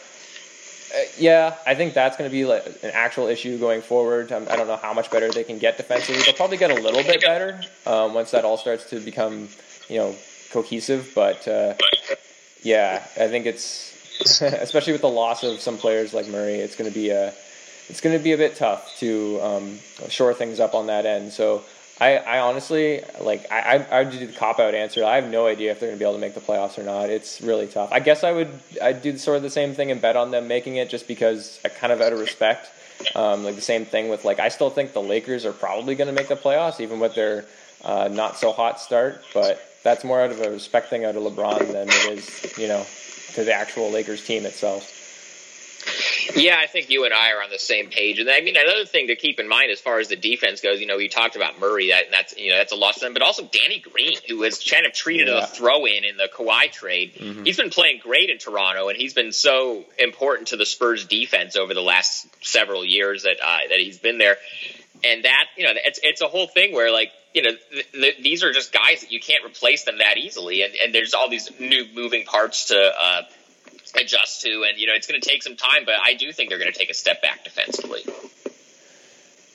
uh, 0.94 1.02
yeah, 1.18 1.56
I 1.66 1.74
think 1.74 1.94
that's 1.94 2.16
going 2.16 2.30
to 2.30 2.32
be 2.32 2.44
like 2.44 2.66
an 2.82 2.90
actual 2.94 3.26
issue 3.26 3.58
going 3.58 3.82
forward. 3.82 4.32
Um, 4.32 4.46
I 4.50 4.56
don't 4.56 4.66
know 4.66 4.76
how 4.76 4.94
much 4.94 5.10
better 5.10 5.30
they 5.30 5.44
can 5.44 5.58
get 5.58 5.76
defensively. 5.76 6.22
They'll 6.22 6.34
probably 6.34 6.56
get 6.56 6.70
a 6.70 6.80
little 6.82 7.02
bit 7.02 7.20
better 7.20 7.60
um, 7.86 8.14
once 8.14 8.30
that 8.30 8.44
all 8.44 8.56
starts 8.56 8.88
to 8.90 9.00
become, 9.00 9.48
you 9.88 9.98
know, 9.98 10.14
cohesive. 10.50 11.12
But 11.14 11.46
uh, 11.46 11.74
yeah, 12.62 13.02
I 13.16 13.28
think 13.28 13.46
it's 13.46 13.88
especially 14.42 14.92
with 14.92 15.02
the 15.02 15.08
loss 15.08 15.44
of 15.44 15.60
some 15.60 15.76
players 15.76 16.12
like 16.12 16.28
Murray, 16.28 16.54
it's 16.54 16.76
going 16.76 16.90
to 16.90 16.94
be 16.94 17.10
a 17.10 17.32
it's 17.88 18.00
going 18.00 18.16
to 18.16 18.22
be 18.22 18.32
a 18.32 18.36
bit 18.36 18.56
tough 18.56 18.96
to 18.98 19.40
um, 19.40 19.78
shore 20.08 20.34
things 20.34 20.60
up 20.60 20.74
on 20.74 20.86
that 20.88 21.06
end. 21.06 21.32
So 21.32 21.62
I, 22.00 22.16
I 22.18 22.38
honestly 22.40 23.02
like 23.20 23.50
I 23.50 23.84
I 23.90 24.02
would 24.02 24.12
do 24.12 24.24
the 24.26 24.32
cop 24.32 24.60
out 24.60 24.74
answer. 24.74 25.04
I 25.04 25.16
have 25.16 25.30
no 25.30 25.46
idea 25.46 25.72
if 25.72 25.80
they're 25.80 25.88
going 25.88 25.98
to 25.98 26.02
be 26.02 26.04
able 26.04 26.14
to 26.14 26.20
make 26.20 26.34
the 26.34 26.40
playoffs 26.40 26.78
or 26.78 26.84
not. 26.84 27.10
It's 27.10 27.40
really 27.40 27.66
tough. 27.66 27.90
I 27.90 28.00
guess 28.00 28.22
I 28.22 28.32
would 28.32 28.50
I'd 28.80 29.02
do 29.02 29.16
sort 29.18 29.36
of 29.36 29.42
the 29.42 29.50
same 29.50 29.74
thing 29.74 29.90
and 29.90 30.00
bet 30.00 30.16
on 30.16 30.30
them 30.30 30.46
making 30.46 30.76
it 30.76 30.90
just 30.90 31.08
because 31.08 31.58
I 31.64 31.68
kind 31.68 31.92
of 31.92 32.00
out 32.00 32.12
of 32.12 32.20
respect. 32.20 32.70
Um, 33.14 33.44
like 33.44 33.54
the 33.54 33.60
same 33.60 33.84
thing 33.84 34.08
with 34.08 34.24
like 34.24 34.38
I 34.38 34.48
still 34.48 34.70
think 34.70 34.92
the 34.92 35.02
Lakers 35.02 35.44
are 35.44 35.52
probably 35.52 35.94
going 35.94 36.08
to 36.08 36.14
make 36.14 36.28
the 36.28 36.36
playoffs 36.36 36.80
even 36.80 37.00
with 37.00 37.14
their 37.14 37.46
uh, 37.84 38.08
not 38.08 38.36
so 38.36 38.52
hot 38.52 38.80
start. 38.80 39.22
But 39.34 39.60
that's 39.82 40.04
more 40.04 40.20
out 40.20 40.30
of 40.30 40.40
a 40.40 40.50
respect 40.50 40.90
thing 40.90 41.04
out 41.04 41.16
of 41.16 41.22
LeBron 41.22 41.72
than 41.72 41.88
it 41.88 42.18
is 42.18 42.58
you 42.58 42.68
know 42.68 42.84
to 43.34 43.44
the 43.44 43.52
actual 43.52 43.90
Lakers 43.90 44.24
team 44.24 44.46
itself. 44.46 44.97
Yeah, 46.34 46.56
I 46.58 46.66
think 46.66 46.90
you 46.90 47.04
and 47.04 47.14
I 47.14 47.32
are 47.32 47.42
on 47.42 47.50
the 47.50 47.58
same 47.58 47.88
page. 47.90 48.18
And 48.18 48.28
I 48.28 48.40
mean, 48.40 48.56
another 48.56 48.84
thing 48.84 49.08
to 49.08 49.16
keep 49.16 49.40
in 49.40 49.48
mind 49.48 49.70
as 49.70 49.80
far 49.80 49.98
as 49.98 50.08
the 50.08 50.16
defense 50.16 50.60
goes, 50.60 50.80
you 50.80 50.86
know, 50.86 50.96
we 50.96 51.08
talked 51.08 51.36
about 51.36 51.58
Murray, 51.58 51.88
that 51.88 52.10
that's 52.10 52.36
you 52.36 52.50
know 52.50 52.56
that's 52.56 52.72
a 52.72 52.76
loss 52.76 52.96
to 52.96 53.00
them, 53.00 53.12
but 53.12 53.22
also 53.22 53.44
Danny 53.44 53.80
Green, 53.80 54.16
who 54.28 54.38
was 54.38 54.62
kind 54.62 54.86
of 54.86 54.92
treated 54.92 55.28
yeah. 55.28 55.38
as 55.38 55.50
a 55.50 55.54
throw 55.54 55.86
in 55.86 56.04
in 56.04 56.16
the 56.16 56.28
Kawhi 56.28 56.70
trade. 56.70 57.14
Mm-hmm. 57.14 57.44
He's 57.44 57.56
been 57.56 57.70
playing 57.70 58.00
great 58.02 58.30
in 58.30 58.38
Toronto, 58.38 58.88
and 58.88 58.96
he's 58.96 59.14
been 59.14 59.32
so 59.32 59.84
important 59.98 60.48
to 60.48 60.56
the 60.56 60.66
Spurs 60.66 61.06
defense 61.06 61.56
over 61.56 61.74
the 61.74 61.82
last 61.82 62.26
several 62.44 62.84
years 62.84 63.22
that 63.24 63.36
uh, 63.42 63.58
that 63.70 63.78
he's 63.78 63.98
been 63.98 64.18
there. 64.18 64.36
And 65.04 65.24
that 65.24 65.44
you 65.56 65.64
know, 65.64 65.72
it's 65.74 66.00
it's 66.02 66.20
a 66.20 66.28
whole 66.28 66.48
thing 66.48 66.72
where 66.74 66.92
like 66.92 67.12
you 67.34 67.42
know, 67.42 67.50
th- 67.70 67.92
th- 67.92 68.22
these 68.22 68.42
are 68.42 68.52
just 68.52 68.72
guys 68.72 69.02
that 69.02 69.12
you 69.12 69.20
can't 69.20 69.44
replace 69.44 69.84
them 69.84 69.98
that 69.98 70.16
easily, 70.16 70.62
and, 70.62 70.74
and 70.82 70.94
there's 70.94 71.14
all 71.14 71.28
these 71.28 71.50
new 71.60 71.86
moving 71.94 72.24
parts 72.24 72.66
to 72.66 72.76
uh, 72.76 73.22
adjust 73.96 74.42
to, 74.42 74.64
and 74.68 74.78
you 74.78 74.86
know 74.86 74.94
it's 74.94 75.06
going 75.06 75.20
to 75.20 75.28
take 75.28 75.42
some 75.42 75.56
time, 75.56 75.84
but 75.84 75.94
I 76.02 76.14
do 76.14 76.32
think 76.32 76.50
they're 76.50 76.58
going 76.58 76.72
to 76.72 76.78
take 76.78 76.90
a 76.90 76.94
step 76.94 77.22
back 77.22 77.44
defensively. 77.44 78.04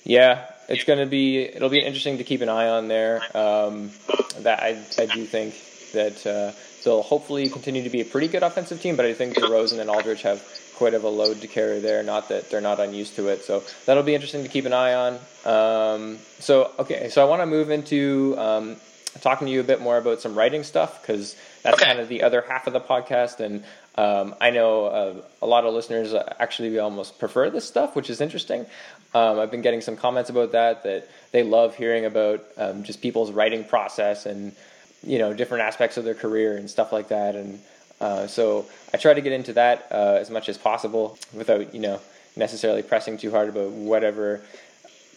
Yeah, 0.04 0.46
it's 0.68 0.84
going 0.84 1.00
to 1.00 1.06
be 1.06 1.40
it'll 1.40 1.70
be 1.70 1.80
interesting 1.80 2.18
to 2.18 2.24
keep 2.24 2.42
an 2.42 2.50
eye 2.50 2.68
on 2.68 2.88
there. 2.88 3.22
Um, 3.36 3.92
that 4.40 4.62
I 4.62 4.78
I 4.98 5.06
do 5.06 5.26
think 5.26 5.56
that 5.94 6.26
uh, 6.28 6.52
they'll 6.84 7.04
hopefully 7.04 7.50
continue 7.50 7.84
to 7.84 7.90
be 7.90 8.02
a 8.02 8.06
pretty 8.06 8.28
good 8.28 8.44
offensive 8.44 8.82
team, 8.82 8.96
but 8.96 9.06
I 9.06 9.14
think 9.14 9.36
DeRozan 9.36 9.80
and 9.80 9.90
Aldridge 9.90 10.24
have 10.24 10.44
quite 10.76 10.94
of 10.94 11.04
a 11.04 11.10
load 11.10 11.42
to 11.42 11.48
carry 11.48 11.80
there. 11.80 12.04
Not 12.04 12.30
that 12.30 12.50
they're 12.50 12.62
not 12.62 12.80
unused 12.80 13.16
to 13.16 13.30
it, 13.30 13.44
so 13.44 13.64
that'll 13.86 14.04
be 14.04 14.16
interesting 14.16 14.44
to 14.44 14.50
keep 14.50 14.66
an 14.66 14.74
eye 14.74 14.94
on. 14.94 15.14
Um, 15.46 16.18
so 16.40 16.72
okay, 16.80 17.10
so 17.10 17.26
I 17.26 17.30
want 17.30 17.42
to 17.42 17.46
move 17.46 17.70
into 17.70 18.36
um, 18.38 18.76
talking 19.22 19.48
to 19.48 19.54
you 19.54 19.62
a 19.62 19.64
bit 19.64 19.82
more 19.82 19.98
about 19.98 20.20
some 20.20 20.36
writing 20.36 20.64
stuff 20.64 21.02
because 21.02 21.36
that's 21.62 21.76
okay. 21.76 21.86
kind 21.86 22.00
of 22.00 22.10
the 22.10 22.24
other 22.24 22.44
half 22.48 22.68
of 22.68 22.74
the 22.74 22.82
podcast, 22.82 23.40
and 23.40 23.64
um, 23.96 24.34
I 24.42 24.50
know 24.50 24.86
uh, 24.86 25.16
a 25.42 25.48
lot 25.48 25.66
of 25.66 25.74
listeners 25.74 26.14
actually 26.40 26.80
almost 26.80 27.20
prefer 27.20 27.50
this 27.50 27.66
stuff, 27.66 27.96
which 27.96 28.10
is 28.10 28.22
interesting. 28.22 28.66
Um, 29.14 29.40
I've 29.40 29.52
been 29.52 29.62
getting 29.62 29.82
some 29.82 29.96
comments 29.96 30.30
about 30.30 30.54
that 30.54 30.84
that 30.84 31.08
they 31.32 31.44
love 31.44 31.76
hearing 31.76 32.06
about 32.06 32.44
um, 32.58 32.84
just 32.84 33.02
people's 33.02 33.32
writing 33.32 33.64
process 33.64 34.26
and 34.26 34.56
you 35.04 35.20
know 35.20 35.34
different 35.34 35.64
aspects 35.64 35.98
of 35.98 36.06
their 36.06 36.16
career 36.16 36.58
and 36.58 36.70
stuff 36.70 36.92
like 36.92 37.10
that. 37.10 37.36
And 37.36 37.60
uh, 38.02 38.26
so 38.26 38.66
I 38.94 38.98
try 38.98 39.14
to 39.14 39.22
get 39.22 39.32
into 39.32 39.54
that 39.54 39.88
uh, 39.92 40.18
as 40.20 40.32
much 40.32 40.50
as 40.50 40.58
possible 40.58 41.18
without 41.34 41.74
you 41.76 41.82
know 41.82 42.00
necessarily 42.36 42.82
pressing 42.82 43.18
too 43.18 43.30
hard 43.30 43.50
about 43.50 43.70
whatever 43.70 44.42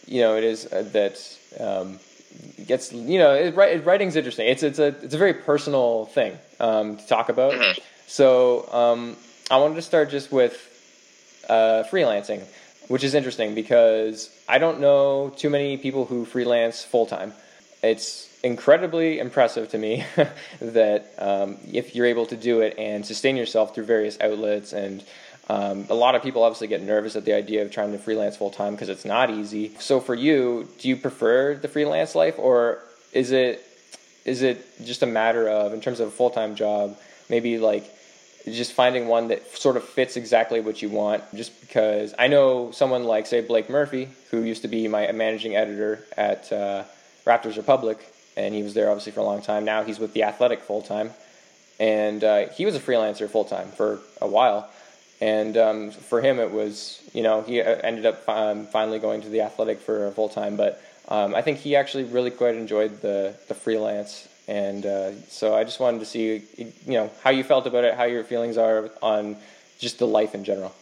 you 0.05 0.21
know 0.21 0.37
it 0.37 0.43
is 0.43 0.71
uh, 0.71 0.83
that 0.91 1.19
um, 1.59 1.99
gets 2.67 2.93
you 2.93 3.17
know 3.17 3.33
it, 3.33 3.55
writing's 3.55 4.15
interesting. 4.15 4.47
It's 4.47 4.61
it's 4.61 4.77
a 4.77 4.87
it's 5.01 5.15
a 5.15 5.17
very 5.17 5.33
personal 5.33 6.05
thing 6.05 6.37
um, 6.59 6.97
to 6.97 7.07
talk 7.07 7.29
about. 7.29 7.55
So 8.07 8.71
um, 8.71 9.17
I 9.51 9.57
wanted 9.57 9.75
to 9.75 9.81
start 9.81 10.09
just 10.09 10.31
with 10.31 10.55
uh, 11.49 11.83
freelancing, 11.91 12.41
which 12.87 13.03
is 13.03 13.13
interesting 13.13 13.53
because 13.53 14.29
I 14.47 14.57
don't 14.57 14.79
know 14.79 15.33
too 15.35 15.49
many 15.49 15.77
people 15.77 16.05
who 16.05 16.25
freelance 16.25 16.83
full 16.83 17.05
time. 17.05 17.33
It's 17.83 18.27
incredibly 18.43 19.19
impressive 19.19 19.69
to 19.69 19.77
me 19.77 20.05
that 20.61 21.13
um, 21.19 21.57
if 21.71 21.95
you're 21.95 22.05
able 22.05 22.25
to 22.27 22.37
do 22.37 22.61
it 22.61 22.75
and 22.79 23.05
sustain 23.05 23.35
yourself 23.35 23.75
through 23.75 23.85
various 23.85 24.19
outlets 24.21 24.73
and 24.73 25.03
um, 25.49 25.85
a 25.89 25.93
lot 25.93 26.15
of 26.15 26.23
people 26.23 26.43
obviously 26.43 26.67
get 26.67 26.81
nervous 26.81 27.15
at 27.15 27.25
the 27.25 27.33
idea 27.33 27.61
of 27.61 27.71
trying 27.71 27.91
to 27.91 27.97
freelance 27.97 28.35
full 28.35 28.49
time 28.51 28.73
because 28.73 28.89
it's 28.89 29.05
not 29.05 29.29
easy. 29.29 29.73
So 29.79 29.99
for 29.99 30.15
you, 30.15 30.67
do 30.79 30.89
you 30.89 30.97
prefer 30.97 31.55
the 31.55 31.67
freelance 31.67 32.15
life, 32.15 32.37
or 32.37 32.79
is 33.13 33.31
it 33.31 33.63
is 34.25 34.41
it 34.41 34.65
just 34.83 35.03
a 35.03 35.05
matter 35.05 35.47
of 35.47 35.73
in 35.73 35.79
terms 35.79 36.01
of 36.01 36.09
a 36.09 36.11
full 36.11 36.31
time 36.31 36.55
job, 36.55 36.97
maybe 37.29 37.59
like 37.59 37.89
just 38.55 38.73
finding 38.73 39.07
one 39.07 39.27
that 39.29 39.57
sort 39.57 39.77
of 39.77 39.83
fits 39.83 40.15
exactly 40.15 40.59
what 40.59 40.81
you 40.81 40.89
want. 40.89 41.23
Just 41.35 41.59
because 41.61 42.13
I 42.17 42.27
know 42.27 42.71
someone 42.71 43.03
like, 43.03 43.25
say, 43.25 43.41
Blake 43.41 43.69
Murphy, 43.69 44.09
who 44.31 44.43
used 44.43 44.61
to 44.61 44.67
be 44.67 44.87
my 44.87 45.11
managing 45.11 45.55
editor 45.55 46.05
at 46.15 46.51
uh, 46.51 46.83
Raptors 47.25 47.57
Republic, 47.57 47.99
and 48.37 48.53
he 48.53 48.63
was 48.63 48.73
there 48.73 48.89
obviously 48.89 49.11
for 49.11 49.19
a 49.19 49.23
long 49.23 49.41
time. 49.41 49.65
Now 49.65 49.83
he's 49.83 49.99
with 49.99 50.13
the 50.13 50.23
Athletic 50.23 50.61
full 50.61 50.81
time, 50.81 51.11
and 51.79 52.23
uh, 52.23 52.47
he 52.49 52.65
was 52.65 52.75
a 52.75 52.79
freelancer 52.79 53.29
full 53.29 53.45
time 53.45 53.69
for 53.71 53.99
a 54.21 54.27
while. 54.27 54.69
And 55.19 55.57
um, 55.57 55.91
for 55.91 56.21
him, 56.21 56.39
it 56.39 56.51
was 56.51 57.01
you 57.13 57.23
know 57.23 57.41
he 57.41 57.59
uh, 57.59 57.75
ended 57.83 58.05
up 58.05 58.27
um, 58.29 58.67
finally 58.67 58.99
going 58.99 59.21
to 59.21 59.29
the 59.29 59.41
Athletic 59.41 59.79
for 59.79 60.09
full 60.11 60.29
time, 60.29 60.55
but 60.55 60.81
um, 61.09 61.33
I 61.33 61.41
think 61.41 61.57
he 61.57 61.75
actually 61.75 62.03
really 62.03 62.31
quite 62.31 62.55
enjoyed 62.55 63.01
the 63.01 63.35
the 63.47 63.55
freelance 63.55 64.27
and 64.47 64.85
uh, 64.85 65.11
so 65.29 65.53
I 65.53 65.63
just 65.63 65.79
wanted 65.79 65.99
to 65.99 66.05
see, 66.05 66.43
you 66.57 66.71
know, 66.85 67.11
how 67.23 67.31
you 67.31 67.43
felt 67.43 67.67
about 67.67 67.83
it, 67.83 67.95
how 67.95 68.05
your 68.05 68.23
feelings 68.23 68.57
are 68.57 68.89
on 69.01 69.35
just 69.79 69.99
the 69.99 70.07
life 70.07 70.33
in 70.33 70.43
general. 70.43 70.73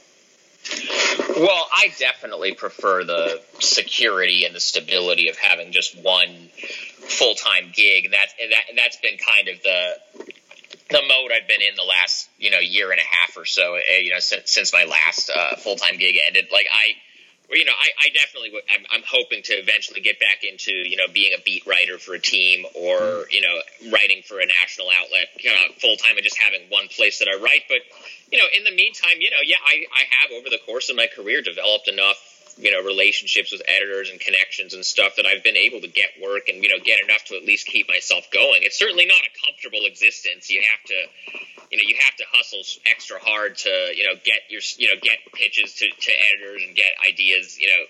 Well, 1.38 1.68
I 1.72 1.92
definitely 2.00 2.54
prefer 2.54 3.04
the 3.04 3.42
security 3.60 4.46
and 4.46 4.56
the 4.56 4.60
stability 4.60 5.30
of 5.30 5.38
having 5.38 5.72
just 5.72 5.98
one 6.02 6.50
full 6.56 7.36
time 7.36 7.72
gig, 7.74 8.06
and 8.06 8.14
that's 8.14 8.34
and 8.42 8.52
that 8.52 8.64
and 8.70 8.78
that's 8.78 8.98
been 8.98 9.18
kind 9.18 9.48
of 9.50 9.62
the 9.62 10.26
the 10.90 11.02
mode 11.02 11.32
I've 11.36 11.48
been 11.48 11.62
in 11.62 11.76
the 11.76 11.84
last 11.84 12.30
you 12.38 12.52
know 12.52 12.60
year 12.60 12.92
and 12.92 13.00
a 13.00 13.04
half 13.04 13.38
or 13.38 13.46
so. 13.46 13.76
Eh, 13.76 14.00
you 14.00 14.12
know, 14.12 14.20
since, 14.20 14.52
since 14.52 14.74
my 14.74 14.86
last 14.86 15.30
uh, 15.30 15.56
full 15.56 15.76
time 15.76 15.98
gig 15.98 16.16
ended, 16.26 16.48
like 16.52 16.68
I 16.72 16.96
you 17.50 17.66
know, 17.66 17.72
I, 17.72 18.08
I 18.08 18.10
definitely 18.10 18.52
would. 18.54 18.64
I'm, 18.72 18.86
I'm, 18.92 19.04
hoping 19.06 19.44
to 19.44 19.54
eventually 19.54 20.02
get 20.02 20.20
back 20.20 20.44
into, 20.44 20.72
you 20.72 20.98
know, 20.98 21.06
being 21.14 21.34
a 21.38 21.42
beat 21.42 21.66
writer 21.68 21.98
for 21.98 22.16
a 22.16 22.20
team 22.20 22.66
or, 22.74 22.98
mm. 22.98 23.26
you 23.32 23.42
know, 23.42 23.92
writing 23.92 24.24
for 24.26 24.40
a 24.40 24.46
national 24.46 24.88
outlet, 24.90 25.30
you 25.40 25.52
know, 25.52 25.62
full 25.80 25.96
time 25.98 26.18
and 26.18 26.24
just 26.24 26.38
having 26.38 26.62
one 26.70 26.88
place 26.88 27.20
that 27.20 27.28
I 27.28 27.42
write. 27.42 27.64
But, 27.70 27.80
you 28.32 28.38
know, 28.38 28.46
in 28.58 28.64
the 28.64 28.76
meantime, 28.76 29.18
you 29.20 29.30
know, 29.30 29.44
yeah, 29.46 29.62
I, 29.66 29.86
I 29.94 30.04
have 30.20 30.32
over 30.32 30.50
the 30.50 30.60
course 30.66 30.90
of 30.90 30.96
my 30.96 31.08
career 31.08 31.42
developed 31.42 31.88
enough 31.88 32.18
you 32.58 32.72
know 32.72 32.82
relationships 32.84 33.52
with 33.52 33.62
editors 33.68 34.10
and 34.10 34.20
connections 34.20 34.74
and 34.74 34.86
stuff 34.86 35.16
that 35.18 35.26
I've 35.26 35.44
been 35.44 35.58
able 35.58 35.82
to 35.82 35.88
get 35.88 36.10
work 36.22 36.48
and 36.48 36.64
you 36.64 36.70
know 36.70 36.80
get 36.84 37.04
enough 37.04 37.26
to 37.26 37.36
at 37.36 37.44
least 37.44 37.68
keep 37.68 37.88
myself 37.88 38.26
going. 38.32 38.64
It's 38.64 38.80
certainly 38.80 39.06
not 39.06 39.22
a 39.22 39.46
comfortable 39.46 39.86
existence. 39.86 40.50
You 40.50 40.62
have 40.62 40.84
to 40.88 41.00
you 41.72 41.78
know 41.78 41.88
you 41.88 41.96
have 42.00 42.16
to 42.16 42.24
hustle 42.32 42.64
extra 42.86 43.20
hard 43.20 43.58
to 43.58 43.70
you 43.96 44.08
know 44.08 44.16
get 44.24 44.48
your 44.50 44.62
you 44.78 44.88
know 44.88 45.00
get 45.02 45.20
pitches 45.34 45.74
to, 45.76 45.90
to 45.90 46.12
editors 46.32 46.64
and 46.66 46.76
get 46.76 46.94
ideas 47.06 47.60
you 47.60 47.68
know 47.68 47.84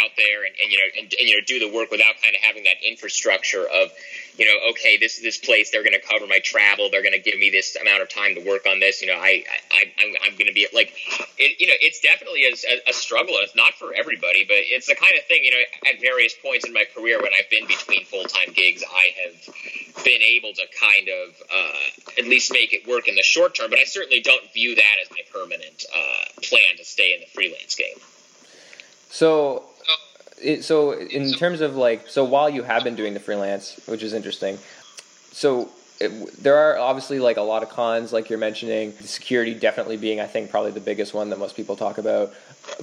out 0.00 0.10
there 0.16 0.44
and, 0.44 0.54
and 0.62 0.72
you 0.72 0.78
know 0.78 0.88
and, 0.98 1.14
and, 1.18 1.28
you 1.28 1.36
know 1.36 1.44
do 1.46 1.58
the 1.58 1.70
work 1.74 1.90
without 1.90 2.14
kind 2.22 2.34
of 2.34 2.40
having 2.42 2.64
that 2.64 2.76
infrastructure 2.86 3.66
of 3.66 3.90
you 4.36 4.44
know 4.46 4.70
okay 4.70 4.96
this 4.96 5.20
this 5.20 5.38
place 5.38 5.70
they're 5.70 5.82
going 5.82 5.98
to 5.98 6.06
cover 6.06 6.26
my 6.26 6.38
travel 6.40 6.88
they're 6.90 7.02
going 7.02 7.14
to 7.14 7.20
give 7.20 7.38
me 7.38 7.50
this 7.50 7.76
amount 7.76 8.02
of 8.02 8.08
time 8.08 8.34
to 8.34 8.40
work 8.40 8.66
on 8.66 8.80
this 8.80 9.02
you 9.02 9.08
know 9.08 9.16
I, 9.16 9.44
I 9.70 9.92
I'm, 9.98 10.14
I'm 10.24 10.32
going 10.32 10.48
to 10.48 10.54
be 10.54 10.66
like 10.74 10.94
it, 11.38 11.60
you 11.60 11.66
know 11.66 11.78
it's 11.80 12.00
definitely 12.00 12.44
a, 12.44 12.54
a, 12.88 12.92
struggle 12.92 13.34
it's 13.40 13.56
not 13.56 13.74
for 13.74 13.92
everybody 13.94 14.44
but 14.44 14.58
it's 14.60 14.86
the 14.86 14.94
kind 14.94 15.12
of 15.18 15.24
thing 15.26 15.44
you 15.44 15.50
know 15.50 15.90
at 15.90 16.00
various 16.00 16.34
points 16.34 16.66
in 16.66 16.72
my 16.72 16.84
career 16.94 17.18
when 17.20 17.32
I've 17.38 17.50
been 17.50 17.66
between 17.66 18.04
full-time 18.04 18.52
gigs 18.54 18.82
I 18.84 19.12
have 19.24 20.04
been 20.04 20.22
able 20.22 20.52
to 20.54 20.62
kind 20.80 21.08
of 21.08 21.42
uh, 21.52 22.18
at 22.18 22.24
least 22.24 22.52
make 22.52 22.72
it 22.72 22.88
work 22.88 23.08
in 23.08 23.14
the 23.14 23.22
short 23.22 23.54
term 23.54 23.70
but 23.70 23.78
I 23.78 23.84
certainly 23.84 24.20
don't 24.20 24.52
view 24.52 24.74
that 24.74 24.96
as 25.02 25.10
my 25.10 25.22
permanent 25.32 25.84
uh, 25.94 26.40
plan 26.42 26.76
to 26.78 26.84
stay 26.84 27.14
in 27.14 27.20
the 27.20 27.26
freelance 27.26 27.74
game. 27.74 27.96
So 29.10 29.64
it, 30.42 30.64
so 30.64 30.92
in 30.92 31.32
terms 31.32 31.60
of 31.60 31.76
like, 31.76 32.08
so 32.08 32.24
while 32.24 32.50
you 32.50 32.62
have 32.62 32.84
been 32.84 32.96
doing 32.96 33.14
the 33.14 33.20
freelance, 33.20 33.80
which 33.86 34.02
is 34.02 34.12
interesting, 34.12 34.58
so 35.30 35.70
it, 36.00 36.42
there 36.42 36.56
are 36.56 36.78
obviously 36.78 37.18
like 37.18 37.36
a 37.36 37.42
lot 37.42 37.62
of 37.62 37.68
cons, 37.68 38.12
like 38.12 38.28
you're 38.28 38.38
mentioning, 38.38 38.92
security 39.00 39.54
definitely 39.54 39.96
being, 39.96 40.20
I 40.20 40.26
think, 40.26 40.50
probably 40.50 40.72
the 40.72 40.80
biggest 40.80 41.14
one 41.14 41.30
that 41.30 41.38
most 41.38 41.56
people 41.56 41.76
talk 41.76 41.98
about. 41.98 42.32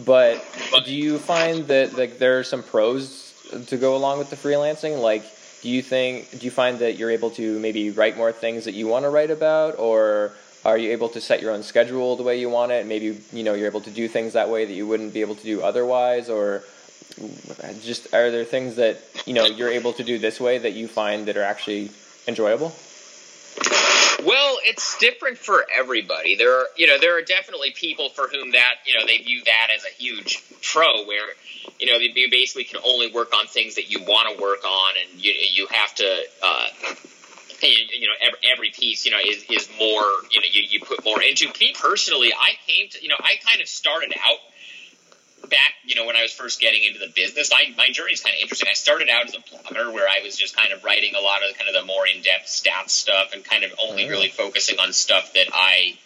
But 0.05 0.43
do 0.85 0.93
you 0.93 1.19
find 1.19 1.67
that 1.67 1.97
like 1.97 2.17
there 2.17 2.39
are 2.39 2.43
some 2.43 2.63
pros 2.63 3.33
to 3.67 3.77
go 3.77 3.95
along 3.95 4.19
with 4.19 4.29
the 4.29 4.35
freelancing? 4.35 5.01
Like, 5.01 5.23
do 5.61 5.69
you 5.69 5.81
think, 5.81 6.39
do 6.39 6.45
you 6.45 6.51
find 6.51 6.79
that 6.79 6.97
you're 6.97 7.11
able 7.11 7.31
to 7.31 7.59
maybe 7.59 7.91
write 7.91 8.15
more 8.15 8.31
things 8.31 8.65
that 8.65 8.73
you 8.73 8.87
want 8.87 9.03
to 9.03 9.09
write 9.09 9.31
about, 9.31 9.77
or 9.77 10.31
are 10.63 10.77
you 10.77 10.91
able 10.91 11.09
to 11.09 11.21
set 11.21 11.41
your 11.41 11.51
own 11.51 11.63
schedule 11.63 12.15
the 12.15 12.23
way 12.23 12.39
you 12.39 12.49
want 12.49 12.71
it? 12.71 12.85
Maybe 12.85 13.19
you 13.33 13.43
know 13.43 13.53
you're 13.53 13.67
able 13.67 13.81
to 13.81 13.91
do 13.91 14.07
things 14.07 14.33
that 14.33 14.49
way 14.49 14.65
that 14.65 14.73
you 14.73 14.87
wouldn't 14.87 15.13
be 15.13 15.21
able 15.21 15.35
to 15.35 15.43
do 15.43 15.61
otherwise, 15.61 16.29
or 16.29 16.63
just 17.83 18.13
are 18.13 18.31
there 18.31 18.45
things 18.45 18.75
that 18.75 18.97
you 19.25 19.33
know 19.33 19.45
you're 19.45 19.69
able 19.69 19.93
to 19.93 20.03
do 20.03 20.17
this 20.17 20.39
way 20.39 20.57
that 20.57 20.73
you 20.73 20.87
find 20.87 21.27
that 21.27 21.37
are 21.37 21.43
actually 21.43 21.89
enjoyable? 22.27 22.73
Well, 24.25 24.57
it's 24.63 24.97
different 24.97 25.37
for 25.37 25.65
everybody. 25.73 26.35
There 26.35 26.59
are, 26.59 26.65
you 26.75 26.87
know, 26.87 26.97
there 26.99 27.17
are 27.17 27.21
definitely 27.21 27.71
people 27.71 28.09
for 28.09 28.27
whom 28.27 28.51
that, 28.51 28.75
you 28.85 28.97
know, 28.97 29.05
they 29.05 29.17
view 29.19 29.41
that 29.45 29.69
as 29.73 29.85
a 29.85 29.93
huge 29.95 30.43
pro, 30.61 31.05
where, 31.05 31.27
you 31.79 31.87
know, 31.87 31.97
you 31.97 32.29
basically 32.29 32.65
can 32.65 32.81
only 32.85 33.11
work 33.11 33.33
on 33.33 33.47
things 33.47 33.75
that 33.75 33.89
you 33.89 34.03
want 34.03 34.35
to 34.35 34.41
work 34.41 34.65
on, 34.65 34.93
and 35.01 35.23
you 35.23 35.31
you 35.31 35.67
have 35.71 35.95
to, 35.95 36.23
uh, 36.43 36.67
you, 37.63 37.69
you 37.99 38.07
know, 38.07 38.13
every, 38.21 38.39
every 38.51 38.71
piece, 38.71 39.05
you 39.05 39.11
know, 39.11 39.19
is 39.23 39.45
is 39.49 39.69
more, 39.79 40.03
you 40.31 40.41
know, 40.41 40.47
you, 40.51 40.63
you 40.67 40.79
put 40.81 41.05
more 41.05 41.21
into. 41.21 41.47
Me 41.59 41.73
personally, 41.79 42.33
I 42.33 42.51
came 42.67 42.89
to, 42.89 43.01
you 43.01 43.07
know, 43.07 43.19
I 43.19 43.35
kind 43.45 43.61
of 43.61 43.69
started 43.69 44.13
out 44.19 44.39
back, 45.49 45.73
you 45.83 45.95
know, 45.95 46.05
when 46.05 46.15
I 46.15 46.21
was 46.21 46.31
first 46.31 46.59
getting 46.61 46.83
into 46.83 46.99
the 46.99 47.11
business, 47.15 47.51
I, 47.51 47.73
my 47.77 47.89
journey 47.91 48.13
is 48.13 48.21
kind 48.21 48.35
of 48.35 48.41
interesting. 48.41 48.67
I 48.69 48.73
started 48.73 49.09
out 49.09 49.27
as 49.27 49.35
a 49.35 49.39
blogger 49.39 49.93
where 49.93 50.07
I 50.07 50.21
was 50.23 50.37
just 50.37 50.55
kind 50.55 50.71
of 50.71 50.83
writing 50.83 51.15
a 51.15 51.21
lot 51.21 51.41
of 51.43 51.57
kind 51.57 51.67
of 51.67 51.75
the 51.75 51.85
more 51.85 52.07
in-depth 52.07 52.45
stats 52.45 52.91
stuff 52.91 53.31
and 53.33 53.43
kind 53.43 53.63
of 53.63 53.71
only 53.81 54.05
oh. 54.05 54.09
really 54.09 54.29
focusing 54.29 54.79
on 54.79 54.93
stuff 54.93 55.33
that 55.33 55.47
I 55.53 55.97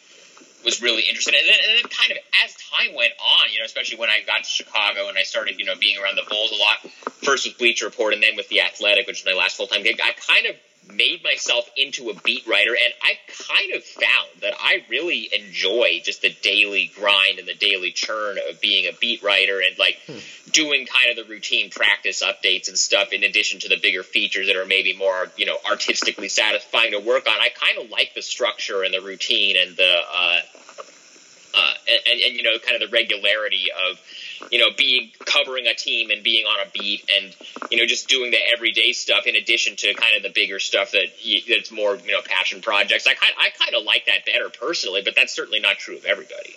was 0.63 0.81
really 0.81 1.03
interested 1.03 1.33
in. 1.33 1.41
And 1.41 1.49
then, 1.49 1.59
and 1.67 1.77
then 1.83 1.89
kind 1.91 2.11
of 2.11 2.17
as 2.43 2.55
time 2.55 2.95
went 2.95 3.13
on, 3.19 3.51
you 3.51 3.59
know, 3.59 3.65
especially 3.65 3.99
when 3.99 4.09
I 4.09 4.21
got 4.25 4.43
to 4.43 4.49
Chicago 4.49 5.09
and 5.09 5.17
I 5.17 5.23
started, 5.23 5.59
you 5.59 5.65
know, 5.65 5.75
being 5.79 6.01
around 6.01 6.15
the 6.15 6.23
Bulls 6.29 6.51
a 6.51 6.55
lot, 6.55 6.79
first 7.23 7.45
with 7.45 7.57
Bleacher 7.57 7.85
Report 7.85 8.13
and 8.13 8.23
then 8.23 8.35
with 8.35 8.49
The 8.49 8.61
Athletic, 8.61 9.07
which 9.07 9.23
was 9.23 9.33
my 9.33 9.37
last 9.37 9.57
full-time 9.57 9.83
gig, 9.83 9.99
I 10.01 10.13
kind 10.13 10.47
of 10.47 10.55
made 10.91 11.23
myself 11.23 11.69
into 11.77 12.09
a 12.09 12.13
beat 12.23 12.45
writer 12.47 12.71
and 12.71 12.93
I 13.01 13.17
kind 13.27 13.73
of 13.73 13.83
found 13.83 14.41
that 14.41 14.53
I 14.59 14.83
really 14.89 15.29
enjoy 15.33 16.01
just 16.03 16.21
the 16.21 16.35
daily 16.41 16.91
grind 16.95 17.39
and 17.39 17.47
the 17.47 17.53
daily 17.53 17.91
churn 17.91 18.37
of 18.49 18.61
being 18.61 18.87
a 18.87 18.91
beat 18.99 19.23
writer 19.23 19.59
and 19.59 19.77
like 19.77 19.99
hmm. 20.05 20.17
doing 20.51 20.85
kind 20.85 21.09
of 21.09 21.15
the 21.15 21.31
routine 21.31 21.69
practice 21.69 22.21
updates 22.23 22.67
and 22.67 22.77
stuff 22.77 23.13
in 23.13 23.23
addition 23.23 23.59
to 23.61 23.69
the 23.69 23.77
bigger 23.81 24.03
features 24.03 24.47
that 24.47 24.55
are 24.55 24.65
maybe 24.65 24.95
more, 24.95 25.31
you 25.37 25.45
know, 25.45 25.57
artistically 25.69 26.29
satisfying 26.29 26.91
to 26.91 26.99
work 26.99 27.27
on. 27.27 27.33
I 27.33 27.49
kind 27.49 27.77
of 27.83 27.89
like 27.89 28.13
the 28.13 28.21
structure 28.21 28.83
and 28.83 28.93
the 28.93 29.01
routine 29.01 29.55
and 29.57 29.75
the 29.75 29.95
uh, 30.13 30.39
uh, 31.55 31.73
and, 32.09 32.19
and, 32.21 32.35
you 32.35 32.43
know 32.43 32.57
kind 32.59 32.81
of 32.81 32.89
the 32.89 32.95
regularity 32.95 33.67
of 33.89 33.99
you 34.51 34.59
know 34.59 34.69
being 34.77 35.11
covering 35.25 35.67
a 35.67 35.73
team 35.73 36.09
and 36.09 36.23
being 36.23 36.45
on 36.45 36.65
a 36.65 36.69
beat 36.71 37.09
and 37.15 37.35
you 37.71 37.77
know 37.77 37.85
just 37.85 38.07
doing 38.07 38.31
the 38.31 38.39
everyday 38.53 38.91
stuff 38.91 39.25
in 39.25 39.35
addition 39.35 39.75
to 39.75 39.93
kind 39.93 40.15
of 40.15 40.23
the 40.23 40.29
bigger 40.29 40.59
stuff 40.59 40.91
that 40.91 41.07
that's 41.49 41.71
more 41.71 41.95
you 41.97 42.11
know 42.11 42.21
passion 42.25 42.61
projects. 42.61 43.07
I 43.07 43.13
kind 43.13 43.33
I 43.39 43.49
kind 43.49 43.75
of 43.75 43.83
like 43.83 44.05
that 44.05 44.25
better 44.25 44.49
personally, 44.49 45.01
but 45.03 45.15
that's 45.15 45.33
certainly 45.33 45.59
not 45.59 45.77
true 45.77 45.97
of 45.97 46.05
everybody. 46.05 46.55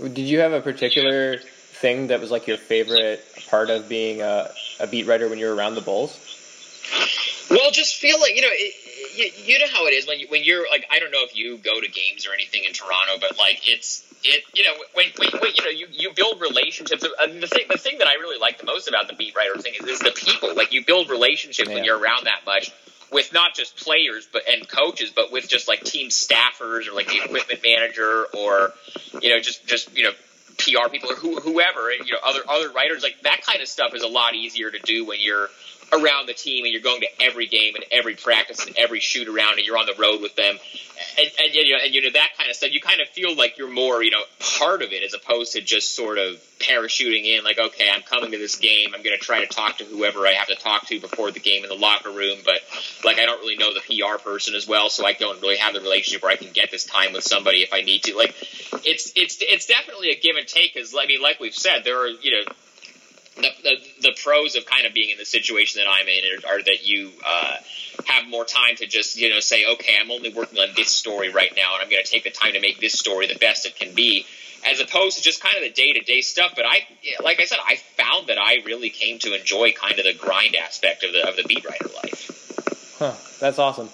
Did 0.00 0.26
you 0.26 0.40
have 0.40 0.52
a 0.52 0.60
particular 0.60 1.38
thing 1.38 2.08
that 2.08 2.20
was 2.20 2.30
like 2.30 2.46
your 2.46 2.56
favorite 2.56 3.24
part 3.48 3.70
of 3.70 3.88
being 3.88 4.22
a, 4.22 4.50
a 4.80 4.86
beat 4.86 5.06
writer 5.06 5.28
when 5.28 5.38
you 5.38 5.46
were 5.46 5.54
around 5.54 5.76
the 5.76 5.80
Bulls? 5.80 6.18
Well, 7.50 7.70
just 7.70 7.96
feel 7.96 8.20
like 8.20 8.34
you 8.34 8.42
know. 8.42 8.48
It, 8.50 8.74
you, 9.14 9.30
you 9.44 9.58
know 9.58 9.66
how 9.72 9.86
it 9.86 9.92
is 9.92 10.06
when 10.06 10.18
you, 10.18 10.26
when 10.28 10.42
you're 10.44 10.68
like 10.70 10.86
I 10.90 10.98
don't 10.98 11.10
know 11.10 11.22
if 11.22 11.36
you 11.36 11.56
go 11.58 11.80
to 11.80 11.88
games 11.88 12.26
or 12.26 12.32
anything 12.32 12.64
in 12.64 12.72
Toronto, 12.72 13.14
but 13.20 13.38
like 13.38 13.62
it's 13.68 14.02
it 14.24 14.44
you 14.54 14.64
know 14.64 14.72
when, 14.94 15.06
when, 15.18 15.30
when 15.40 15.52
you 15.54 15.64
know 15.64 15.70
you, 15.70 15.86
you 15.90 16.12
build 16.14 16.40
relationships. 16.40 17.04
And 17.04 17.12
uh, 17.18 17.40
the 17.40 17.46
thing 17.46 17.66
the 17.68 17.78
thing 17.78 17.98
that 17.98 18.08
I 18.08 18.14
really 18.14 18.38
like 18.38 18.58
the 18.58 18.66
most 18.66 18.88
about 18.88 19.08
the 19.08 19.14
beat 19.14 19.34
writer 19.36 19.56
thing 19.60 19.74
is, 19.80 19.86
is 19.88 19.98
the 20.00 20.12
people. 20.12 20.54
Like 20.54 20.72
you 20.72 20.84
build 20.84 21.10
relationships 21.10 21.68
yeah. 21.68 21.74
when 21.74 21.84
you're 21.84 21.98
around 21.98 22.24
that 22.24 22.40
much 22.46 22.72
with 23.12 23.32
not 23.32 23.54
just 23.54 23.76
players 23.76 24.28
but 24.32 24.42
and 24.48 24.68
coaches, 24.68 25.12
but 25.14 25.30
with 25.30 25.48
just 25.48 25.68
like 25.68 25.82
team 25.84 26.08
staffers 26.08 26.88
or 26.88 26.94
like 26.94 27.08
the 27.08 27.22
equipment 27.24 27.60
manager 27.62 28.26
or 28.36 28.72
you 29.20 29.30
know 29.30 29.40
just 29.40 29.66
just 29.66 29.96
you 29.96 30.04
know 30.04 30.12
PR 30.58 30.88
people 30.88 31.10
or 31.10 31.16
who, 31.16 31.40
whoever 31.40 31.92
you 31.92 32.12
know 32.12 32.18
other 32.24 32.40
other 32.48 32.70
writers 32.70 33.02
like 33.02 33.16
that 33.22 33.42
kind 33.42 33.60
of 33.60 33.68
stuff 33.68 33.94
is 33.94 34.02
a 34.02 34.08
lot 34.08 34.34
easier 34.34 34.70
to 34.70 34.78
do 34.80 35.04
when 35.04 35.18
you're 35.20 35.48
around 35.92 36.26
the 36.26 36.34
team 36.34 36.64
and 36.64 36.72
you're 36.72 36.82
going 36.82 37.00
to 37.00 37.08
every 37.20 37.46
game 37.46 37.74
and 37.74 37.84
every 37.90 38.14
practice 38.14 38.66
and 38.66 38.76
every 38.76 39.00
shoot 39.00 39.28
around 39.28 39.58
and 39.58 39.66
you're 39.66 39.78
on 39.78 39.86
the 39.86 39.94
road 39.98 40.20
with 40.20 40.34
them. 40.36 40.56
And, 41.18 41.30
and, 41.42 41.54
you 41.54 41.72
know 41.72 41.78
and 41.84 41.92
you 41.92 42.02
know 42.02 42.10
that 42.12 42.30
kind 42.38 42.48
of 42.48 42.56
stuff 42.56 42.72
you 42.72 42.80
kind 42.80 43.00
of 43.00 43.08
feel 43.08 43.36
like 43.36 43.58
you're 43.58 43.70
more 43.70 44.02
you 44.02 44.12
know 44.12 44.22
part 44.58 44.80
of 44.80 44.92
it 44.92 45.02
as 45.02 45.12
opposed 45.12 45.52
to 45.54 45.60
just 45.60 45.96
sort 45.96 46.18
of 46.18 46.36
parachuting 46.60 47.24
in 47.24 47.42
like 47.42 47.58
okay 47.58 47.90
I'm 47.92 48.02
coming 48.02 48.30
to 48.30 48.38
this 48.38 48.56
game. 48.56 48.90
I'm 48.94 49.02
going 49.02 49.16
to 49.16 49.22
try 49.22 49.40
to 49.40 49.46
talk 49.46 49.78
to 49.78 49.84
whoever 49.84 50.26
I 50.26 50.32
have 50.32 50.48
to 50.48 50.54
talk 50.54 50.86
to 50.86 51.00
before 51.00 51.32
the 51.32 51.40
game 51.40 51.64
in 51.64 51.68
the 51.68 51.76
locker 51.76 52.10
room. 52.10 52.38
But 52.44 52.60
like 53.04 53.18
I 53.18 53.26
don't 53.26 53.40
really 53.40 53.56
know 53.56 53.74
the 53.74 53.80
PR 53.80 54.18
person 54.22 54.54
as 54.54 54.68
well 54.68 54.88
so 54.88 55.04
I 55.04 55.14
don't 55.14 55.40
really 55.42 55.56
have 55.56 55.74
the 55.74 55.80
relationship 55.80 56.22
where 56.22 56.32
I 56.32 56.36
can 56.36 56.52
get 56.52 56.70
this 56.70 56.84
time 56.84 57.12
with 57.12 57.24
somebody 57.24 57.58
if 57.58 57.72
I 57.72 57.80
need 57.80 58.04
to. 58.04 58.16
Like 58.16 58.34
it's 58.84 59.12
it's 59.16 59.38
it's 59.40 59.66
definitely 59.66 60.10
a 60.10 60.16
give 60.16 60.36
and 60.36 60.46
take 60.46 60.74
because 60.74 60.94
I 60.96 61.06
mean 61.06 61.20
like 61.20 61.40
we've 61.40 61.54
said 61.54 61.82
there 61.84 62.00
are 62.02 62.08
you 62.08 62.30
know 62.30 62.52
the, 63.36 63.76
the, 64.00 64.16
pros 64.22 64.54
of 64.54 64.64
kind 64.64 64.86
of 64.86 64.94
being 64.94 65.10
in 65.10 65.18
the 65.18 65.24
situation 65.24 65.82
that 65.82 65.90
I'm 65.90 66.06
in 66.06 66.22
are, 66.24 66.54
are 66.54 66.62
that 66.62 66.86
you 66.86 67.10
uh, 67.26 67.56
have 68.06 68.28
more 68.28 68.44
time 68.44 68.76
to 68.76 68.86
just 68.86 69.16
you 69.18 69.30
know 69.30 69.40
say, 69.40 69.64
okay, 69.74 69.96
I'm 70.00 70.10
only 70.10 70.32
working 70.32 70.58
on 70.58 70.68
this 70.76 70.90
story 70.90 71.30
right 71.30 71.52
now, 71.56 71.74
and 71.74 71.82
I'm 71.82 71.90
going 71.90 72.02
to 72.02 72.10
take 72.10 72.24
the 72.24 72.30
time 72.30 72.52
to 72.52 72.60
make 72.60 72.80
this 72.80 72.92
story 72.92 73.26
the 73.26 73.38
best 73.38 73.66
it 73.66 73.76
can 73.76 73.94
be, 73.94 74.26
as 74.66 74.80
opposed 74.80 75.18
to 75.18 75.22
just 75.22 75.42
kind 75.42 75.56
of 75.56 75.62
the 75.62 75.70
day 75.70 75.92
to 75.92 76.00
day 76.00 76.20
stuff. 76.20 76.52
But 76.54 76.64
I, 76.66 76.86
like 77.22 77.40
I 77.40 77.44
said, 77.44 77.58
I 77.64 77.76
found 77.96 78.28
that 78.28 78.38
I 78.38 78.62
really 78.64 78.90
came 78.90 79.18
to 79.20 79.38
enjoy 79.38 79.72
kind 79.72 79.98
of 79.98 80.04
the 80.04 80.14
grind 80.14 80.54
aspect 80.54 81.02
of 81.02 81.12
the 81.12 81.28
of 81.28 81.36
the 81.36 81.44
beat 81.44 81.64
writer 81.64 81.88
life. 82.02 82.96
Huh, 82.98 83.14
that's 83.40 83.58
awesome. 83.58 83.88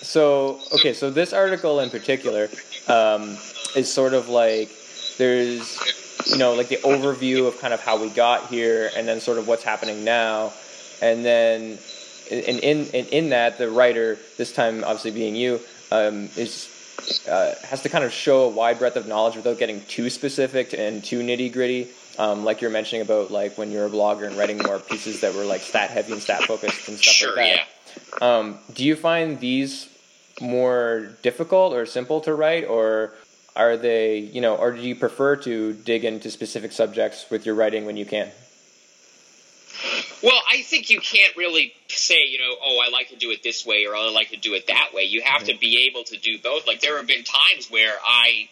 So 0.00 0.60
okay, 0.74 0.92
so 0.92 1.10
this 1.10 1.32
article 1.32 1.80
in 1.80 1.90
particular 1.90 2.48
um, 2.86 3.36
is 3.74 3.92
sort 3.92 4.14
of 4.14 4.28
like 4.28 4.70
there's 5.18 5.76
you 6.26 6.38
know, 6.38 6.54
like 6.54 6.68
the 6.68 6.76
overview 6.76 7.46
of 7.46 7.58
kind 7.60 7.72
of 7.72 7.80
how 7.80 8.00
we 8.00 8.08
got 8.10 8.46
here, 8.46 8.90
and 8.96 9.06
then 9.06 9.20
sort 9.20 9.38
of 9.38 9.46
what's 9.48 9.62
happening 9.62 10.04
now, 10.04 10.52
and 11.00 11.24
then 11.24 11.78
in 12.30 12.58
in 12.58 12.86
in, 12.86 13.06
in 13.06 13.28
that 13.30 13.58
the 13.58 13.70
writer 13.70 14.18
this 14.36 14.52
time 14.52 14.84
obviously 14.84 15.10
being 15.10 15.34
you 15.36 15.60
um, 15.90 16.28
is 16.36 16.68
uh, 17.30 17.54
has 17.64 17.82
to 17.82 17.88
kind 17.88 18.04
of 18.04 18.12
show 18.12 18.42
a 18.42 18.48
wide 18.48 18.78
breadth 18.78 18.96
of 18.96 19.06
knowledge 19.06 19.36
without 19.36 19.58
getting 19.58 19.80
too 19.82 20.10
specific 20.10 20.74
and 20.74 21.04
too 21.04 21.20
nitty 21.20 21.52
gritty. 21.52 21.88
Um, 22.18 22.44
like 22.44 22.60
you're 22.60 22.70
mentioning 22.70 23.02
about 23.02 23.30
like 23.30 23.56
when 23.56 23.70
you're 23.70 23.86
a 23.86 23.90
blogger 23.90 24.26
and 24.26 24.36
writing 24.36 24.58
more 24.58 24.80
pieces 24.80 25.20
that 25.20 25.34
were 25.34 25.44
like 25.44 25.60
stat 25.60 25.90
heavy 25.90 26.12
and 26.12 26.20
stat 26.20 26.42
focused 26.42 26.88
and 26.88 26.98
stuff 26.98 27.14
sure, 27.14 27.36
like 27.36 27.56
that. 27.56 27.66
Yeah. 28.20 28.38
Um, 28.38 28.58
do 28.74 28.84
you 28.84 28.96
find 28.96 29.38
these 29.38 29.88
more 30.40 31.10
difficult 31.22 31.72
or 31.72 31.86
simple 31.86 32.20
to 32.22 32.34
write, 32.34 32.66
or 32.66 33.12
are 33.58 33.76
they, 33.76 34.18
you 34.18 34.40
know, 34.40 34.56
or 34.56 34.72
do 34.72 34.80
you 34.80 34.94
prefer 34.94 35.36
to 35.36 35.72
dig 35.74 36.04
into 36.04 36.30
specific 36.30 36.72
subjects 36.72 37.26
with 37.28 37.44
your 37.44 37.56
writing 37.56 37.84
when 37.84 37.96
you 37.96 38.06
can? 38.06 38.30
Well, 40.22 40.40
I 40.50 40.62
think 40.62 40.90
you 40.90 41.00
can't 41.00 41.36
really 41.36 41.72
say, 41.88 42.26
you 42.26 42.38
know, 42.38 42.54
oh, 42.64 42.82
I 42.84 42.90
like 42.90 43.08
to 43.10 43.16
do 43.16 43.30
it 43.30 43.42
this 43.42 43.66
way 43.66 43.86
or 43.86 43.94
I 43.94 44.10
like 44.10 44.30
to 44.30 44.36
do 44.36 44.54
it 44.54 44.68
that 44.68 44.90
way. 44.94 45.02
You 45.02 45.22
have 45.22 45.42
mm-hmm. 45.42 45.52
to 45.52 45.58
be 45.58 45.88
able 45.88 46.04
to 46.04 46.16
do 46.16 46.38
both. 46.38 46.66
Like 46.66 46.80
there 46.80 46.96
have 46.96 47.06
been 47.06 47.24
times 47.24 47.68
where 47.68 47.94
I 48.04 48.48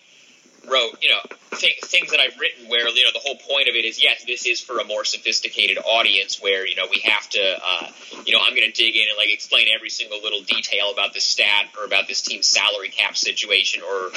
wrote, 0.68 0.98
you 1.02 1.10
know, 1.10 1.20
th- 1.58 1.80
things 1.84 2.10
that 2.10 2.20
I've 2.20 2.38
written 2.38 2.68
where 2.68 2.88
you 2.88 3.04
know 3.04 3.12
the 3.12 3.20
whole 3.20 3.36
point 3.36 3.68
of 3.68 3.74
it 3.74 3.84
is 3.84 4.02
yes, 4.02 4.24
this 4.24 4.46
is 4.46 4.60
for 4.60 4.78
a 4.78 4.84
more 4.84 5.04
sophisticated 5.04 5.78
audience 5.78 6.40
where 6.40 6.66
you 6.66 6.76
know 6.76 6.86
we 6.90 7.00
have 7.00 7.28
to, 7.30 7.58
uh, 7.64 7.88
you 8.24 8.32
know, 8.32 8.40
I'm 8.42 8.54
going 8.54 8.70
to 8.70 8.72
dig 8.72 8.96
in 8.96 9.06
and 9.08 9.16
like 9.16 9.32
explain 9.32 9.68
every 9.74 9.90
single 9.90 10.22
little 10.22 10.42
detail 10.42 10.92
about 10.92 11.14
this 11.14 11.24
stat 11.24 11.66
or 11.78 11.84
about 11.84 12.08
this 12.08 12.22
team's 12.22 12.46
salary 12.46 12.88
cap 12.88 13.16
situation 13.16 13.82
or 13.82 14.10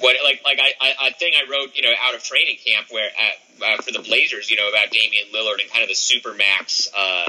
what, 0.00 0.16
like 0.24 0.42
like 0.44 0.58
I, 0.60 0.72
I 0.80 1.08
a 1.08 1.12
thing 1.14 1.32
I 1.34 1.50
wrote, 1.50 1.74
you 1.74 1.82
know, 1.82 1.92
out 2.00 2.14
of 2.14 2.22
training 2.22 2.58
camp 2.64 2.88
where 2.90 3.08
uh, 3.08 3.64
uh, 3.64 3.82
for 3.82 3.92
the 3.92 4.00
Blazers, 4.00 4.50
you 4.50 4.56
know, 4.56 4.68
about 4.68 4.90
Damian 4.90 5.28
Lillard 5.34 5.60
and 5.60 5.70
kind 5.70 5.82
of 5.82 5.88
the 5.88 5.94
supermax. 5.94 6.88
Uh, 6.96 7.24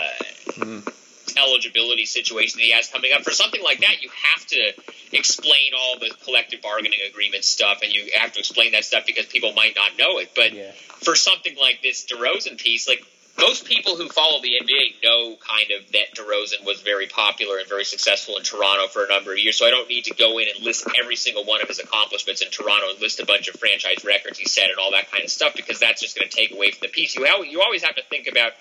mm 0.54 0.94
eligibility 1.36 2.06
situation 2.06 2.60
that 2.60 2.66
he 2.66 2.72
has 2.72 2.88
coming 2.88 3.12
up. 3.14 3.24
For 3.24 3.32
something 3.32 3.62
like 3.64 3.82
that, 3.82 4.02
you 4.02 4.10
have 4.34 4.46
to 4.48 4.74
explain 5.12 5.74
all 5.78 6.00
the 6.00 6.14
collective 6.24 6.62
bargaining 6.62 7.00
agreement 7.10 7.44
stuff, 7.44 7.80
and 7.84 7.92
you 7.92 8.12
have 8.16 8.34
to 8.34 8.40
explain 8.40 8.72
that 8.74 8.86
stuff 8.86 9.06
because 9.06 9.26
people 9.26 9.54
might 9.54 9.76
not 9.76 9.98
know 9.98 10.20
it. 10.20 10.32
But 10.36 10.54
yeah. 10.54 10.72
for 11.04 11.16
something 11.16 11.56
like 11.60 11.82
this 11.82 12.06
DeRozan 12.06 12.58
piece, 12.58 12.88
like 12.88 13.04
most 13.38 13.66
people 13.66 13.96
who 13.96 14.10
follow 14.10 14.42
the 14.42 14.54
NBA 14.62 15.04
know 15.04 15.36
kind 15.36 15.70
of 15.72 15.92
that 15.92 16.16
DeRozan 16.16 16.66
was 16.66 16.82
very 16.82 17.06
popular 17.06 17.60
and 17.60 17.70
very 17.70 17.86
successful 17.86 18.38
in 18.38 18.44
Toronto 18.44 18.88
for 18.88 19.06
a 19.06 19.08
number 19.08 19.32
of 19.32 19.38
years. 19.38 19.58
So 19.58 19.66
I 19.66 19.70
don't 19.70 19.88
need 19.88 20.06
to 20.06 20.16
go 20.16 20.40
in 20.40 20.48
and 20.54 20.64
list 20.64 20.88
every 21.00 21.16
single 21.16 21.46
one 21.46 21.62
of 21.62 21.68
his 21.68 21.80
accomplishments 21.80 22.42
in 22.42 22.50
Toronto 22.50 22.90
and 22.90 23.00
list 23.00 23.20
a 23.20 23.26
bunch 23.26 23.48
of 23.48 23.60
franchise 23.60 24.04
records 24.04 24.40
he 24.40 24.46
set 24.46 24.70
and 24.70 24.80
all 24.80 24.92
that 24.92 25.12
kind 25.12 25.24
of 25.24 25.30
stuff 25.30 25.54
because 25.56 25.80
that's 25.80 26.02
just 26.02 26.18
going 26.18 26.28
to 26.28 26.36
take 26.36 26.52
away 26.52 26.72
from 26.72 26.80
the 26.82 26.88
piece. 26.88 27.16
You 27.16 27.28
you 27.44 27.62
always 27.62 27.84
have 27.84 27.96
to 27.96 28.04
think 28.10 28.28
about 28.28 28.54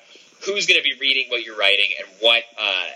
who's 0.45 0.67
going 0.67 0.81
to 0.81 0.85
be 0.85 0.95
reading 1.01 1.27
what 1.29 1.43
you're 1.45 1.57
writing 1.57 1.89
and 1.99 2.09
what 2.21 2.43
uh, 2.59 2.87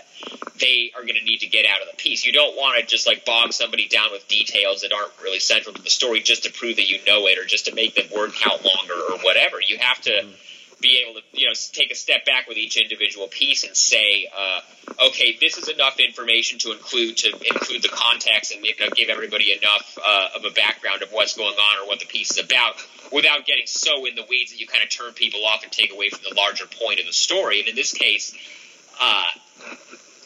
they 0.59 0.91
are 0.95 1.01
going 1.01 1.15
to 1.15 1.23
need 1.23 1.39
to 1.39 1.47
get 1.47 1.65
out 1.65 1.81
of 1.81 1.87
the 1.89 1.97
piece. 1.97 2.25
You 2.25 2.33
don't 2.33 2.55
want 2.55 2.79
to 2.79 2.85
just 2.85 3.07
like 3.07 3.25
bog 3.25 3.53
somebody 3.53 3.87
down 3.87 4.11
with 4.11 4.27
details 4.27 4.81
that 4.81 4.93
aren't 4.93 5.11
really 5.21 5.39
central 5.39 5.73
to 5.73 5.81
the 5.81 5.89
story 5.89 6.21
just 6.21 6.43
to 6.43 6.51
prove 6.51 6.77
that 6.77 6.89
you 6.89 6.99
know 7.05 7.27
it 7.27 7.37
or 7.37 7.45
just 7.45 7.65
to 7.65 7.75
make 7.75 7.95
the 7.95 8.07
word 8.15 8.33
count 8.33 8.63
longer 8.63 8.93
or 8.93 9.17
whatever. 9.19 9.57
You 9.65 9.77
have 9.79 10.01
to. 10.01 10.11
Mm-hmm 10.11 10.31
be 10.81 11.05
able 11.07 11.19
to 11.19 11.39
you 11.39 11.47
know 11.47 11.53
take 11.71 11.91
a 11.91 11.95
step 11.95 12.25
back 12.25 12.47
with 12.47 12.57
each 12.57 12.75
individual 12.75 13.27
piece 13.27 13.63
and 13.63 13.77
say, 13.77 14.27
uh, 14.35 14.61
okay, 15.07 15.37
this 15.39 15.57
is 15.57 15.69
enough 15.69 15.99
information 15.99 16.59
to 16.59 16.71
include 16.71 17.17
to 17.17 17.29
include 17.29 17.83
the 17.83 17.89
context 17.89 18.53
and 18.53 18.65
you 18.65 18.73
know, 18.79 18.87
give 18.95 19.09
everybody 19.09 19.51
enough 19.51 19.97
uh, 20.03 20.29
of 20.35 20.43
a 20.43 20.49
background 20.49 21.03
of 21.03 21.11
what's 21.11 21.37
going 21.37 21.55
on 21.55 21.83
or 21.83 21.87
what 21.87 21.99
the 21.99 22.05
piece 22.05 22.31
is 22.31 22.43
about, 22.43 22.75
without 23.11 23.45
getting 23.45 23.67
so 23.67 24.05
in 24.05 24.15
the 24.15 24.25
weeds 24.29 24.51
that 24.51 24.59
you 24.59 24.67
kind 24.67 24.83
of 24.83 24.89
turn 24.89 25.13
people 25.13 25.45
off 25.45 25.63
and 25.63 25.71
take 25.71 25.91
away 25.91 26.09
from 26.09 26.21
the 26.27 26.35
larger 26.35 26.65
point 26.65 26.99
of 26.99 27.05
the 27.05 27.13
story. 27.13 27.59
And 27.59 27.69
in 27.69 27.75
this 27.75 27.93
case. 27.93 28.35
Uh, 28.99 29.25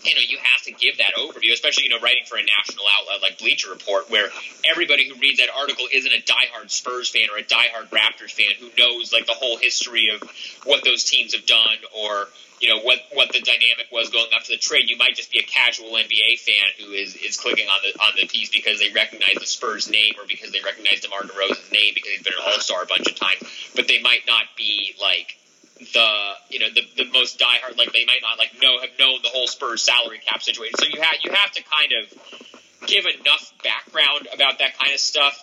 you 0.05 0.15
know, 0.15 0.21
you 0.27 0.37
have 0.37 0.61
to 0.63 0.71
give 0.71 0.97
that 0.97 1.13
overview, 1.17 1.51
especially, 1.53 1.85
you 1.85 1.89
know, 1.89 1.99
writing 1.99 2.23
for 2.25 2.37
a 2.37 2.43
national 2.43 2.85
outlet 2.99 3.21
like 3.21 3.39
Bleacher 3.39 3.69
Report, 3.69 4.09
where 4.09 4.29
everybody 4.69 5.07
who 5.09 5.15
reads 5.15 5.39
that 5.39 5.49
article 5.55 5.85
isn't 5.91 6.11
a 6.11 6.21
diehard 6.21 6.69
Spurs 6.69 7.09
fan 7.09 7.27
or 7.33 7.37
a 7.37 7.43
diehard 7.43 7.89
Raptors 7.89 8.31
fan 8.31 8.53
who 8.59 8.69
knows, 8.77 9.11
like, 9.11 9.25
the 9.25 9.33
whole 9.33 9.57
history 9.57 10.09
of 10.09 10.21
what 10.63 10.83
those 10.83 11.03
teams 11.03 11.33
have 11.33 11.45
done 11.45 11.77
or, 11.97 12.27
you 12.59 12.69
know, 12.69 12.79
what, 12.81 12.99
what 13.13 13.33
the 13.33 13.41
dynamic 13.41 13.87
was 13.91 14.09
going 14.09 14.27
up 14.35 14.43
to 14.43 14.51
the 14.51 14.57
trade. 14.57 14.89
You 14.89 14.97
might 14.97 15.15
just 15.15 15.31
be 15.31 15.39
a 15.39 15.43
casual 15.43 15.89
NBA 15.91 16.39
fan 16.39 16.67
who 16.79 16.91
is, 16.93 17.15
is 17.15 17.37
clicking 17.37 17.67
on 17.67 17.79
the, 17.83 17.99
on 18.01 18.13
the 18.15 18.27
piece 18.27 18.49
because 18.49 18.79
they 18.79 18.91
recognize 18.91 19.35
the 19.39 19.45
Spurs 19.45 19.89
name 19.89 20.13
or 20.17 20.25
because 20.27 20.51
they 20.51 20.61
recognize 20.63 21.01
DeMar 21.01 21.21
DeRozan's 21.23 21.71
name 21.71 21.93
because 21.93 22.11
he's 22.11 22.23
been 22.23 22.33
an 22.33 22.43
all-star 22.45 22.83
a 22.83 22.85
bunch 22.85 23.07
of 23.07 23.15
times, 23.15 23.41
but 23.75 23.87
they 23.87 24.01
might 24.01 24.25
not 24.27 24.45
be, 24.55 24.95
like, 25.01 25.37
the 25.77 26.33
you 26.49 26.59
know 26.59 26.67
the, 26.73 26.81
the 26.95 27.11
most 27.11 27.37
diehard 27.37 27.77
like 27.77 27.91
they 27.91 28.05
might 28.05 28.21
not 28.21 28.37
like 28.37 28.51
know 28.61 28.79
have 28.79 28.97
known 28.97 29.19
the 29.23 29.29
whole 29.29 29.47
Spurs 29.47 29.83
salary 29.83 30.19
cap 30.19 30.41
situation. 30.41 30.75
So 30.79 30.85
you 30.85 31.01
have 31.01 31.15
you 31.23 31.31
have 31.31 31.51
to 31.51 31.63
kind 31.63 31.91
of 31.91 32.87
give 32.87 33.05
enough 33.05 33.51
background 33.63 34.27
about 34.33 34.59
that 34.59 34.77
kind 34.77 34.93
of 34.93 34.99
stuff 34.99 35.41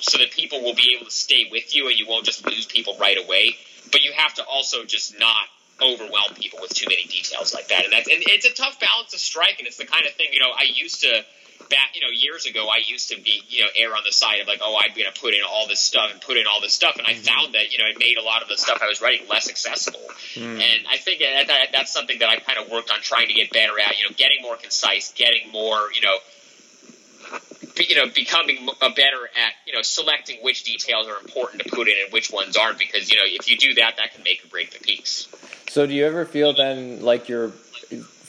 so 0.00 0.18
that 0.18 0.30
people 0.30 0.62
will 0.62 0.74
be 0.74 0.94
able 0.96 1.06
to 1.06 1.10
stay 1.10 1.48
with 1.50 1.74
you 1.74 1.88
and 1.88 1.98
you 1.98 2.06
won't 2.06 2.24
just 2.24 2.46
lose 2.46 2.66
people 2.66 2.96
right 3.00 3.18
away. 3.18 3.56
But 3.90 4.04
you 4.04 4.12
have 4.12 4.34
to 4.34 4.44
also 4.44 4.84
just 4.84 5.18
not 5.18 5.46
overwhelm 5.82 6.34
people 6.34 6.60
with 6.62 6.72
too 6.72 6.86
many 6.88 7.04
details 7.04 7.52
like 7.52 7.68
that. 7.68 7.84
And 7.84 7.92
that's 7.92 8.08
and 8.08 8.22
it's 8.26 8.46
a 8.46 8.54
tough 8.54 8.78
balance 8.78 9.10
to 9.10 9.18
strike 9.18 9.56
and 9.58 9.66
it's 9.66 9.78
the 9.78 9.86
kind 9.86 10.06
of 10.06 10.12
thing, 10.12 10.28
you 10.32 10.40
know, 10.40 10.50
I 10.56 10.64
used 10.72 11.02
to 11.02 11.24
back, 11.68 11.94
you 11.94 12.00
know, 12.00 12.12
years 12.12 12.46
ago, 12.46 12.68
I 12.68 12.80
used 12.86 13.10
to 13.10 13.20
be, 13.20 13.42
you 13.48 13.62
know, 13.62 13.68
err 13.76 13.96
on 13.96 14.02
the 14.04 14.12
side 14.12 14.40
of 14.40 14.46
like, 14.46 14.60
oh, 14.62 14.78
I'm 14.80 14.94
going 14.94 15.10
to 15.12 15.20
put 15.20 15.34
in 15.34 15.40
all 15.48 15.66
this 15.68 15.80
stuff 15.80 16.10
and 16.12 16.20
put 16.20 16.36
in 16.36 16.44
all 16.46 16.60
this 16.60 16.74
stuff, 16.74 16.96
and 16.96 17.06
I 17.06 17.12
mm-hmm. 17.12 17.22
found 17.22 17.54
that, 17.54 17.72
you 17.72 17.78
know, 17.78 17.86
it 17.86 17.98
made 17.98 18.18
a 18.18 18.22
lot 18.22 18.42
of 18.42 18.48
the 18.48 18.56
stuff 18.56 18.80
I 18.82 18.86
was 18.86 19.00
writing 19.00 19.28
less 19.28 19.48
accessible. 19.48 20.06
Mm. 20.34 20.60
And 20.60 20.86
I 20.90 20.96
think 20.96 21.20
that, 21.20 21.46
that 21.48 21.68
that's 21.72 21.92
something 21.92 22.18
that 22.20 22.28
I 22.28 22.38
kind 22.38 22.58
of 22.58 22.70
worked 22.70 22.90
on 22.90 23.00
trying 23.00 23.28
to 23.28 23.34
get 23.34 23.50
better 23.50 23.78
at, 23.80 23.98
you 23.98 24.08
know, 24.08 24.14
getting 24.16 24.42
more 24.42 24.56
concise, 24.56 25.12
getting 25.12 25.50
more, 25.52 25.90
you 25.94 26.02
know, 26.02 26.16
be, 27.74 27.86
you 27.88 27.96
know, 27.96 28.06
becoming 28.14 28.68
better 28.80 29.24
at 29.36 29.52
you 29.66 29.72
know 29.72 29.82
selecting 29.82 30.38
which 30.42 30.64
details 30.64 31.06
are 31.08 31.18
important 31.20 31.62
to 31.62 31.70
put 31.70 31.88
in 31.88 31.94
and 32.04 32.12
which 32.12 32.30
ones 32.30 32.56
aren't, 32.56 32.78
because 32.78 33.10
you 33.10 33.16
know 33.16 33.22
if 33.24 33.50
you 33.50 33.56
do 33.56 33.74
that, 33.74 33.96
that 33.96 34.14
can 34.14 34.22
make 34.22 34.44
or 34.44 34.48
break 34.48 34.70
the 34.70 34.80
piece. 34.80 35.28
So, 35.68 35.86
do 35.86 35.94
you 35.94 36.04
ever 36.04 36.24
feel 36.24 36.52
then 36.52 37.02
like 37.02 37.28
you're 37.28 37.52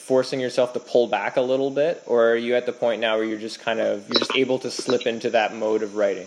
forcing 0.04 0.38
yourself 0.38 0.74
to 0.74 0.80
pull 0.80 1.06
back 1.06 1.36
a 1.36 1.40
little 1.40 1.70
bit, 1.70 2.02
or 2.06 2.30
are 2.32 2.36
you 2.36 2.54
at 2.56 2.66
the 2.66 2.72
point 2.72 3.00
now 3.00 3.16
where 3.16 3.24
you're 3.24 3.38
just 3.38 3.60
kind 3.60 3.80
of 3.80 4.06
you're 4.08 4.18
just 4.18 4.36
able 4.36 4.58
to 4.58 4.70
slip 4.70 5.06
into 5.06 5.30
that 5.30 5.54
mode 5.54 5.82
of 5.82 5.96
writing? 5.96 6.26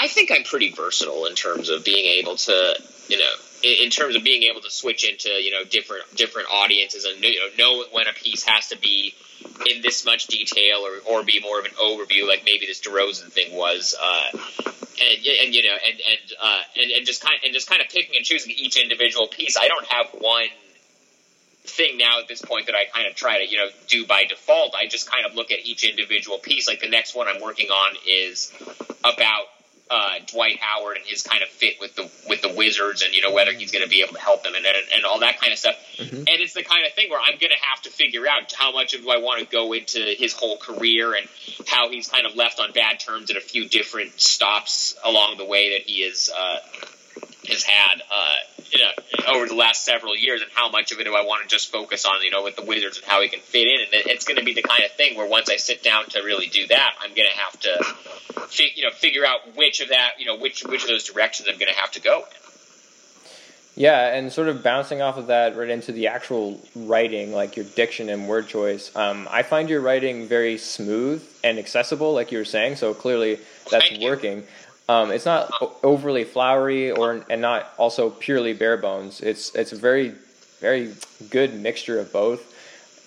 I 0.00 0.08
think 0.08 0.32
I'm 0.32 0.42
pretty 0.42 0.70
versatile 0.70 1.26
in 1.26 1.34
terms 1.34 1.68
of 1.68 1.84
being 1.84 2.06
able 2.18 2.36
to, 2.36 2.74
you 3.08 3.18
know, 3.18 3.32
in, 3.62 3.90
terms 3.90 4.16
of 4.16 4.24
being 4.24 4.44
able 4.44 4.62
to 4.62 4.70
switch 4.70 5.08
into, 5.08 5.28
you 5.28 5.50
know, 5.50 5.62
different 5.64 6.04
different 6.16 6.48
audiences 6.50 7.04
and 7.04 7.22
you 7.22 7.38
know 7.38 7.48
know 7.58 7.84
when 7.92 8.08
a 8.08 8.12
piece 8.14 8.44
has 8.44 8.68
to 8.68 8.78
be 8.78 9.14
in 9.70 9.82
this 9.82 10.06
much 10.06 10.26
detail 10.26 10.78
or, 10.78 11.18
or 11.20 11.22
be 11.24 11.38
more 11.40 11.60
of 11.60 11.66
an 11.66 11.72
overview, 11.72 12.26
like 12.26 12.44
maybe 12.46 12.66
this 12.66 12.80
DeRozan 12.80 13.30
thing 13.30 13.54
was. 13.54 13.94
Uh, 14.02 14.38
and, 15.00 15.26
and 15.44 15.54
you 15.54 15.62
know, 15.62 15.76
and 15.86 16.00
and, 16.00 16.32
uh, 16.40 16.60
and 16.80 16.90
and 16.92 17.06
just 17.06 17.22
kind 17.22 17.36
of, 17.36 17.44
and 17.44 17.52
just 17.52 17.68
kind 17.68 17.82
of 17.82 17.88
picking 17.88 18.16
and 18.16 18.24
choosing 18.24 18.52
each 18.56 18.76
individual 18.76 19.26
piece. 19.26 19.56
I 19.58 19.68
don't 19.68 19.86
have 19.86 20.06
one 20.18 20.48
thing 21.64 21.96
now 21.96 22.18
at 22.20 22.28
this 22.28 22.42
point 22.42 22.66
that 22.66 22.74
I 22.74 22.84
kind 22.86 23.06
of 23.06 23.14
try 23.14 23.44
to 23.44 23.50
you 23.50 23.58
know 23.58 23.68
do 23.88 24.06
by 24.06 24.24
default. 24.24 24.74
I 24.74 24.86
just 24.86 25.10
kind 25.10 25.26
of 25.26 25.34
look 25.34 25.50
at 25.50 25.60
each 25.64 25.84
individual 25.84 26.38
piece. 26.38 26.68
Like 26.68 26.80
the 26.80 26.88
next 26.88 27.14
one 27.14 27.28
I'm 27.28 27.40
working 27.40 27.70
on 27.70 27.96
is 28.06 28.52
about 29.04 29.46
uh, 29.92 30.14
Dwight 30.26 30.58
Howard 30.58 30.96
and 30.96 31.06
his 31.06 31.22
kind 31.22 31.42
of 31.42 31.50
fit 31.50 31.74
with 31.78 31.94
the 31.94 32.10
with 32.28 32.40
the 32.40 32.54
Wizards, 32.56 33.02
and 33.02 33.14
you 33.14 33.20
know 33.20 33.32
whether 33.32 33.52
he's 33.52 33.70
going 33.70 33.84
to 33.84 33.90
be 33.90 34.02
able 34.02 34.14
to 34.14 34.20
help 34.20 34.42
them 34.42 34.54
and 34.54 34.64
and, 34.64 34.76
and 34.94 35.04
all 35.04 35.20
that 35.20 35.38
kind 35.38 35.52
of 35.52 35.58
stuff. 35.58 35.76
Mm-hmm. 35.98 36.16
And 36.16 36.28
it's 36.28 36.54
the 36.54 36.62
kind 36.62 36.86
of 36.86 36.94
thing 36.94 37.10
where 37.10 37.20
I'm 37.20 37.38
going 37.38 37.52
to 37.52 37.66
have 37.66 37.82
to 37.82 37.90
figure 37.90 38.26
out 38.26 38.52
how 38.52 38.72
much 38.72 38.92
do 38.92 39.10
I 39.10 39.18
want 39.18 39.40
to 39.40 39.46
go 39.46 39.72
into 39.72 40.00
his 40.00 40.32
whole 40.32 40.56
career 40.56 41.14
and 41.14 41.28
how 41.68 41.90
he's 41.90 42.08
kind 42.08 42.26
of 42.26 42.34
left 42.36 42.58
on 42.58 42.72
bad 42.72 43.00
terms 43.00 43.30
at 43.30 43.36
a 43.36 43.40
few 43.40 43.68
different 43.68 44.18
stops 44.18 44.96
along 45.04 45.36
the 45.36 45.44
way 45.44 45.78
that 45.78 45.82
he 45.82 46.02
is. 46.02 46.30
Uh, 46.34 46.58
has 47.52 47.62
had 47.62 48.02
uh, 48.12 48.34
you 48.70 48.78
know 48.78 49.34
over 49.34 49.46
the 49.46 49.54
last 49.54 49.84
several 49.84 50.16
years, 50.16 50.42
and 50.42 50.50
how 50.54 50.70
much 50.70 50.92
of 50.92 51.00
it 51.00 51.04
do 51.04 51.14
I 51.14 51.24
want 51.24 51.42
to 51.42 51.48
just 51.48 51.70
focus 51.70 52.04
on 52.04 52.22
you 52.22 52.30
know 52.30 52.42
with 52.42 52.56
the 52.56 52.64
Wizards 52.64 52.98
and 52.98 53.06
how 53.06 53.22
he 53.22 53.28
can 53.28 53.40
fit 53.40 53.66
in, 53.66 53.80
and 53.80 54.10
it's 54.10 54.24
going 54.24 54.38
to 54.38 54.44
be 54.44 54.54
the 54.54 54.62
kind 54.62 54.84
of 54.84 54.92
thing 54.92 55.16
where 55.16 55.28
once 55.28 55.50
I 55.50 55.56
sit 55.56 55.82
down 55.82 56.06
to 56.10 56.22
really 56.22 56.46
do 56.46 56.66
that, 56.68 56.94
I'm 57.00 57.14
going 57.14 57.28
to 57.30 57.38
have 57.38 57.60
to 57.60 58.64
you 58.76 58.84
know 58.84 58.90
figure 58.90 59.24
out 59.24 59.56
which 59.56 59.80
of 59.80 59.88
that 59.88 60.12
you 60.18 60.26
know 60.26 60.36
which 60.36 60.64
which 60.64 60.82
of 60.82 60.88
those 60.88 61.04
directions 61.04 61.48
I'm 61.48 61.58
going 61.58 61.72
to 61.72 61.80
have 61.80 61.92
to 61.92 62.00
go. 62.00 62.18
In. 62.20 62.42
Yeah, 63.74 64.14
and 64.14 64.30
sort 64.30 64.48
of 64.48 64.62
bouncing 64.62 65.00
off 65.00 65.16
of 65.16 65.28
that 65.28 65.56
right 65.56 65.70
into 65.70 65.92
the 65.92 66.08
actual 66.08 66.60
writing, 66.76 67.32
like 67.32 67.56
your 67.56 67.64
diction 67.64 68.10
and 68.10 68.28
word 68.28 68.46
choice. 68.46 68.94
Um, 68.94 69.26
I 69.30 69.42
find 69.42 69.70
your 69.70 69.80
writing 69.80 70.28
very 70.28 70.58
smooth 70.58 71.26
and 71.42 71.58
accessible, 71.58 72.12
like 72.12 72.32
you 72.32 72.38
were 72.38 72.44
saying. 72.44 72.76
So 72.76 72.92
clearly 72.92 73.38
that's 73.70 73.98
working. 73.98 74.44
Um, 74.88 75.10
it's 75.10 75.24
not 75.24 75.52
overly 75.82 76.24
flowery 76.24 76.90
or 76.90 77.24
and 77.30 77.40
not 77.40 77.72
also 77.78 78.10
purely 78.10 78.52
bare 78.52 78.76
bones. 78.76 79.20
It's 79.20 79.54
it's 79.54 79.72
a 79.72 79.76
very 79.76 80.14
very 80.60 80.94
good 81.30 81.54
mixture 81.54 81.98
of 81.98 82.12
both. 82.12 82.48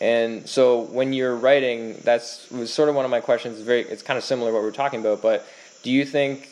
And 0.02 0.48
so 0.48 0.82
when 0.82 1.14
you're 1.14 1.36
writing, 1.36 1.98
that's 2.04 2.50
was 2.52 2.74
sort 2.74 2.90
of 2.90 2.96
one 2.96 3.06
of 3.06 3.12
my 3.12 3.22
questions. 3.22 3.58
It's 3.58 3.66
very 3.66 3.82
it's 3.82 4.04
kind 4.04 4.18
of 4.18 4.24
similar 4.24 4.52
to 4.52 4.54
what 4.54 4.64
we 4.64 4.70
are 4.70 4.74
talking 4.74 5.00
about. 5.00 5.22
But 5.22 5.46
do 5.84 5.92
you 5.92 6.06
think 6.06 6.50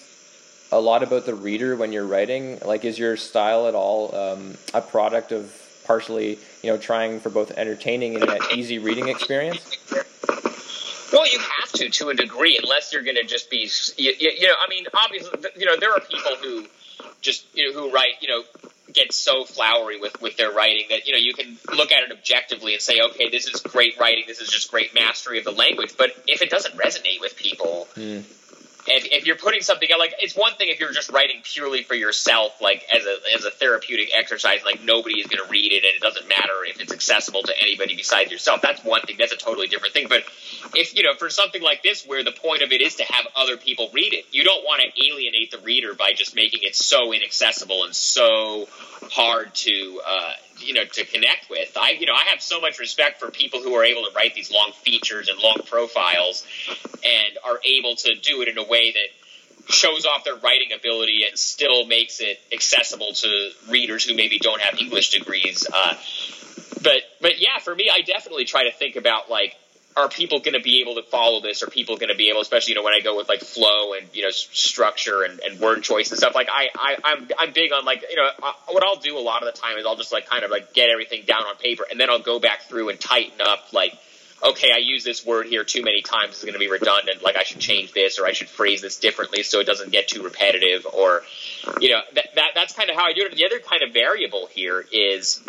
a 0.71 0.79
lot 0.79 1.03
about 1.03 1.25
the 1.25 1.35
reader 1.35 1.75
when 1.75 1.91
you're 1.91 2.05
writing? 2.05 2.59
Like, 2.65 2.83
is 2.85 2.97
your 2.97 3.17
style 3.17 3.67
at 3.67 3.75
all 3.75 4.15
um, 4.15 4.55
a 4.73 4.81
product 4.81 5.31
of 5.31 5.59
partially 5.85 6.39
you 6.61 6.71
know 6.71 6.77
trying 6.77 7.19
for 7.19 7.29
both 7.29 7.51
entertaining 7.51 8.15
and 8.15 8.23
an 8.23 8.39
easy 8.55 8.79
reading 8.79 9.09
experience? 9.09 9.77
Well, 11.11 11.27
you 11.31 11.39
have 11.39 11.62
to 11.73 11.89
to 11.89 12.09
a 12.09 12.13
degree, 12.13 12.59
unless 12.61 12.93
you're 12.93 13.03
going 13.03 13.17
to 13.17 13.23
just 13.23 13.49
be, 13.49 13.69
you, 13.97 14.13
you, 14.19 14.47
know, 14.47 14.53
I 14.53 14.69
mean, 14.69 14.85
obviously, 14.93 15.39
you 15.57 15.65
know, 15.65 15.77
there 15.77 15.91
are 15.91 15.99
people 15.99 16.35
who 16.41 16.65
just, 17.21 17.45
you 17.53 17.71
know, 17.71 17.79
who 17.79 17.91
write, 17.91 18.21
you 18.21 18.27
know, 18.27 18.43
get 18.93 19.11
so 19.11 19.43
flowery 19.43 19.99
with, 19.99 20.21
with 20.21 20.37
their 20.37 20.51
writing 20.51 20.85
that, 20.89 21.07
you 21.07 21.13
know, 21.13 21.19
you 21.19 21.33
can 21.33 21.57
look 21.75 21.91
at 21.91 22.03
it 22.03 22.11
objectively 22.11 22.73
and 22.73 22.81
say, 22.81 23.01
okay, 23.01 23.29
this 23.29 23.47
is 23.47 23.61
great 23.61 23.99
writing, 23.99 24.25
this 24.27 24.39
is 24.39 24.49
just 24.49 24.69
great 24.69 24.93
mastery 24.93 25.39
of 25.39 25.45
the 25.45 25.51
language. 25.51 25.95
But 25.97 26.11
if 26.27 26.41
it 26.41 26.49
doesn't 26.49 26.75
resonate 26.77 27.19
with 27.19 27.35
people, 27.35 27.87
mm. 27.95 28.23
If, 28.87 29.05
if 29.11 29.25
you're 29.25 29.37
putting 29.37 29.61
something 29.61 29.87
out, 29.91 29.99
like 29.99 30.13
it's 30.19 30.35
one 30.35 30.53
thing 30.53 30.69
if 30.69 30.79
you're 30.79 30.91
just 30.91 31.09
writing 31.11 31.41
purely 31.43 31.83
for 31.83 31.95
yourself 31.95 32.61
like 32.61 32.85
as 32.93 33.05
a 33.05 33.35
as 33.35 33.45
a 33.45 33.51
therapeutic 33.51 34.09
exercise 34.15 34.59
like 34.65 34.83
nobody 34.83 35.19
is 35.19 35.27
going 35.27 35.43
to 35.43 35.49
read 35.49 35.71
it 35.71 35.83
and 35.83 35.95
it 35.95 36.01
doesn't 36.01 36.27
matter 36.27 36.65
if 36.67 36.81
it's 36.81 36.91
accessible 36.91 37.43
to 37.43 37.53
anybody 37.61 37.95
besides 37.95 38.31
yourself. 38.31 38.61
That's 38.61 38.83
one 38.83 39.01
thing 39.01 39.15
that's 39.17 39.33
a 39.33 39.37
totally 39.37 39.67
different 39.67 39.93
thing. 39.93 40.07
But 40.09 40.23
if 40.75 40.95
you 40.95 41.03
know 41.03 41.13
for 41.15 41.29
something 41.29 41.61
like 41.61 41.83
this 41.83 42.05
where 42.05 42.23
the 42.23 42.31
point 42.31 42.61
of 42.61 42.71
it 42.71 42.81
is 42.81 42.95
to 42.95 43.03
have 43.03 43.27
other 43.35 43.57
people 43.57 43.89
read 43.93 44.13
it 44.13 44.25
you 44.31 44.43
don't 44.43 44.63
want 44.63 44.81
to 44.81 45.05
alienate 45.05 45.51
the 45.51 45.59
reader 45.59 45.93
by 45.93 46.13
just 46.13 46.35
making 46.35 46.61
it 46.63 46.75
so 46.75 47.13
inaccessible 47.13 47.83
and 47.83 47.95
so 47.95 48.67
hard 49.11 49.53
to 49.53 50.01
uh, 50.05 50.33
you 50.65 50.73
know 50.73 50.85
to 50.85 51.05
connect 51.05 51.49
with. 51.49 51.75
I 51.77 51.91
you 51.91 52.05
know 52.05 52.13
I 52.13 52.29
have 52.29 52.41
so 52.41 52.61
much 52.61 52.79
respect 52.79 53.19
for 53.19 53.31
people 53.31 53.61
who 53.61 53.73
are 53.75 53.83
able 53.83 54.03
to 54.03 54.11
write 54.15 54.35
these 54.35 54.51
long 54.51 54.71
features 54.71 55.29
and 55.29 55.39
long 55.39 55.57
profiles 55.65 56.45
and 57.03 57.37
are 57.43 57.59
able 57.63 57.95
to 57.97 58.15
do 58.15 58.41
it 58.41 58.47
in 58.47 58.57
a 58.57 58.63
way 58.63 58.91
that 58.91 59.73
shows 59.73 60.05
off 60.05 60.23
their 60.23 60.35
writing 60.35 60.73
ability 60.73 61.23
and 61.27 61.37
still 61.37 61.85
makes 61.85 62.19
it 62.19 62.39
accessible 62.51 63.13
to 63.13 63.49
readers 63.69 64.03
who 64.03 64.15
maybe 64.15 64.37
don't 64.39 64.61
have 64.61 64.79
English 64.79 65.11
degrees. 65.11 65.65
Uh, 65.71 65.95
but 66.81 67.01
but 67.21 67.39
yeah, 67.39 67.59
for 67.59 67.73
me, 67.73 67.89
I 67.91 68.01
definitely 68.01 68.45
try 68.45 68.65
to 68.65 68.71
think 68.71 68.95
about 68.95 69.29
like 69.29 69.55
are 69.95 70.09
people 70.09 70.39
going 70.39 70.53
to 70.53 70.61
be 70.61 70.81
able 70.81 70.95
to 70.95 71.03
follow 71.03 71.41
this? 71.41 71.61
Are 71.63 71.67
people 71.67 71.97
going 71.97 72.09
to 72.09 72.15
be 72.15 72.29
able, 72.29 72.41
especially 72.41 72.71
you 72.71 72.75
know 72.75 72.83
when 72.83 72.93
I 72.93 72.99
go 72.99 73.15
with 73.15 73.29
like 73.29 73.41
flow 73.41 73.93
and 73.93 74.07
you 74.13 74.23
know 74.23 74.31
structure 74.31 75.23
and, 75.23 75.39
and 75.39 75.59
word 75.59 75.83
choice 75.83 76.09
and 76.09 76.17
stuff? 76.17 76.35
Like 76.35 76.49
I, 76.51 76.69
I 76.75 76.97
I'm 77.03 77.29
I'm 77.37 77.53
big 77.53 77.71
on 77.71 77.85
like 77.85 78.03
you 78.09 78.15
know 78.15 78.27
I, 78.41 78.53
what 78.69 78.83
I'll 78.83 78.97
do 78.97 79.17
a 79.17 79.21
lot 79.21 79.43
of 79.43 79.53
the 79.53 79.59
time 79.59 79.77
is 79.77 79.85
I'll 79.85 79.95
just 79.95 80.11
like 80.11 80.27
kind 80.27 80.43
of 80.43 80.51
like 80.51 80.73
get 80.73 80.89
everything 80.89 81.23
down 81.25 81.43
on 81.43 81.55
paper 81.57 81.85
and 81.89 81.99
then 81.99 82.09
I'll 82.09 82.19
go 82.19 82.39
back 82.39 82.63
through 82.63 82.89
and 82.89 82.99
tighten 82.99 83.39
up 83.41 83.71
like 83.71 83.93
okay 84.43 84.71
I 84.73 84.77
use 84.77 85.03
this 85.03 85.25
word 85.25 85.45
here 85.47 85.63
too 85.63 85.83
many 85.83 86.01
times 86.01 86.33
it's 86.33 86.43
going 86.43 86.53
to 86.53 86.59
be 86.59 86.69
redundant 86.69 87.23
like 87.23 87.35
I 87.35 87.43
should 87.43 87.59
change 87.59 87.93
this 87.93 88.19
or 88.19 88.25
I 88.25 88.33
should 88.33 88.49
phrase 88.49 88.81
this 88.81 88.99
differently 88.99 89.43
so 89.43 89.59
it 89.59 89.65
doesn't 89.65 89.91
get 89.91 90.07
too 90.07 90.23
repetitive 90.23 90.85
or 90.85 91.23
you 91.79 91.89
know 91.89 92.01
that, 92.13 92.35
that 92.35 92.51
that's 92.55 92.73
kind 92.73 92.89
of 92.89 92.95
how 92.95 93.05
I 93.05 93.13
do 93.13 93.25
it. 93.25 93.35
The 93.35 93.45
other 93.45 93.59
kind 93.59 93.83
of 93.83 93.93
variable 93.93 94.47
here 94.47 94.83
is 94.91 95.41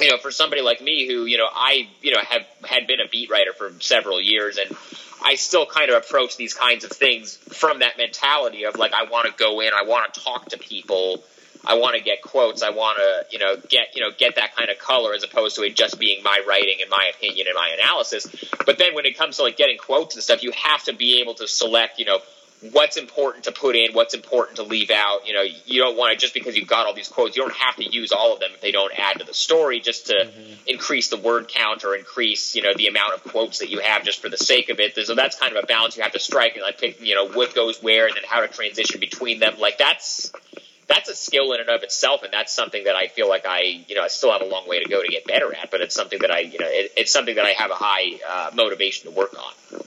you 0.00 0.10
know, 0.10 0.18
for 0.18 0.30
somebody 0.30 0.62
like 0.62 0.80
me 0.80 1.06
who, 1.06 1.24
you 1.24 1.38
know, 1.38 1.48
I, 1.50 1.88
you 2.00 2.12
know, 2.12 2.20
have 2.20 2.42
had 2.64 2.86
been 2.86 3.00
a 3.00 3.08
beat 3.08 3.30
writer 3.30 3.52
for 3.52 3.72
several 3.80 4.20
years 4.20 4.58
and 4.58 4.76
I 5.24 5.36
still 5.36 5.66
kind 5.66 5.90
of 5.90 5.96
approach 5.96 6.36
these 6.36 6.54
kinds 6.54 6.84
of 6.84 6.90
things 6.90 7.36
from 7.36 7.80
that 7.80 7.96
mentality 7.96 8.64
of 8.64 8.76
like, 8.76 8.92
I 8.92 9.04
want 9.04 9.28
to 9.28 9.32
go 9.38 9.60
in, 9.60 9.70
I 9.72 9.84
want 9.84 10.12
to 10.12 10.20
talk 10.20 10.48
to 10.50 10.58
people, 10.58 11.22
I 11.64 11.74
want 11.74 11.96
to 11.96 12.02
get 12.02 12.22
quotes, 12.22 12.62
I 12.62 12.70
want 12.70 12.98
to, 12.98 13.26
you 13.30 13.38
know, 13.38 13.56
get, 13.68 13.94
you 13.94 14.02
know, 14.02 14.10
get 14.16 14.34
that 14.36 14.56
kind 14.56 14.70
of 14.70 14.78
color 14.78 15.14
as 15.14 15.22
opposed 15.22 15.56
to 15.56 15.62
it 15.62 15.76
just 15.76 15.98
being 15.98 16.22
my 16.24 16.42
writing 16.46 16.78
and 16.80 16.90
my 16.90 17.10
opinion 17.14 17.46
and 17.46 17.54
my 17.54 17.70
analysis. 17.78 18.26
But 18.66 18.78
then 18.78 18.94
when 18.94 19.06
it 19.06 19.16
comes 19.16 19.36
to 19.36 19.44
like 19.44 19.56
getting 19.56 19.78
quotes 19.78 20.16
and 20.16 20.24
stuff, 20.24 20.42
you 20.42 20.50
have 20.52 20.82
to 20.84 20.92
be 20.92 21.20
able 21.20 21.34
to 21.34 21.46
select, 21.46 22.00
you 22.00 22.04
know, 22.04 22.18
what's 22.70 22.96
important 22.96 23.44
to 23.44 23.52
put 23.52 23.74
in, 23.74 23.92
what's 23.92 24.14
important 24.14 24.56
to 24.56 24.62
leave 24.62 24.90
out. 24.90 25.26
You 25.26 25.34
know, 25.34 25.42
you 25.42 25.80
don't 25.80 25.96
want 25.96 26.12
to 26.12 26.18
just 26.18 26.34
because 26.34 26.56
you've 26.56 26.68
got 26.68 26.86
all 26.86 26.94
these 26.94 27.08
quotes, 27.08 27.36
you 27.36 27.42
don't 27.42 27.54
have 27.54 27.76
to 27.76 27.84
use 27.84 28.12
all 28.12 28.34
of 28.34 28.40
them 28.40 28.50
if 28.54 28.60
they 28.60 28.70
don't 28.70 28.92
add 28.96 29.18
to 29.18 29.24
the 29.24 29.34
story, 29.34 29.80
just 29.80 30.06
to 30.06 30.14
mm-hmm. 30.14 30.52
increase 30.66 31.08
the 31.08 31.16
word 31.16 31.48
count 31.48 31.84
or 31.84 31.96
increase 31.96 32.54
you 32.54 32.62
know 32.62 32.72
the 32.74 32.86
amount 32.86 33.14
of 33.14 33.24
quotes 33.24 33.58
that 33.58 33.70
you 33.70 33.80
have 33.80 34.04
just 34.04 34.20
for 34.20 34.28
the 34.28 34.38
sake 34.38 34.68
of 34.68 34.78
it. 34.80 34.94
So 34.94 35.14
that's 35.14 35.38
kind 35.38 35.56
of 35.56 35.62
a 35.62 35.66
balance 35.66 35.96
you 35.96 36.02
have 36.02 36.12
to 36.12 36.20
strike, 36.20 36.54
and 36.54 36.62
like 36.62 36.78
pick 36.78 37.00
you 37.00 37.14
know 37.14 37.28
what 37.28 37.54
goes 37.54 37.82
where, 37.82 38.06
and 38.06 38.14
then 38.14 38.24
how 38.26 38.40
to 38.40 38.48
transition 38.48 39.00
between 39.00 39.40
them. 39.40 39.58
Like 39.58 39.78
that's 39.78 40.32
that's 40.88 41.08
a 41.08 41.14
skill 41.14 41.52
in 41.52 41.60
and 41.60 41.70
of 41.70 41.82
itself, 41.82 42.22
and 42.22 42.32
that's 42.32 42.52
something 42.52 42.84
that 42.84 42.94
I 42.94 43.08
feel 43.08 43.28
like 43.28 43.46
I, 43.46 43.84
you 43.88 43.94
know, 43.94 44.02
I 44.02 44.08
still 44.08 44.32
have 44.32 44.42
a 44.42 44.46
long 44.46 44.68
way 44.68 44.82
to 44.82 44.88
go 44.88 45.02
to 45.02 45.08
get 45.08 45.26
better 45.26 45.54
at. 45.54 45.70
But 45.70 45.80
it's 45.80 45.94
something 45.94 46.18
that 46.20 46.30
I, 46.30 46.40
you 46.40 46.58
know, 46.58 46.68
it, 46.68 46.92
it's 46.96 47.12
something 47.12 47.34
that 47.36 47.44
I 47.44 47.50
have 47.50 47.70
a 47.70 47.74
high 47.74 48.18
uh, 48.28 48.50
motivation 48.54 49.10
to 49.10 49.16
work 49.16 49.34
on. 49.34 49.80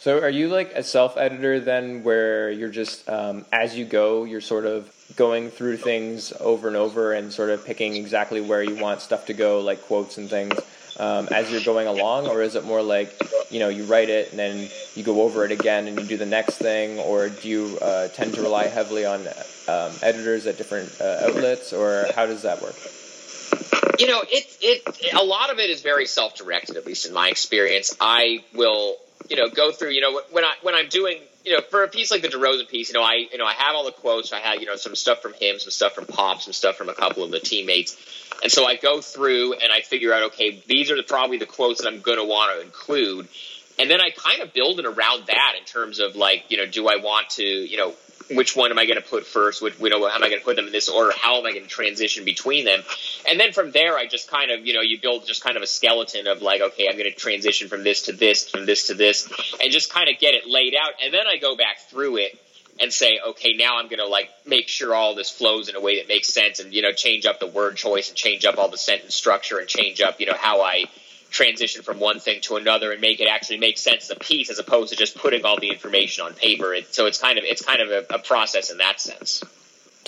So 0.00 0.18
are 0.20 0.30
you 0.30 0.48
like 0.48 0.72
a 0.72 0.82
self 0.82 1.18
editor 1.18 1.60
then, 1.60 2.04
where 2.04 2.50
you're 2.50 2.70
just 2.70 3.06
um, 3.06 3.44
as 3.52 3.76
you 3.76 3.84
go, 3.84 4.24
you're 4.24 4.40
sort 4.40 4.64
of 4.64 4.90
going 5.14 5.50
through 5.50 5.76
things 5.76 6.32
over 6.40 6.68
and 6.68 6.76
over 6.78 7.12
and 7.12 7.30
sort 7.30 7.50
of 7.50 7.66
picking 7.66 7.96
exactly 7.96 8.40
where 8.40 8.62
you 8.62 8.76
want 8.76 9.02
stuff 9.02 9.26
to 9.26 9.34
go, 9.34 9.60
like 9.60 9.82
quotes 9.82 10.16
and 10.16 10.30
things, 10.30 10.58
um, 10.98 11.28
as 11.30 11.52
you're 11.52 11.60
going 11.60 11.86
along, 11.86 12.28
or 12.28 12.40
is 12.40 12.54
it 12.54 12.64
more 12.64 12.80
like 12.80 13.14
you 13.50 13.58
know 13.58 13.68
you 13.68 13.84
write 13.84 14.08
it 14.08 14.30
and 14.30 14.38
then 14.38 14.70
you 14.94 15.04
go 15.04 15.20
over 15.20 15.44
it 15.44 15.52
again 15.52 15.86
and 15.86 16.00
you 16.00 16.06
do 16.06 16.16
the 16.16 16.24
next 16.24 16.56
thing, 16.56 16.98
or 17.00 17.28
do 17.28 17.46
you 17.46 17.78
uh, 17.82 18.08
tend 18.08 18.32
to 18.32 18.40
rely 18.40 18.68
heavily 18.68 19.04
on 19.04 19.20
um, 19.68 19.92
editors 20.02 20.46
at 20.46 20.56
different 20.56 20.98
uh, 20.98 21.26
outlets, 21.28 21.74
or 21.74 22.06
how 22.16 22.24
does 22.24 22.40
that 22.40 22.62
work? 22.62 22.76
You 23.98 24.06
know, 24.06 24.22
it 24.26 24.56
it 24.62 25.12
a 25.12 25.22
lot 25.22 25.50
of 25.52 25.58
it 25.58 25.68
is 25.68 25.82
very 25.82 26.06
self 26.06 26.36
directed, 26.36 26.78
at 26.78 26.86
least 26.86 27.04
in 27.04 27.12
my 27.12 27.28
experience. 27.28 27.94
I 28.00 28.44
will 28.54 28.96
you 29.28 29.36
know, 29.36 29.48
go 29.48 29.72
through, 29.72 29.90
you 29.90 30.00
know, 30.00 30.20
when 30.30 30.44
I 30.44 30.54
when 30.62 30.74
I'm 30.74 30.88
doing, 30.88 31.18
you 31.44 31.52
know, 31.52 31.60
for 31.60 31.84
a 31.84 31.88
piece 31.88 32.10
like 32.10 32.22
the 32.22 32.28
DeRozan 32.28 32.68
piece, 32.68 32.88
you 32.88 32.94
know, 32.94 33.04
I 33.04 33.26
you 33.30 33.38
know 33.38 33.46
I 33.46 33.52
have 33.52 33.74
all 33.74 33.84
the 33.84 33.92
quotes. 33.92 34.32
I 34.32 34.40
have 34.40 34.60
you 34.60 34.66
know 34.66 34.76
some 34.76 34.94
stuff 34.94 35.22
from 35.22 35.34
him, 35.34 35.58
some 35.58 35.70
stuff 35.70 35.94
from 35.94 36.06
Pop, 36.06 36.42
some 36.42 36.52
stuff 36.52 36.76
from 36.76 36.88
a 36.88 36.94
couple 36.94 37.22
of 37.22 37.30
the 37.30 37.40
teammates, 37.40 37.96
and 38.42 38.50
so 38.50 38.66
I 38.66 38.76
go 38.76 39.00
through 39.00 39.54
and 39.54 39.72
I 39.72 39.80
figure 39.82 40.12
out, 40.12 40.22
okay, 40.24 40.62
these 40.66 40.90
are 40.90 40.96
the, 40.96 41.02
probably 41.02 41.38
the 41.38 41.46
quotes 41.46 41.82
that 41.82 41.88
I'm 41.88 42.00
going 42.00 42.18
to 42.18 42.24
want 42.24 42.58
to 42.58 42.64
include, 42.64 43.28
and 43.78 43.90
then 43.90 44.00
I 44.00 44.10
kind 44.10 44.42
of 44.42 44.52
build 44.52 44.78
it 44.78 44.86
around 44.86 45.26
that 45.26 45.54
in 45.58 45.64
terms 45.64 46.00
of 46.00 46.16
like, 46.16 46.44
you 46.48 46.56
know, 46.56 46.66
do 46.66 46.88
I 46.88 46.96
want 46.96 47.30
to, 47.30 47.44
you 47.44 47.76
know, 47.76 47.94
which 48.30 48.54
one 48.54 48.70
am 48.70 48.78
I 48.78 48.86
going 48.86 48.96
to 48.96 49.06
put 49.06 49.26
first? 49.26 49.60
Which, 49.60 49.78
you 49.80 49.90
know, 49.90 50.08
how 50.08 50.14
am 50.14 50.22
I 50.22 50.28
going 50.28 50.40
to 50.40 50.44
put 50.44 50.56
them 50.56 50.66
in 50.66 50.72
this 50.72 50.88
order? 50.88 51.12
How 51.16 51.38
am 51.38 51.46
I 51.46 51.52
going 51.52 51.64
to 51.64 51.68
transition 51.68 52.24
between 52.24 52.64
them? 52.64 52.82
And 53.28 53.38
then 53.38 53.52
from 53.52 53.72
there, 53.72 53.96
I 53.96 54.06
just 54.06 54.30
kind 54.30 54.50
of, 54.50 54.66
you 54.66 54.74
know, 54.74 54.80
you 54.80 55.00
build 55.00 55.26
just 55.26 55.42
kind 55.42 55.56
of 55.56 55.62
a 55.62 55.66
skeleton 55.66 56.26
of 56.26 56.42
like, 56.42 56.60
okay, 56.60 56.88
I'm 56.88 56.96
going 56.96 57.10
to 57.10 57.16
transition 57.16 57.68
from 57.68 57.82
this 57.82 58.02
to 58.02 58.12
this, 58.12 58.48
from 58.48 58.66
this 58.66 58.86
to 58.88 58.94
this, 58.94 59.28
and 59.60 59.72
just 59.72 59.92
kind 59.92 60.08
of 60.08 60.18
get 60.18 60.34
it 60.34 60.46
laid 60.46 60.74
out. 60.74 60.92
And 61.02 61.12
then 61.12 61.26
I 61.26 61.36
go 61.38 61.56
back 61.56 61.78
through 61.90 62.18
it 62.18 62.38
and 62.80 62.92
say, 62.92 63.18
okay, 63.30 63.54
now 63.54 63.78
I'm 63.78 63.86
going 63.86 63.98
to 63.98 64.06
like 64.06 64.30
make 64.46 64.68
sure 64.68 64.94
all 64.94 65.14
this 65.14 65.30
flows 65.30 65.68
in 65.68 65.76
a 65.76 65.80
way 65.80 65.98
that 65.98 66.08
makes 66.08 66.28
sense 66.28 66.60
and, 66.60 66.72
you 66.72 66.82
know, 66.82 66.92
change 66.92 67.26
up 67.26 67.40
the 67.40 67.46
word 67.46 67.76
choice 67.76 68.08
and 68.08 68.16
change 68.16 68.44
up 68.44 68.58
all 68.58 68.70
the 68.70 68.78
sentence 68.78 69.14
structure 69.14 69.58
and 69.58 69.68
change 69.68 70.00
up, 70.00 70.20
you 70.20 70.26
know, 70.26 70.36
how 70.36 70.62
I, 70.62 70.84
transition 71.30 71.82
from 71.82 71.98
one 71.98 72.20
thing 72.20 72.40
to 72.42 72.56
another 72.56 72.92
and 72.92 73.00
make 73.00 73.20
it 73.20 73.28
actually 73.28 73.58
make 73.58 73.78
sense 73.78 74.10
as 74.10 74.16
a 74.16 74.18
piece 74.18 74.50
as 74.50 74.58
opposed 74.58 74.90
to 74.90 74.96
just 74.96 75.16
putting 75.16 75.44
all 75.44 75.58
the 75.58 75.68
information 75.68 76.24
on 76.24 76.34
paper. 76.34 76.74
It, 76.74 76.92
so 76.94 77.06
it's 77.06 77.18
kind 77.18 77.38
of 77.38 77.44
it's 77.44 77.64
kind 77.64 77.80
of 77.80 77.90
a, 77.90 78.14
a, 78.14 78.18
process 78.18 78.70
in 78.70 78.78
that 78.78 79.00
sense. 79.00 79.42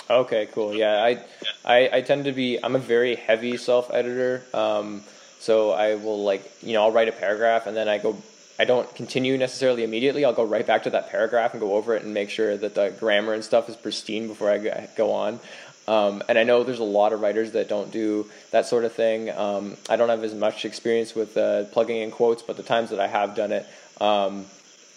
Okay, 0.09 0.47
cool. 0.51 0.73
Yeah, 0.73 1.01
I, 1.01 1.23
I, 1.65 1.89
I 1.93 2.01
tend 2.01 2.25
to 2.25 2.31
be 2.31 2.59
I'm 2.61 2.75
a 2.75 2.79
very 2.79 3.15
heavy 3.15 3.57
self 3.57 3.91
editor. 3.93 4.43
Um, 4.53 5.03
so 5.39 5.71
I 5.71 5.95
will 5.95 6.23
like 6.23 6.49
you 6.61 6.73
know 6.73 6.83
I'll 6.83 6.91
write 6.91 7.07
a 7.07 7.13
paragraph 7.13 7.67
and 7.67 7.75
then 7.75 7.87
I 7.87 7.97
go 7.97 8.17
I 8.59 8.65
don't 8.65 8.93
continue 8.95 9.37
necessarily 9.37 9.83
immediately. 9.83 10.25
I'll 10.25 10.33
go 10.33 10.43
right 10.43 10.65
back 10.65 10.83
to 10.83 10.91
that 10.91 11.09
paragraph 11.09 11.53
and 11.53 11.61
go 11.61 11.73
over 11.73 11.95
it 11.95 12.03
and 12.03 12.13
make 12.13 12.29
sure 12.29 12.55
that 12.55 12.75
the 12.75 12.93
grammar 12.99 13.33
and 13.33 13.43
stuff 13.43 13.67
is 13.67 13.75
pristine 13.75 14.27
before 14.27 14.51
I 14.51 14.87
go 14.95 15.11
on. 15.11 15.39
Um, 15.87 16.23
and 16.29 16.37
I 16.37 16.43
know 16.43 16.63
there's 16.63 16.79
a 16.79 16.83
lot 16.83 17.13
of 17.13 17.21
writers 17.21 17.51
that 17.51 17.67
don't 17.67 17.91
do 17.91 18.29
that 18.51 18.65
sort 18.65 18.85
of 18.85 18.93
thing. 18.93 19.29
Um, 19.29 19.75
I 19.89 19.95
don't 19.95 20.09
have 20.09 20.23
as 20.23 20.33
much 20.33 20.65
experience 20.65 21.13
with 21.13 21.35
uh, 21.35 21.65
plugging 21.65 21.97
in 21.97 22.11
quotes, 22.11 22.41
but 22.41 22.57
the 22.57 22.63
times 22.63 22.89
that 22.91 22.99
I 22.99 23.07
have 23.07 23.35
done 23.35 23.51
it, 23.51 23.67
um, 23.99 24.45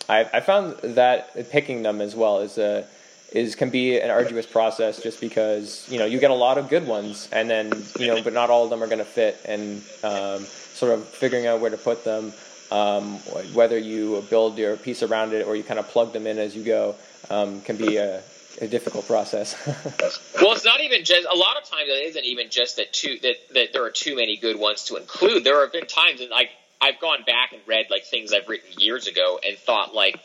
I, 0.09 0.21
I, 0.33 0.41
found 0.41 0.77
that 0.83 1.51
picking 1.51 1.83
them 1.83 2.01
as 2.01 2.15
well 2.15 2.39
is 2.39 2.59
a 2.59 2.83
uh, 2.83 2.87
is 3.33 3.57
can 3.57 3.71
be 3.71 3.99
an 3.99 4.09
arduous 4.09 4.47
process 4.47 5.03
just 5.03 5.21
because 5.21 5.87
you 5.91 5.99
know 5.99 6.05
you 6.05 6.21
get 6.21 6.31
a 6.31 6.35
lot 6.35 6.59
of 6.59 6.69
good 6.69 6.87
ones 6.87 7.29
and 7.33 7.51
then 7.51 7.73
you 7.99 8.07
know 8.07 8.23
but 8.23 8.33
not 8.33 8.51
all 8.51 8.65
of 8.65 8.71
them 8.71 8.83
are 8.83 8.87
going 8.87 8.99
to 8.99 9.05
fit 9.05 9.37
and 9.45 9.83
um, 10.05 10.45
sort 10.45 10.93
of 10.93 11.05
figuring 11.05 11.47
out 11.47 11.61
where 11.61 11.71
to 11.71 11.77
put 11.77 12.05
them 12.05 12.33
um, 12.71 13.15
whether 13.53 13.77
you 13.77 14.25
build 14.31 14.57
your 14.57 14.77
piece 14.77 15.03
around 15.03 15.33
it 15.33 15.47
or 15.47 15.57
you 15.57 15.65
kind 15.65 15.81
of 15.81 15.89
plug 15.89 16.13
them 16.13 16.27
in 16.27 16.39
as 16.39 16.55
you 16.55 16.63
go 16.63 16.95
um, 17.29 17.61
can 17.63 17.77
be 17.77 17.97
a, 17.97 18.23
a 18.61 18.67
difficult 18.67 19.07
process. 19.07 19.55
well, 20.41 20.53
it's 20.53 20.65
not 20.65 20.81
even 20.81 21.05
just 21.05 21.27
a 21.31 21.37
lot 21.37 21.57
of 21.57 21.69
times 21.69 21.89
it 21.89 22.09
isn't 22.09 22.25
even 22.25 22.51
just 22.51 22.77
that 22.77 22.93
too 22.93 23.19
that, 23.23 23.37
that 23.55 23.73
there 23.73 23.85
are 23.85 23.91
too 23.91 24.17
many 24.17 24.37
good 24.37 24.59
ones 24.59 24.85
to 24.85 24.97
include. 24.97 25.45
There 25.45 25.61
have 25.61 25.73
been 25.73 25.87
times 25.87 26.21
and 26.21 26.31
like 26.31 26.51
I've 26.81 27.01
gone 27.01 27.25
back 27.27 27.53
and 27.53 27.61
read 27.67 27.87
like 27.91 28.05
things 28.05 28.33
I've 28.33 28.49
written 28.49 28.69
years 28.79 29.07
ago 29.07 29.39
and 29.47 29.57
thought 29.59 29.95
like 29.95 30.19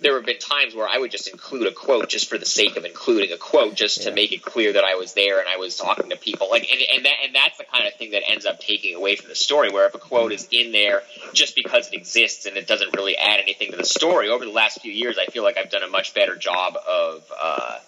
there 0.00 0.14
have 0.14 0.26
been 0.26 0.38
times 0.38 0.74
where 0.74 0.88
I 0.88 0.98
would 0.98 1.10
just 1.10 1.28
include 1.28 1.66
a 1.66 1.72
quote 1.72 2.08
just 2.08 2.28
for 2.28 2.38
the 2.38 2.46
sake 2.46 2.76
of 2.76 2.84
including 2.84 3.32
a 3.32 3.36
quote, 3.36 3.74
just 3.74 3.98
yeah. 3.98 4.10
to 4.10 4.14
make 4.14 4.32
it 4.32 4.42
clear 4.42 4.72
that 4.74 4.84
I 4.84 4.94
was 4.94 5.14
there 5.14 5.40
and 5.40 5.48
I 5.48 5.56
was 5.56 5.76
talking 5.76 6.10
to 6.10 6.16
people. 6.16 6.48
Like, 6.50 6.68
and, 6.70 6.80
and 6.94 7.04
that 7.04 7.14
and 7.24 7.34
that's 7.34 7.58
the 7.58 7.64
kind 7.64 7.86
of 7.86 7.94
thing 7.94 8.12
that 8.12 8.22
ends 8.28 8.46
up 8.46 8.60
taking 8.60 8.94
away 8.94 9.16
from 9.16 9.28
the 9.28 9.34
story. 9.34 9.70
Where 9.70 9.86
if 9.86 9.94
a 9.94 9.98
quote 9.98 10.32
is 10.32 10.48
in 10.50 10.72
there 10.72 11.02
just 11.32 11.54
because 11.54 11.88
it 11.88 11.94
exists 11.94 12.46
and 12.46 12.56
it 12.56 12.66
doesn't 12.66 12.94
really 12.96 13.16
add 13.16 13.40
anything 13.40 13.70
to 13.70 13.76
the 13.76 13.84
story, 13.84 14.28
over 14.28 14.44
the 14.44 14.52
last 14.52 14.80
few 14.80 14.92
years, 14.92 15.18
I 15.18 15.26
feel 15.26 15.42
like 15.42 15.56
I've 15.56 15.70
done 15.70 15.82
a 15.82 15.88
much 15.88 16.14
better 16.14 16.36
job 16.36 16.76
of. 16.76 17.32
Uh, 17.38 17.78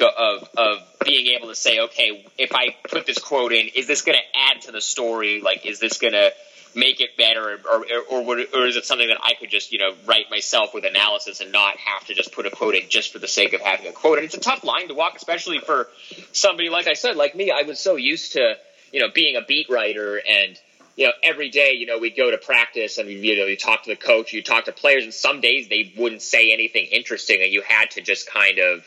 of 0.00 0.48
of 0.56 0.78
being 1.04 1.28
able 1.36 1.46
to 1.46 1.54
say, 1.54 1.78
okay, 1.78 2.24
if 2.36 2.52
I 2.52 2.74
put 2.88 3.06
this 3.06 3.18
quote 3.18 3.52
in, 3.52 3.68
is 3.68 3.86
this 3.86 4.02
going 4.02 4.18
to 4.18 4.38
add 4.38 4.62
to 4.62 4.72
the 4.72 4.80
story? 4.80 5.40
Like, 5.40 5.64
is 5.64 5.78
this 5.78 5.98
going 5.98 6.14
to 6.14 6.32
make 6.74 7.00
it 7.00 7.16
better, 7.16 7.60
or 7.70 7.84
or, 8.10 8.22
or, 8.22 8.38
or 8.54 8.66
is 8.66 8.76
it 8.76 8.84
something 8.84 9.08
that 9.08 9.18
I 9.22 9.34
could 9.34 9.50
just 9.50 9.72
you 9.72 9.78
know 9.78 9.94
write 10.06 10.30
myself 10.30 10.74
with 10.74 10.84
analysis 10.84 11.40
and 11.40 11.52
not 11.52 11.76
have 11.76 12.06
to 12.06 12.14
just 12.14 12.32
put 12.32 12.46
a 12.46 12.50
quote 12.50 12.74
in 12.74 12.88
just 12.88 13.12
for 13.12 13.18
the 13.18 13.28
sake 13.28 13.52
of 13.52 13.60
having 13.60 13.86
a 13.86 13.92
quote? 13.92 14.18
And 14.18 14.24
it's 14.24 14.36
a 14.36 14.40
tough 14.40 14.64
line 14.64 14.88
to 14.88 14.94
walk, 14.94 15.14
especially 15.16 15.58
for 15.58 15.88
somebody 16.32 16.68
like 16.68 16.86
I 16.86 16.94
said, 16.94 17.16
like 17.16 17.34
me. 17.34 17.50
I 17.50 17.62
was 17.62 17.78
so 17.78 17.96
used 17.96 18.32
to 18.32 18.54
you 18.92 19.00
know 19.00 19.08
being 19.14 19.36
a 19.36 19.42
beat 19.42 19.68
writer 19.68 20.16
and 20.16 20.58
you 20.96 21.06
know, 21.06 21.12
every 21.22 21.48
day, 21.48 21.72
you 21.72 21.86
know, 21.86 21.98
we'd 21.98 22.16
go 22.16 22.30
to 22.30 22.38
practice 22.38 22.98
and 22.98 23.08
you 23.08 23.38
know, 23.38 23.46
you 23.46 23.56
talk 23.56 23.84
to 23.84 23.90
the 23.90 23.96
coach, 23.96 24.32
you 24.32 24.42
talk 24.42 24.66
to 24.66 24.72
players, 24.72 25.04
and 25.04 25.14
some 25.14 25.40
days 25.40 25.68
they 25.68 25.92
wouldn't 25.96 26.22
say 26.22 26.52
anything 26.52 26.86
interesting, 26.86 27.42
and 27.42 27.50
you 27.50 27.62
had 27.62 27.90
to 27.92 28.02
just 28.02 28.30
kind 28.30 28.58
of 28.58 28.86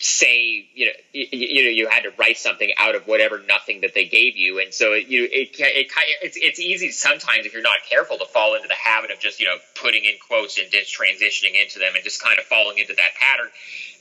say, 0.00 0.68
you 0.74 0.86
know, 0.86 0.92
you, 1.12 1.26
you 1.32 1.64
know, 1.64 1.70
you 1.70 1.88
had 1.88 2.02
to 2.04 2.10
write 2.18 2.38
something 2.38 2.70
out 2.78 2.94
of 2.94 3.06
whatever 3.06 3.40
nothing 3.48 3.80
that 3.80 3.94
they 3.94 4.06
gave 4.06 4.36
you, 4.36 4.60
and 4.60 4.72
so 4.72 4.92
it, 4.92 5.08
you, 5.08 5.24
it, 5.24 5.50
it, 5.58 5.88
it's 6.22 6.36
it's 6.36 6.60
easy 6.60 6.90
sometimes 6.90 7.46
if 7.46 7.52
you're 7.52 7.62
not 7.62 7.78
careful 7.88 8.18
to 8.18 8.26
fall 8.26 8.54
into 8.54 8.68
the 8.68 8.74
habit 8.74 9.10
of 9.10 9.18
just 9.18 9.40
you 9.40 9.46
know 9.46 9.56
putting 9.74 10.04
in 10.04 10.14
quotes 10.26 10.58
and 10.58 10.70
just 10.70 10.96
transitioning 10.96 11.60
into 11.60 11.78
them 11.78 11.92
and 11.94 12.04
just 12.04 12.22
kind 12.22 12.38
of 12.38 12.44
falling 12.44 12.78
into 12.78 12.94
that 12.94 13.14
pattern 13.18 13.48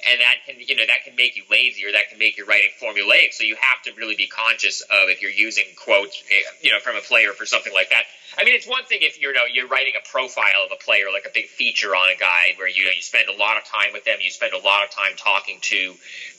and 0.06 0.22
that 0.22 0.36
can 0.46 0.56
you 0.60 0.76
know 0.76 0.86
that 0.86 1.04
can 1.04 1.16
make 1.16 1.36
you 1.36 1.44
lazy 1.50 1.86
or 1.86 1.92
that 1.92 2.10
can 2.10 2.20
make 2.20 2.38
your 2.38 2.46
writing 2.46 2.70
formulaic. 2.82 3.34
So 3.34 3.44
you 3.44 3.56
have 3.56 3.82
to 3.84 3.92
really 3.98 4.16
be 4.16 4.28
conscious 4.28 4.82
of 4.82 5.10
if 5.10 5.22
you're 5.22 5.32
using 5.32 5.66
quotes, 5.76 6.22
eh, 6.30 6.42
you 6.62 6.72
know, 6.72 6.80
from 6.80 6.96
a 6.96 7.02
player 7.02 7.34
for 7.34 7.46
something 7.46 7.74
like 7.74 7.90
that. 7.90 8.04
I 8.38 8.44
mean, 8.44 8.54
it's 8.54 8.68
one 8.68 8.86
thing 8.86 9.00
if 9.02 9.20
you 9.22 9.34
know 9.34 9.46
you're 9.52 9.68
writing 9.68 9.94
a 9.98 10.10
profile 10.10 10.66
of 10.66 10.72
a 10.72 10.84
player, 10.84 11.06
like 11.12 11.26
a 11.26 11.34
big 11.34 11.48
feature 11.48 11.96
on 11.96 12.10
a 12.10 12.16
guy, 12.16 12.54
where 12.58 12.68
you 12.68 12.86
know 12.86 12.92
you 12.92 13.02
spend 13.02 13.30
a 13.30 13.34
lot 13.34 13.58
of 13.58 13.64
time 13.64 13.94
with 13.94 14.06
them, 14.06 14.18
you 14.22 14.30
spend 14.30 14.54
a 14.54 14.60
lot 14.60 14.84
of 14.84 14.92
time 14.92 15.14
talking 15.18 15.60
to 15.62 15.96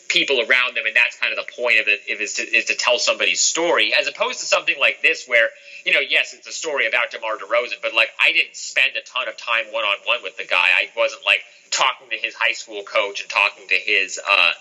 people 0.09 0.41
around 0.41 0.77
them, 0.77 0.87
and 0.87 0.97
that's 0.97 1.19
kind 1.19 1.37
of 1.37 1.45
the 1.45 1.53
point 1.61 1.81
of 1.81 1.89
it 1.89 2.01
if 2.07 2.21
it 2.21 2.23
is 2.23 2.35
to, 2.35 2.43
is 2.43 2.65
to 2.67 2.75
tell 2.75 2.99
somebody's 2.99 3.41
story, 3.41 3.93
as 3.99 4.07
opposed 4.07 4.41
to 4.41 4.47
something 4.47 4.79
like 4.79 5.03
this 5.03 5.27
where 5.27 5.49
you 5.85 5.93
know, 5.93 6.01
yes, 6.01 6.35
it's 6.35 6.47
a 6.47 6.53
story 6.53 6.87
about 6.87 7.11
DeMar 7.11 7.39
DeRozan, 7.39 7.81
but 7.83 7.95
like 7.95 8.11
I 8.21 8.33
didn't 8.33 8.57
spend 8.57 8.97
a 8.97 9.01
ton 9.01 9.29
of 9.29 9.37
time 9.37 9.67
one 9.71 9.85
on 9.85 9.97
one 10.05 10.23
with 10.23 10.37
the 10.37 10.45
guy. 10.45 10.69
I 10.77 10.91
wasn't 10.97 11.25
like 11.25 11.41
talking 11.71 12.11
to 12.11 12.17
his 12.17 12.35
high 12.35 12.53
school 12.53 12.83
coach 12.83 13.23
and 13.23 13.31
talking 13.31 13.67
to 13.69 13.75
his, 13.75 14.21
uh, 14.29 14.53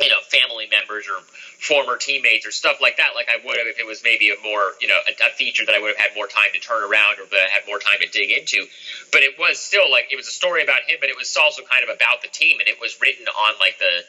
you 0.00 0.08
know, 0.08 0.20
family 0.30 0.68
members 0.70 1.06
or 1.10 1.18
former 1.58 1.96
teammates 1.96 2.46
or 2.46 2.50
stuff 2.50 2.78
like 2.80 2.98
that, 2.98 3.18
like 3.18 3.28
I 3.28 3.42
would 3.44 3.58
have 3.58 3.66
if 3.66 3.78
it 3.78 3.86
was 3.86 4.02
maybe 4.04 4.30
a 4.30 4.38
more, 4.42 4.74
you 4.80 4.86
know, 4.86 4.98
a, 5.08 5.12
a 5.26 5.30
feature 5.34 5.66
that 5.66 5.74
I 5.74 5.80
would 5.80 5.96
have 5.96 5.98
had 5.98 6.14
more 6.14 6.26
time 6.26 6.54
to 6.54 6.60
turn 6.60 6.86
around 6.86 7.18
or 7.18 7.26
that 7.26 7.42
I 7.46 7.50
had 7.50 7.66
more 7.66 7.78
time 7.78 7.98
to 8.00 8.06
dig 8.06 8.30
into. 8.30 8.62
But 9.10 9.22
it 9.22 9.38
was 9.38 9.58
still 9.58 9.90
like 9.90 10.12
it 10.12 10.16
was 10.16 10.28
a 10.28 10.34
story 10.34 10.62
about 10.62 10.86
him, 10.86 10.98
but 11.00 11.10
it 11.10 11.16
was 11.18 11.34
also 11.36 11.62
kind 11.66 11.82
of 11.82 11.90
about 11.90 12.22
the 12.22 12.28
team, 12.28 12.60
and 12.60 12.68
it 12.68 12.78
was 12.80 13.00
written 13.02 13.26
on 13.26 13.58
like 13.58 13.78
the 13.78 14.04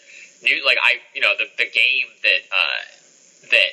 new, 0.46 0.62
like 0.66 0.78
I, 0.82 1.02
you 1.14 1.22
know, 1.22 1.34
the 1.38 1.50
the 1.58 1.70
game 1.70 2.08
that 2.22 2.42
uh, 2.54 2.80
that 3.50 3.72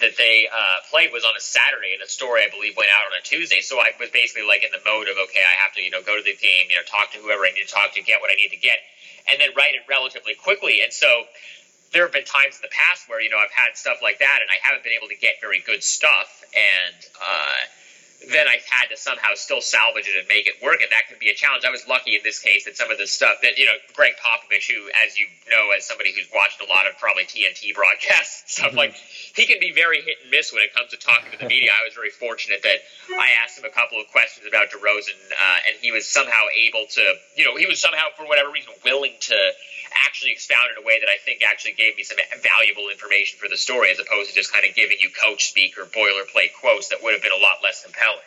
that 0.00 0.16
they 0.16 0.48
uh, 0.48 0.78
played 0.90 1.10
was 1.12 1.24
on 1.24 1.34
a 1.36 1.40
Saturday, 1.40 1.96
and 1.96 2.02
the 2.02 2.10
story 2.10 2.44
I 2.44 2.50
believe 2.50 2.76
went 2.76 2.90
out 2.92 3.08
on 3.08 3.14
a 3.16 3.22
Tuesday. 3.24 3.60
So 3.60 3.78
I 3.80 3.92
was 3.98 4.10
basically 4.10 4.46
like 4.46 4.62
in 4.62 4.70
the 4.72 4.82
mode 4.84 5.08
of 5.08 5.16
okay, 5.28 5.42
I 5.42 5.56
have 5.64 5.72
to 5.74 5.82
you 5.82 5.90
know 5.90 6.02
go 6.02 6.16
to 6.16 6.24
the 6.24 6.36
game, 6.36 6.68
you 6.70 6.76
know, 6.76 6.86
talk 6.86 7.12
to 7.12 7.18
whoever 7.18 7.44
I 7.44 7.52
need 7.52 7.66
to 7.66 7.72
talk 7.72 7.94
to, 7.94 8.02
get 8.02 8.20
what 8.20 8.30
I 8.30 8.36
need 8.36 8.52
to 8.54 8.60
get, 8.60 8.78
and 9.30 9.40
then 9.40 9.50
write 9.56 9.74
it 9.74 9.82
relatively 9.88 10.34
quickly. 10.34 10.80
And 10.82 10.92
so 10.92 11.24
there 11.92 12.02
have 12.02 12.12
been 12.12 12.24
times 12.24 12.56
in 12.56 12.62
the 12.62 12.74
past 12.74 13.08
where 13.08 13.20
you 13.20 13.30
know 13.30 13.38
I've 13.38 13.50
had 13.50 13.76
stuff 13.76 13.98
like 14.02 14.18
that, 14.18 14.38
and 14.42 14.50
I 14.50 14.58
haven't 14.62 14.84
been 14.84 14.92
able 14.92 15.08
to 15.08 15.16
get 15.16 15.40
very 15.40 15.62
good 15.64 15.82
stuff, 15.82 16.42
and 16.54 16.96
uh, 17.20 17.60
then 18.36 18.44
I've 18.44 18.68
had 18.68 18.92
to 18.92 18.96
somehow 19.00 19.32
still 19.32 19.64
salvage 19.64 20.04
it 20.04 20.20
and 20.20 20.28
make 20.28 20.44
it 20.46 20.60
work, 20.60 20.84
and 20.84 20.92
that 20.92 21.08
can 21.08 21.16
be 21.16 21.32
a 21.32 21.34
challenge. 21.34 21.64
I 21.64 21.72
was 21.72 21.88
lucky 21.88 22.14
in 22.14 22.22
this 22.22 22.38
case 22.38 22.68
that 22.68 22.76
some 22.76 22.92
of 22.92 23.00
the 23.00 23.08
stuff 23.08 23.40
that 23.40 23.56
you 23.56 23.64
know 23.64 23.80
Gregg 23.96 24.20
Popovich, 24.20 24.68
who, 24.68 24.92
as 24.92 25.16
you 25.16 25.24
know, 25.48 25.72
as 25.72 25.88
somebody 25.88 26.12
who's 26.12 26.28
watched 26.28 26.60
a 26.60 26.68
lot 26.68 26.84
of 26.84 27.00
probably 27.00 27.24
TNT 27.24 27.72
broadcasts 27.74 28.60
stuff 28.60 28.74
like, 28.74 28.92
he 28.92 29.46
can 29.46 29.56
be 29.58 29.72
very 29.72 30.02
hit 30.02 30.20
and 30.22 30.30
miss 30.30 30.52
when 30.52 30.62
it 30.62 30.74
comes 30.76 30.90
to 30.92 30.98
talking 31.00 31.32
to 31.32 31.38
the 31.38 31.48
media. 31.48 31.72
I 31.72 31.84
was 31.88 31.94
very 31.94 32.10
fortunate 32.10 32.62
that 32.62 32.78
I 33.16 33.40
asked 33.42 33.58
him 33.58 33.64
a 33.64 33.72
couple 33.72 34.00
of 34.00 34.06
questions 34.12 34.46
about 34.46 34.68
DeRozan, 34.68 35.16
uh, 35.32 35.68
and 35.68 35.74
he 35.80 35.90
was 35.90 36.06
somehow 36.06 36.44
able 36.52 36.84
to, 36.92 37.04
you 37.36 37.44
know, 37.44 37.56
he 37.56 37.66
was 37.66 37.80
somehow 37.80 38.12
for 38.16 38.28
whatever 38.28 38.52
reason 38.52 38.72
willing 38.84 39.16
to 39.32 39.36
actually 40.04 40.32
expound 40.32 40.68
in 40.76 40.82
a 40.82 40.86
way 40.86 41.00
that 41.00 41.08
I 41.08 41.16
think 41.24 41.42
actually 41.46 41.72
gave 41.72 41.96
me 41.96 42.02
some 42.02 42.18
valuable 42.42 42.90
information 42.90 43.38
for 43.38 43.48
the 43.48 43.56
story, 43.56 43.90
as 43.90 43.98
opposed 43.98 44.30
to 44.30 44.34
just 44.34 44.52
kind 44.52 44.64
of 44.68 44.74
giving 44.74 44.98
you 45.00 45.10
coach 45.10 45.48
speak 45.48 45.78
or 45.78 45.84
boilerplate 45.84 46.52
quotes 46.60 46.88
that 46.88 46.98
would 47.02 47.12
have 47.12 47.22
been 47.22 47.32
a 47.32 47.42
lot 47.42 47.58
less 47.62 47.84
compelling. 47.84 48.18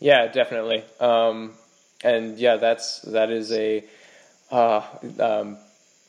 Yeah, 0.00 0.26
definitely. 0.26 0.84
Um, 1.00 1.54
and 2.04 2.38
yeah, 2.38 2.56
that's 2.56 3.00
that 3.02 3.30
is 3.30 3.52
a 3.52 3.84
uh, 4.50 4.82
um, 5.18 5.58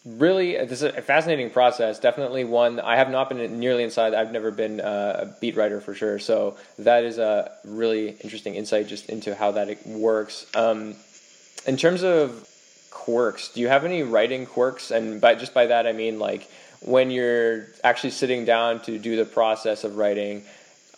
really 0.05 0.53
this 0.65 0.81
is 0.81 0.83
a 0.83 1.01
fascinating 1.01 1.49
process. 1.49 1.99
Definitely 1.99 2.43
one 2.43 2.79
I 2.79 2.97
have 2.97 3.09
not 3.09 3.29
been 3.29 3.59
nearly 3.59 3.83
inside. 3.83 4.13
I've 4.13 4.31
never 4.31 4.51
been 4.51 4.81
uh, 4.81 5.27
a 5.27 5.39
beat 5.39 5.55
writer 5.55 5.81
for 5.81 5.93
sure. 5.93 6.19
So 6.19 6.57
that 6.79 7.03
is 7.03 7.17
a 7.17 7.51
really 7.63 8.09
interesting 8.09 8.55
insight 8.55 8.87
just 8.87 9.09
into 9.09 9.35
how 9.35 9.51
that 9.51 9.85
works. 9.87 10.45
Um, 10.53 10.95
in 11.65 11.77
terms 11.77 12.03
of 12.03 12.47
quirks. 13.07 13.47
Do 13.53 13.61
you 13.61 13.69
have 13.69 13.85
any 13.85 14.03
writing 14.03 14.45
quirks? 14.45 14.91
And 14.91 15.21
by 15.21 15.35
just 15.35 15.53
by 15.53 15.67
that 15.67 15.87
I 15.87 15.93
mean 15.93 16.19
like 16.19 16.51
when 16.81 17.09
you're 17.09 17.67
actually 17.81 18.09
sitting 18.09 18.43
down 18.43 18.81
to 18.81 18.99
do 18.99 19.15
the 19.15 19.23
process 19.23 19.85
of 19.85 19.95
writing, 19.95 20.43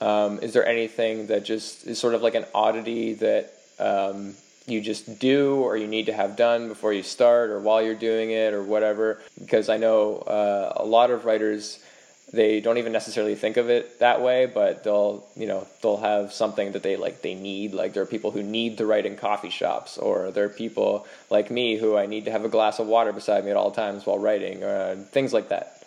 um, 0.01 0.39
is 0.39 0.51
there 0.53 0.65
anything 0.65 1.27
that 1.27 1.43
just 1.43 1.85
is 1.85 1.99
sort 1.99 2.15
of 2.15 2.23
like 2.23 2.33
an 2.33 2.45
oddity 2.55 3.13
that 3.13 3.53
um, 3.77 4.33
you 4.65 4.81
just 4.81 5.19
do 5.19 5.57
or 5.57 5.77
you 5.77 5.85
need 5.85 6.07
to 6.07 6.13
have 6.13 6.35
done 6.35 6.67
before 6.67 6.93
you 6.93 7.03
start 7.03 7.51
or 7.51 7.59
while 7.59 7.79
you're 7.79 7.93
doing 7.93 8.31
it 8.31 8.55
or 8.55 8.63
whatever? 8.63 9.21
Because 9.39 9.69
I 9.69 9.77
know 9.77 10.17
uh, 10.17 10.73
a 10.77 10.85
lot 10.85 11.11
of 11.11 11.25
writers 11.25 11.77
they 12.31 12.59
don't 12.59 12.77
even 12.77 12.91
necessarily 12.91 13.35
think 13.35 13.57
of 13.57 13.69
it 13.69 13.99
that 13.99 14.21
way, 14.21 14.45
but 14.45 14.83
they'll 14.83 15.25
you 15.35 15.47
know 15.47 15.67
they'll 15.81 15.97
have 15.97 16.31
something 16.31 16.73
that 16.73 16.83
they 16.83 16.95
like 16.95 17.21
they 17.21 17.35
need. 17.35 17.73
Like 17.73 17.93
there 17.93 18.03
are 18.03 18.07
people 18.07 18.31
who 18.31 18.43
need 18.43 18.77
to 18.77 18.85
write 18.85 19.05
in 19.05 19.15
coffee 19.15 19.49
shops, 19.49 19.97
or 19.97 20.31
there 20.31 20.45
are 20.45 20.49
people 20.49 21.07
like 21.29 21.49
me 21.49 21.75
who 21.77 21.97
I 21.97 22.05
need 22.05 22.25
to 22.25 22.31
have 22.31 22.45
a 22.45 22.49
glass 22.49 22.79
of 22.79 22.87
water 22.87 23.11
beside 23.11 23.45
me 23.45 23.51
at 23.51 23.57
all 23.57 23.71
times 23.71 24.05
while 24.05 24.19
writing, 24.19 24.63
or 24.63 24.75
uh, 24.75 24.95
things 25.11 25.33
like 25.33 25.49
that. 25.49 25.83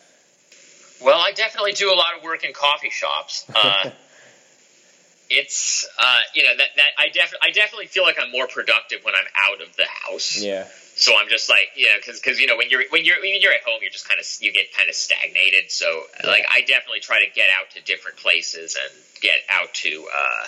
Well, 1.01 1.19
I 1.21 1.33
definitely 1.33 1.73
do 1.73 1.93
a 1.93 1.97
lot 1.97 2.17
of 2.17 2.23
work 2.23 2.45
in 2.45 2.53
coffee 2.53 2.91
shops. 2.91 3.51
Uh, 3.55 3.91
it's 5.31 5.89
uh, 5.99 6.19
you 6.35 6.43
know 6.43 6.57
that 6.57 6.69
that 6.77 6.91
I 6.99 7.09
def- 7.09 7.35
I 7.41 7.51
definitely 7.51 7.87
feel 7.87 8.03
like 8.03 8.19
I'm 8.21 8.31
more 8.33 8.47
productive 8.47 9.05
when 9.05 9.15
I'm 9.15 9.27
out 9.37 9.61
of 9.61 9.77
the 9.77 9.87
house. 9.87 10.43
Yeah. 10.43 10.67
So 10.95 11.17
I'm 11.17 11.29
just 11.29 11.49
like, 11.49 11.73
yeah, 11.75 11.97
because 11.97 12.21
because 12.21 12.39
you 12.39 12.47
know 12.47 12.57
when 12.57 12.69
you're 12.69 12.83
when 12.91 13.05
you're 13.05 13.21
when 13.21 13.41
you're 13.41 13.53
at 13.53 13.63
home, 13.65 13.79
you're 13.81 13.91
just 13.91 14.09
kind 14.09 14.21
of 14.21 14.27
you 14.41 14.53
get 14.53 14.73
kind 14.77 14.89
of 14.89 14.95
stagnated. 14.95 15.71
So 15.71 16.05
yeah. 16.23 16.31
like 16.31 16.45
I 16.51 16.61
definitely 16.61 17.01
try 17.01 17.25
to 17.25 17.33
get 17.35 17.49
out 17.49 17.71
to 17.75 17.83
different 17.83 18.19
places 18.19 18.77
and 18.77 18.93
get 19.21 19.41
out 19.49 19.73
to. 19.87 20.07
Uh, 20.13 20.47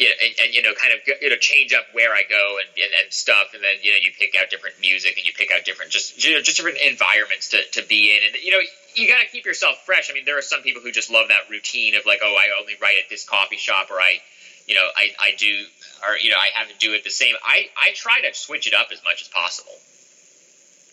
you 0.00 0.08
know, 0.08 0.14
and, 0.24 0.32
and, 0.40 0.54
you 0.54 0.62
know, 0.62 0.72
kind 0.72 0.94
of 0.94 1.00
you 1.20 1.28
know, 1.28 1.36
change 1.36 1.74
up 1.74 1.84
where 1.92 2.14
I 2.14 2.22
go 2.24 2.56
and, 2.56 2.68
and, 2.72 3.04
and 3.04 3.12
stuff, 3.12 3.52
and 3.52 3.62
then 3.62 3.76
you 3.82 3.92
know, 3.92 3.98
you 4.00 4.10
pick 4.16 4.32
out 4.34 4.48
different 4.48 4.80
music 4.80 5.18
and 5.18 5.26
you 5.26 5.32
pick 5.36 5.52
out 5.52 5.66
different 5.66 5.90
just 5.90 6.16
you 6.24 6.32
know, 6.32 6.40
just 6.40 6.56
different 6.56 6.78
environments 6.78 7.50
to, 7.50 7.60
to 7.74 7.86
be 7.86 8.16
in, 8.16 8.24
and 8.24 8.42
you 8.42 8.50
know, 8.50 8.62
you 8.94 9.06
got 9.06 9.20
to 9.20 9.26
keep 9.26 9.44
yourself 9.44 9.76
fresh. 9.84 10.10
I 10.10 10.14
mean, 10.14 10.24
there 10.24 10.38
are 10.38 10.46
some 10.46 10.62
people 10.62 10.80
who 10.80 10.90
just 10.90 11.10
love 11.10 11.28
that 11.28 11.50
routine 11.50 11.94
of 11.96 12.06
like, 12.06 12.20
oh, 12.22 12.34
I 12.34 12.58
only 12.58 12.74
write 12.80 12.96
at 13.02 13.10
this 13.10 13.28
coffee 13.28 13.58
shop, 13.58 13.90
or 13.90 14.00
I, 14.00 14.22
you 14.66 14.74
know, 14.74 14.88
I, 14.96 15.10
I 15.20 15.32
do 15.36 15.66
or 16.06 16.16
you 16.18 16.30
know 16.30 16.36
I 16.36 16.48
have 16.58 16.68
to 16.68 16.78
do 16.78 16.92
it 16.92 17.04
the 17.04 17.10
same. 17.10 17.34
I 17.44 17.68
I 17.80 17.92
try 17.94 18.20
to 18.20 18.34
switch 18.34 18.66
it 18.66 18.74
up 18.74 18.88
as 18.92 19.02
much 19.04 19.22
as 19.22 19.28
possible. 19.28 19.72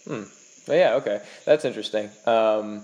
Hmm. 0.05 0.71
Yeah. 0.71 0.95
Okay. 0.95 1.21
That's 1.45 1.65
interesting. 1.65 2.09
Um, 2.25 2.83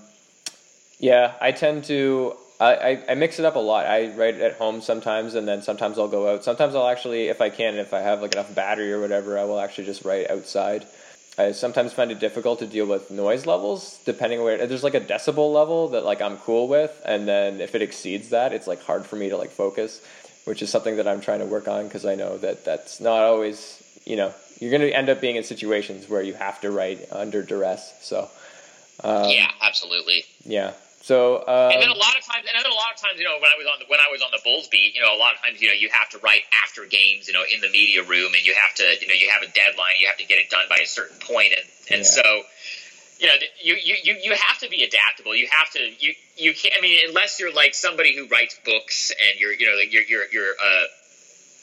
yeah, 0.99 1.33
I 1.41 1.51
tend 1.51 1.85
to. 1.85 2.35
I, 2.59 3.03
I, 3.09 3.15
mix 3.15 3.39
it 3.39 3.45
up 3.45 3.57
a 3.57 3.59
lot. 3.59 3.87
I 3.87 4.13
write 4.15 4.35
at 4.35 4.53
home 4.53 4.79
sometimes, 4.79 5.35
and 5.35 5.45
then 5.45 5.61
sometimes 5.61 5.99
I'll 5.99 6.07
go 6.07 6.33
out. 6.33 6.45
Sometimes 6.45 6.75
I'll 6.75 6.87
actually, 6.87 7.27
if 7.27 7.41
I 7.41 7.49
can, 7.49 7.75
if 7.75 7.93
I 7.93 7.99
have 7.99 8.21
like 8.21 8.33
enough 8.33 8.55
battery 8.55 8.93
or 8.93 9.01
whatever, 9.01 9.37
I 9.37 9.43
will 9.43 9.59
actually 9.59 9.83
just 9.83 10.05
write 10.05 10.29
outside. 10.29 10.85
I 11.37 11.51
sometimes 11.51 11.91
find 11.91 12.11
it 12.11 12.19
difficult 12.19 12.59
to 12.59 12.67
deal 12.67 12.85
with 12.85 13.09
noise 13.11 13.45
levels, 13.45 13.99
depending 14.05 14.43
where 14.43 14.65
there's 14.65 14.83
like 14.83 14.93
a 14.93 15.01
decibel 15.01 15.51
level 15.51 15.89
that 15.89 16.05
like 16.05 16.21
I'm 16.21 16.37
cool 16.37 16.67
with, 16.69 17.01
and 17.03 17.27
then 17.27 17.59
if 17.59 17.75
it 17.75 17.81
exceeds 17.81 18.29
that, 18.29 18.53
it's 18.53 18.67
like 18.67 18.81
hard 18.83 19.05
for 19.05 19.15
me 19.17 19.29
to 19.29 19.35
like 19.35 19.49
focus 19.49 20.01
which 20.45 20.61
is 20.61 20.69
something 20.69 20.97
that 20.97 21.07
I'm 21.07 21.21
trying 21.21 21.39
to 21.39 21.45
work 21.45 21.67
on 21.67 21.85
because 21.85 22.05
I 22.05 22.15
know 22.15 22.37
that 22.37 22.65
that's 22.65 22.99
not 22.99 23.23
always, 23.23 23.81
you 24.05 24.15
know, 24.15 24.33
you're 24.59 24.71
going 24.71 24.81
to 24.81 24.91
end 24.91 25.09
up 25.09 25.21
being 25.21 25.35
in 25.35 25.43
situations 25.43 26.09
where 26.09 26.21
you 26.21 26.33
have 26.33 26.61
to 26.61 26.71
write 26.71 27.07
under 27.11 27.43
duress. 27.43 27.93
So, 28.01 28.29
um, 29.03 29.29
yeah, 29.29 29.49
absolutely. 29.61 30.25
Yeah. 30.45 30.73
So, 31.03 31.43
um, 31.43 31.75
and 31.75 31.81
then 31.81 31.89
a 31.89 31.99
lot 31.99 32.15
of 32.15 32.23
times, 32.23 32.47
and 32.47 32.55
then 32.55 32.63
a 32.63 32.73
lot 32.73 32.95
of 32.95 33.01
times, 33.01 33.19
you 33.19 33.25
know, 33.25 33.35
when 33.35 33.51
I 33.51 33.59
was 33.59 33.67
on 33.67 33.79
the 33.79 33.85
when 33.91 33.99
I 33.99 34.07
was 34.09 34.21
on 34.21 34.31
the 34.31 34.39
Bulls 34.41 34.69
beat, 34.71 34.95
you 34.95 35.01
know, 35.01 35.13
a 35.13 35.19
lot 35.19 35.35
of 35.35 35.41
times, 35.41 35.59
you 35.61 35.67
know, 35.67 35.75
you 35.75 35.89
have 35.91 36.07
to 36.15 36.17
write 36.19 36.47
after 36.63 36.85
games, 36.85 37.27
you 37.27 37.33
know, 37.33 37.43
in 37.43 37.59
the 37.59 37.67
media 37.67 38.03
room, 38.03 38.31
and 38.33 38.39
you 38.45 38.55
have 38.55 38.73
to, 38.75 38.87
you 39.01 39.07
know, 39.11 39.13
you 39.13 39.27
have 39.27 39.43
a 39.43 39.51
deadline, 39.51 39.99
you 39.99 40.07
have 40.07 40.15
to 40.15 40.25
get 40.25 40.39
it 40.39 40.49
done 40.49 40.63
by 40.69 40.79
a 40.79 40.87
certain 40.87 41.19
point, 41.19 41.51
and 41.51 41.67
and 41.91 42.07
yeah. 42.07 42.23
so 42.23 42.23
you 43.19 43.27
know, 43.27 43.33
you, 43.61 43.75
you, 43.75 44.15
you 44.21 44.35
have 44.35 44.59
to 44.59 44.69
be 44.69 44.83
adaptable. 44.83 45.35
You 45.35 45.47
have 45.51 45.69
to, 45.71 45.79
you, 45.79 46.13
you 46.35 46.53
can't, 46.53 46.73
I 46.77 46.81
mean, 46.81 46.99
unless 47.07 47.39
you're 47.39 47.53
like 47.53 47.73
somebody 47.73 48.15
who 48.15 48.27
writes 48.27 48.59
books 48.65 49.11
and 49.11 49.39
you're, 49.39 49.53
you 49.53 49.69
know, 49.69 49.77
like 49.77 49.93
you're, 49.93 50.03
you're, 50.03 50.25
you're, 50.31 50.53
uh, 50.53 50.83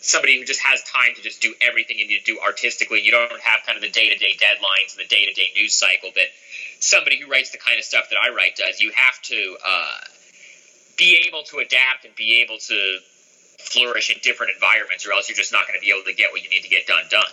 somebody 0.03 0.39
who 0.39 0.47
just 0.47 0.63
has 0.63 0.83
time 0.85 1.15
to 1.15 1.23
just 1.23 1.43
do 1.43 1.53
everything 1.61 1.99
you 1.99 2.09
need 2.09 2.21
to 2.21 2.25
do 2.25 2.41
artistically. 2.41 3.03
You 3.03 3.11
don't 3.11 3.41
have 3.41 3.61
kind 3.67 3.77
of 3.77 3.83
the 3.83 3.91
day 3.91 4.09
to 4.09 4.17
day 4.17 4.33
deadlines 4.39 4.97
and 4.97 5.05
the 5.05 5.09
day 5.09 5.27
to 5.27 5.33
day 5.35 5.49
news 5.55 5.75
cycle 5.75 6.11
that 6.15 6.29
somebody 6.81 7.21
who 7.21 7.31
writes 7.31 7.51
the 7.51 7.59
kind 7.59 7.79
of 7.79 7.85
stuff 7.85 8.09
that 8.11 8.17
I 8.17 8.35
write 8.35 8.57
does. 8.57 8.81
You 8.81 8.93
have 8.95 9.21
to, 9.23 9.57
uh, 9.67 9.99
be 10.97 11.25
able 11.27 11.43
to 11.45 11.59
adapt 11.59 12.05
and 12.05 12.15
be 12.15 12.43
able 12.43 12.59
to 12.59 12.99
flourish 13.59 14.11
in 14.11 14.21
different 14.23 14.53
environments, 14.55 15.07
or 15.07 15.13
else 15.13 15.29
you're 15.29 15.37
just 15.37 15.53
not 15.53 15.67
going 15.67 15.79
to 15.79 15.85
be 15.85 15.91
able 15.91 16.05
to 16.05 16.15
get 16.15 16.31
what 16.31 16.43
you 16.43 16.51
need 16.51 16.63
to 16.63 16.69
get 16.69 16.87
done 16.87 17.05
done. 17.11 17.25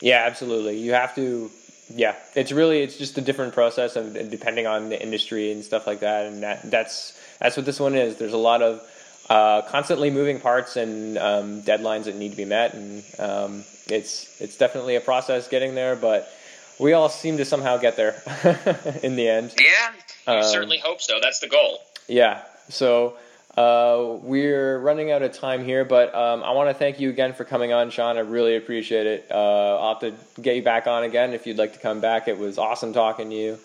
Yeah, 0.00 0.24
absolutely. 0.24 0.78
You 0.78 0.92
have 0.92 1.14
to 1.16 1.50
yeah, 1.94 2.16
it's 2.34 2.52
really 2.52 2.80
it's 2.80 2.96
just 2.96 3.16
a 3.18 3.20
different 3.20 3.54
process 3.54 3.96
of 3.96 4.12
depending 4.30 4.66
on 4.66 4.88
the 4.88 5.00
industry 5.00 5.52
and 5.52 5.64
stuff 5.64 5.86
like 5.86 6.00
that, 6.00 6.26
and 6.26 6.42
that 6.42 6.70
that's 6.70 7.18
that's 7.38 7.56
what 7.56 7.66
this 7.66 7.80
one 7.80 7.94
is. 7.94 8.16
There's 8.16 8.32
a 8.32 8.38
lot 8.38 8.62
of 8.62 8.82
uh, 9.28 9.62
constantly 9.62 10.10
moving 10.10 10.40
parts 10.40 10.76
and 10.76 11.18
um, 11.18 11.62
deadlines 11.62 12.04
that 12.04 12.16
need 12.16 12.30
to 12.30 12.36
be 12.36 12.44
met, 12.44 12.74
and 12.74 13.02
um, 13.18 13.64
it's 13.88 14.40
it's 14.40 14.56
definitely 14.56 14.96
a 14.96 15.00
process 15.00 15.48
getting 15.48 15.74
there, 15.74 15.96
but 15.96 16.30
we 16.78 16.92
all 16.92 17.08
seem 17.08 17.36
to 17.38 17.44
somehow 17.44 17.76
get 17.76 17.96
there 17.96 18.22
in 19.02 19.16
the 19.16 19.28
end. 19.28 19.54
Yeah, 19.58 19.92
um, 20.32 20.42
certainly 20.42 20.78
hope 20.78 21.00
so. 21.00 21.18
That's 21.20 21.40
the 21.40 21.48
goal. 21.48 21.80
Yeah. 22.06 22.42
So 22.68 23.16
uh, 23.58 24.18
we're 24.22 24.78
running 24.78 25.10
out 25.10 25.22
of 25.22 25.32
time 25.32 25.64
here, 25.64 25.84
but 25.84 26.14
um, 26.14 26.44
I 26.44 26.52
want 26.52 26.70
to 26.70 26.74
thank 26.74 27.00
you 27.00 27.10
again 27.10 27.32
for 27.32 27.44
coming 27.44 27.72
on, 27.72 27.90
Sean. 27.90 28.16
I 28.16 28.20
really 28.20 28.54
appreciate 28.54 29.08
it. 29.08 29.26
Uh, 29.32 29.78
I'll 29.80 29.94
have 29.94 30.00
to 30.02 30.40
get 30.40 30.54
you 30.54 30.62
back 30.62 30.86
on 30.86 31.02
again 31.02 31.32
if 31.32 31.44
you'd 31.44 31.58
like 31.58 31.72
to 31.72 31.80
come 31.80 32.00
back. 32.00 32.28
It 32.28 32.38
was 32.38 32.56
awesome 32.56 32.92
talking 32.92 33.30
to 33.30 33.34
you. 33.34 33.58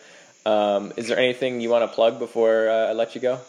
Um, 0.47 0.93
is 0.97 1.07
there 1.09 1.19
anything 1.19 1.61
you 1.61 1.69
want 1.69 1.87
to 1.87 1.93
plug 1.93 2.17
before 2.17 2.69
uh, 2.69 2.87
I 2.87 2.93
let 2.93 3.13
you 3.13 3.21
go? 3.21 3.39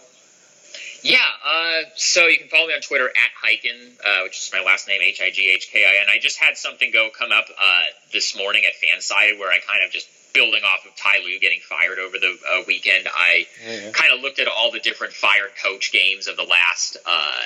Yeah, 1.02 1.16
uh, 1.46 1.80
so 1.94 2.26
you 2.26 2.36
can 2.36 2.48
follow 2.48 2.66
me 2.66 2.74
on 2.74 2.82
Twitter 2.82 3.08
at 3.08 3.30
Highkin, 3.42 3.96
uh, 4.04 4.24
which 4.24 4.38
is 4.38 4.50
my 4.52 4.62
last 4.62 4.86
name, 4.86 5.00
H 5.02 5.22
I 5.22 5.30
G 5.30 5.48
H 5.48 5.70
K 5.72 5.86
I 5.86 6.02
N. 6.02 6.10
I 6.10 6.18
just 6.18 6.38
had 6.38 6.58
something 6.58 6.90
go 6.92 7.08
come 7.18 7.32
up 7.32 7.46
uh, 7.58 7.82
this 8.12 8.36
morning 8.36 8.64
at 8.66 8.72
Fansided 8.74 9.38
where 9.38 9.50
I 9.50 9.60
kind 9.66 9.82
of 9.82 9.90
just 9.90 10.08
building 10.34 10.62
off 10.64 10.84
of 10.84 10.94
Ty 10.96 11.20
Lue 11.24 11.40
getting 11.40 11.60
fired 11.60 11.98
over 11.98 12.18
the 12.18 12.36
uh, 12.52 12.62
weekend, 12.66 13.08
I 13.08 13.46
yeah. 13.66 13.90
kind 13.92 14.12
of 14.12 14.20
looked 14.20 14.40
at 14.40 14.48
all 14.48 14.70
the 14.70 14.80
different 14.80 15.14
fired 15.14 15.52
coach 15.62 15.92
games 15.92 16.26
of 16.26 16.36
the 16.36 16.42
last 16.42 16.98
uh, 17.06 17.42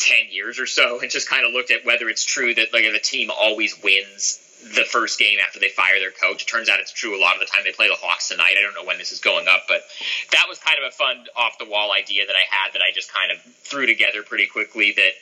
ten 0.00 0.30
years 0.30 0.58
or 0.58 0.66
so, 0.66 1.00
and 1.00 1.10
just 1.10 1.28
kind 1.28 1.46
of 1.46 1.52
looked 1.52 1.70
at 1.70 1.84
whether 1.84 2.08
it's 2.08 2.24
true 2.24 2.54
that 2.54 2.72
like 2.72 2.84
the 2.90 3.00
team 3.02 3.30
always 3.30 3.76
wins 3.82 4.40
the 4.72 4.84
first 4.84 5.18
game 5.18 5.38
after 5.44 5.60
they 5.60 5.68
fire 5.68 5.98
their 5.98 6.10
coach. 6.10 6.42
It 6.42 6.48
turns 6.48 6.70
out 6.70 6.80
it's 6.80 6.92
true 6.92 7.18
a 7.18 7.20
lot 7.20 7.34
of 7.34 7.40
the 7.40 7.46
time. 7.46 7.62
They 7.64 7.72
play 7.72 7.88
the 7.88 8.00
Hawks 8.00 8.28
tonight. 8.28 8.54
I 8.58 8.62
don't 8.62 8.74
know 8.74 8.84
when 8.84 8.96
this 8.96 9.12
is 9.12 9.20
going 9.20 9.46
up, 9.46 9.64
but 9.68 9.82
that 10.32 10.46
was 10.48 10.58
kind 10.58 10.78
of 10.78 10.88
a 10.88 10.90
fun 10.90 11.26
off 11.36 11.58
the 11.58 11.68
wall 11.68 11.92
idea 11.92 12.24
that 12.26 12.34
I 12.34 12.46
had 12.48 12.72
that 12.72 12.80
I 12.80 12.90
just 12.94 13.12
kind 13.12 13.30
of 13.30 13.42
threw 13.42 13.84
together 13.84 14.22
pretty 14.22 14.46
quickly. 14.46 14.94
That 14.96 15.12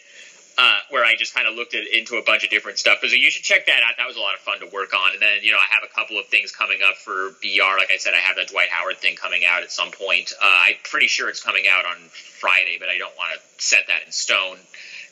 uh, 0.58 0.78
where 0.90 1.04
I 1.04 1.16
just 1.16 1.34
kind 1.34 1.48
of 1.48 1.54
looked 1.54 1.74
at, 1.74 1.86
into 1.86 2.16
a 2.16 2.22
bunch 2.22 2.44
of 2.44 2.50
different 2.50 2.78
stuff. 2.78 2.98
So 3.00 3.14
you 3.14 3.30
should 3.30 3.42
check 3.42 3.66
that 3.66 3.82
out. 3.82 3.94
That 3.98 4.06
was 4.06 4.16
a 4.16 4.20
lot 4.20 4.34
of 4.34 4.40
fun 4.40 4.60
to 4.60 4.66
work 4.72 4.94
on. 4.94 5.12
And 5.12 5.22
then, 5.22 5.38
you 5.42 5.52
know, 5.52 5.58
I 5.58 5.66
have 5.74 5.82
a 5.82 5.92
couple 5.92 6.18
of 6.18 6.26
things 6.26 6.52
coming 6.52 6.78
up 6.86 6.96
for 6.96 7.30
BR. 7.40 7.78
Like 7.78 7.90
I 7.92 7.96
said, 7.98 8.14
I 8.14 8.18
have 8.18 8.36
that 8.36 8.48
Dwight 8.48 8.68
Howard 8.70 8.98
thing 8.98 9.16
coming 9.16 9.44
out 9.44 9.62
at 9.62 9.72
some 9.72 9.90
point. 9.90 10.32
Uh, 10.40 10.46
I'm 10.46 10.76
pretty 10.84 11.08
sure 11.08 11.28
it's 11.28 11.42
coming 11.42 11.64
out 11.70 11.84
on 11.86 11.96
Friday, 12.10 12.76
but 12.78 12.88
I 12.88 12.98
don't 12.98 13.16
want 13.16 13.32
to 13.34 13.40
set 13.62 13.86
that 13.88 14.04
in 14.06 14.12
stone 14.12 14.58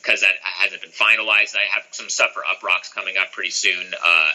because 0.01 0.21
that 0.21 0.33
hasn't 0.41 0.81
been 0.81 0.91
finalized. 0.91 1.55
I 1.55 1.65
have 1.73 1.85
some 1.91 2.09
stuff 2.09 2.31
for 2.33 2.41
Uproxx 2.41 2.93
coming 2.93 3.15
up 3.17 3.31
pretty 3.31 3.51
soon. 3.51 3.93
Uh, 3.93 4.31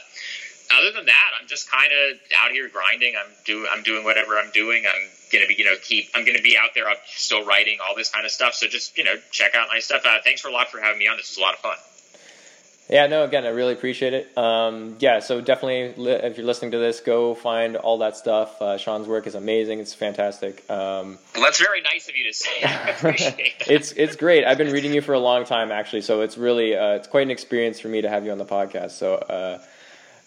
other 0.72 0.92
than 0.92 1.06
that, 1.06 1.30
I'm 1.40 1.46
just 1.46 1.70
kind 1.70 1.92
of 1.92 2.18
out 2.38 2.50
here 2.50 2.68
grinding. 2.68 3.14
I'm 3.16 3.30
do 3.44 3.66
I'm 3.70 3.82
doing 3.82 4.04
whatever 4.04 4.38
I'm 4.38 4.50
doing. 4.52 4.84
I'm 4.86 5.08
gonna 5.32 5.46
be 5.46 5.54
you 5.54 5.64
know 5.64 5.76
keep 5.82 6.08
I'm 6.14 6.24
gonna 6.24 6.42
be 6.42 6.56
out 6.56 6.70
there. 6.74 6.88
I'm 6.88 6.96
still 7.06 7.44
writing 7.44 7.78
all 7.86 7.94
this 7.94 8.10
kind 8.10 8.24
of 8.24 8.32
stuff. 8.32 8.54
So 8.54 8.66
just 8.66 8.96
you 8.98 9.04
know 9.04 9.14
check 9.30 9.54
out 9.54 9.68
my 9.72 9.80
stuff. 9.80 10.02
Uh, 10.04 10.18
thanks 10.24 10.40
for 10.40 10.48
a 10.48 10.52
lot 10.52 10.68
for 10.70 10.80
having 10.80 10.98
me 10.98 11.08
on. 11.08 11.16
This 11.16 11.30
was 11.30 11.38
a 11.38 11.40
lot 11.40 11.54
of 11.54 11.60
fun. 11.60 11.76
Yeah, 12.88 13.08
no, 13.08 13.24
again, 13.24 13.44
I 13.44 13.48
really 13.48 13.72
appreciate 13.72 14.14
it. 14.14 14.38
Um, 14.38 14.96
yeah, 15.00 15.18
so 15.18 15.40
definitely, 15.40 16.04
if 16.06 16.36
you're 16.36 16.46
listening 16.46 16.70
to 16.70 16.78
this, 16.78 17.00
go 17.00 17.34
find 17.34 17.74
all 17.74 17.98
that 17.98 18.16
stuff. 18.16 18.62
Uh, 18.62 18.78
Sean's 18.78 19.08
work 19.08 19.26
is 19.26 19.34
amazing; 19.34 19.80
it's 19.80 19.92
fantastic. 19.92 20.62
Um, 20.70 21.18
well, 21.34 21.44
that's 21.44 21.58
very 21.58 21.80
nice 21.82 22.08
of 22.08 22.16
you 22.16 22.24
to 22.24 22.32
say. 22.32 22.50
I 22.64 22.90
appreciate 22.90 23.58
that. 23.58 23.70
it's 23.70 23.90
it's 23.92 24.14
great. 24.14 24.44
I've 24.44 24.58
been 24.58 24.70
reading 24.70 24.94
you 24.94 25.00
for 25.00 25.14
a 25.14 25.18
long 25.18 25.44
time, 25.44 25.72
actually, 25.72 26.02
so 26.02 26.20
it's 26.20 26.38
really 26.38 26.76
uh, 26.76 26.94
it's 26.94 27.08
quite 27.08 27.22
an 27.22 27.32
experience 27.32 27.80
for 27.80 27.88
me 27.88 28.02
to 28.02 28.08
have 28.08 28.24
you 28.24 28.30
on 28.30 28.38
the 28.38 28.44
podcast. 28.44 28.92
So 28.92 29.14
uh, 29.14 29.58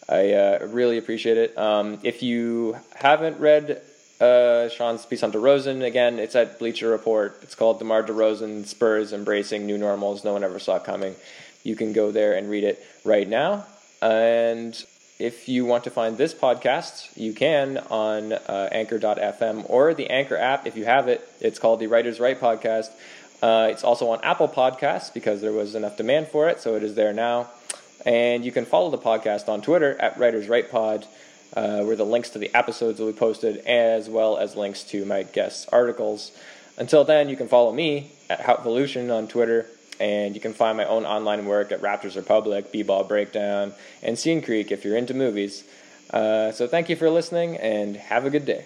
I 0.09 0.33
uh, 0.33 0.67
really 0.71 0.97
appreciate 0.97 1.37
it. 1.37 1.55
Um, 1.55 1.99
if 2.01 2.23
you 2.23 2.75
haven't 2.95 3.39
read 3.39 3.79
uh, 4.19 4.67
Sean's 4.69 5.05
piece 5.05 5.21
on 5.21 5.31
DeRozan, 5.31 5.85
again, 5.85 6.17
it's 6.17 6.35
at 6.35 6.57
Bleacher 6.57 6.89
Report. 6.89 7.37
It's 7.43 7.53
called 7.53 7.77
DeMar 7.77 8.03
DeRozan 8.03 8.65
Spurs 8.65 9.13
Embracing 9.13 9.67
New 9.67 9.77
Normals 9.77 10.23
No 10.23 10.33
One 10.33 10.43
Ever 10.43 10.57
Saw 10.57 10.79
Coming. 10.79 11.15
You 11.63 11.75
can 11.75 11.93
go 11.93 12.11
there 12.11 12.33
and 12.33 12.49
read 12.49 12.63
it 12.63 12.83
right 13.05 13.29
now. 13.29 13.67
And 14.01 14.73
if 15.19 15.47
you 15.47 15.65
want 15.65 15.83
to 15.83 15.91
find 15.91 16.17
this 16.17 16.33
podcast, 16.33 17.15
you 17.15 17.33
can 17.33 17.77
on 17.77 18.33
uh, 18.33 18.69
anchor.fm 18.71 19.69
or 19.69 19.93
the 19.93 20.09
Anchor 20.09 20.37
app 20.37 20.65
if 20.65 20.75
you 20.75 20.85
have 20.85 21.07
it. 21.07 21.21
It's 21.39 21.59
called 21.59 21.81
the 21.81 21.87
Writers 21.87 22.19
Right 22.19 22.39
Podcast. 22.39 22.89
Uh, 23.43 23.67
it's 23.69 23.83
also 23.83 24.09
on 24.09 24.19
Apple 24.23 24.47
Podcasts 24.47 25.13
because 25.13 25.39
there 25.41 25.51
was 25.51 25.75
enough 25.75 25.97
demand 25.97 26.29
for 26.29 26.49
it, 26.49 26.59
so 26.59 26.75
it 26.75 26.81
is 26.83 26.95
there 26.95 27.13
now. 27.13 27.47
And 28.05 28.45
you 28.45 28.51
can 28.51 28.65
follow 28.65 28.89
the 28.89 28.97
podcast 28.97 29.49
on 29.49 29.61
Twitter 29.61 29.99
at 29.99 30.17
Writers 30.17 30.47
Right 30.47 30.69
Pod, 30.69 31.05
uh, 31.55 31.83
where 31.83 31.95
the 31.95 32.05
links 32.05 32.29
to 32.31 32.39
the 32.39 32.53
episodes 32.55 32.99
will 32.99 33.11
be 33.11 33.17
posted, 33.17 33.57
as 33.65 34.09
well 34.09 34.37
as 34.37 34.55
links 34.55 34.83
to 34.83 35.03
my 35.05 35.23
guest 35.23 35.67
articles. 35.71 36.31
Until 36.77 37.03
then, 37.03 37.27
you 37.27 37.35
can 37.35 37.47
follow 37.47 37.73
me 37.73 38.11
at 38.29 38.39
Houtvolution 38.39 39.13
on 39.13 39.27
Twitter, 39.27 39.65
and 39.99 40.33
you 40.33 40.39
can 40.39 40.53
find 40.53 40.77
my 40.77 40.85
own 40.85 41.05
online 41.05 41.45
work 41.45 41.73
at 41.73 41.81
Raptors 41.81 42.15
Republic, 42.15 42.71
B-Ball 42.71 43.03
Breakdown, 43.03 43.73
and 44.01 44.17
Scene 44.17 44.41
Creek 44.41 44.71
if 44.71 44.85
you're 44.85 44.95
into 44.95 45.13
movies. 45.13 45.65
Uh, 46.11 46.51
so 46.51 46.67
thank 46.67 46.87
you 46.87 46.95
for 46.95 47.09
listening, 47.09 47.57
and 47.57 47.97
have 47.97 48.25
a 48.25 48.29
good 48.29 48.45
day. 48.45 48.65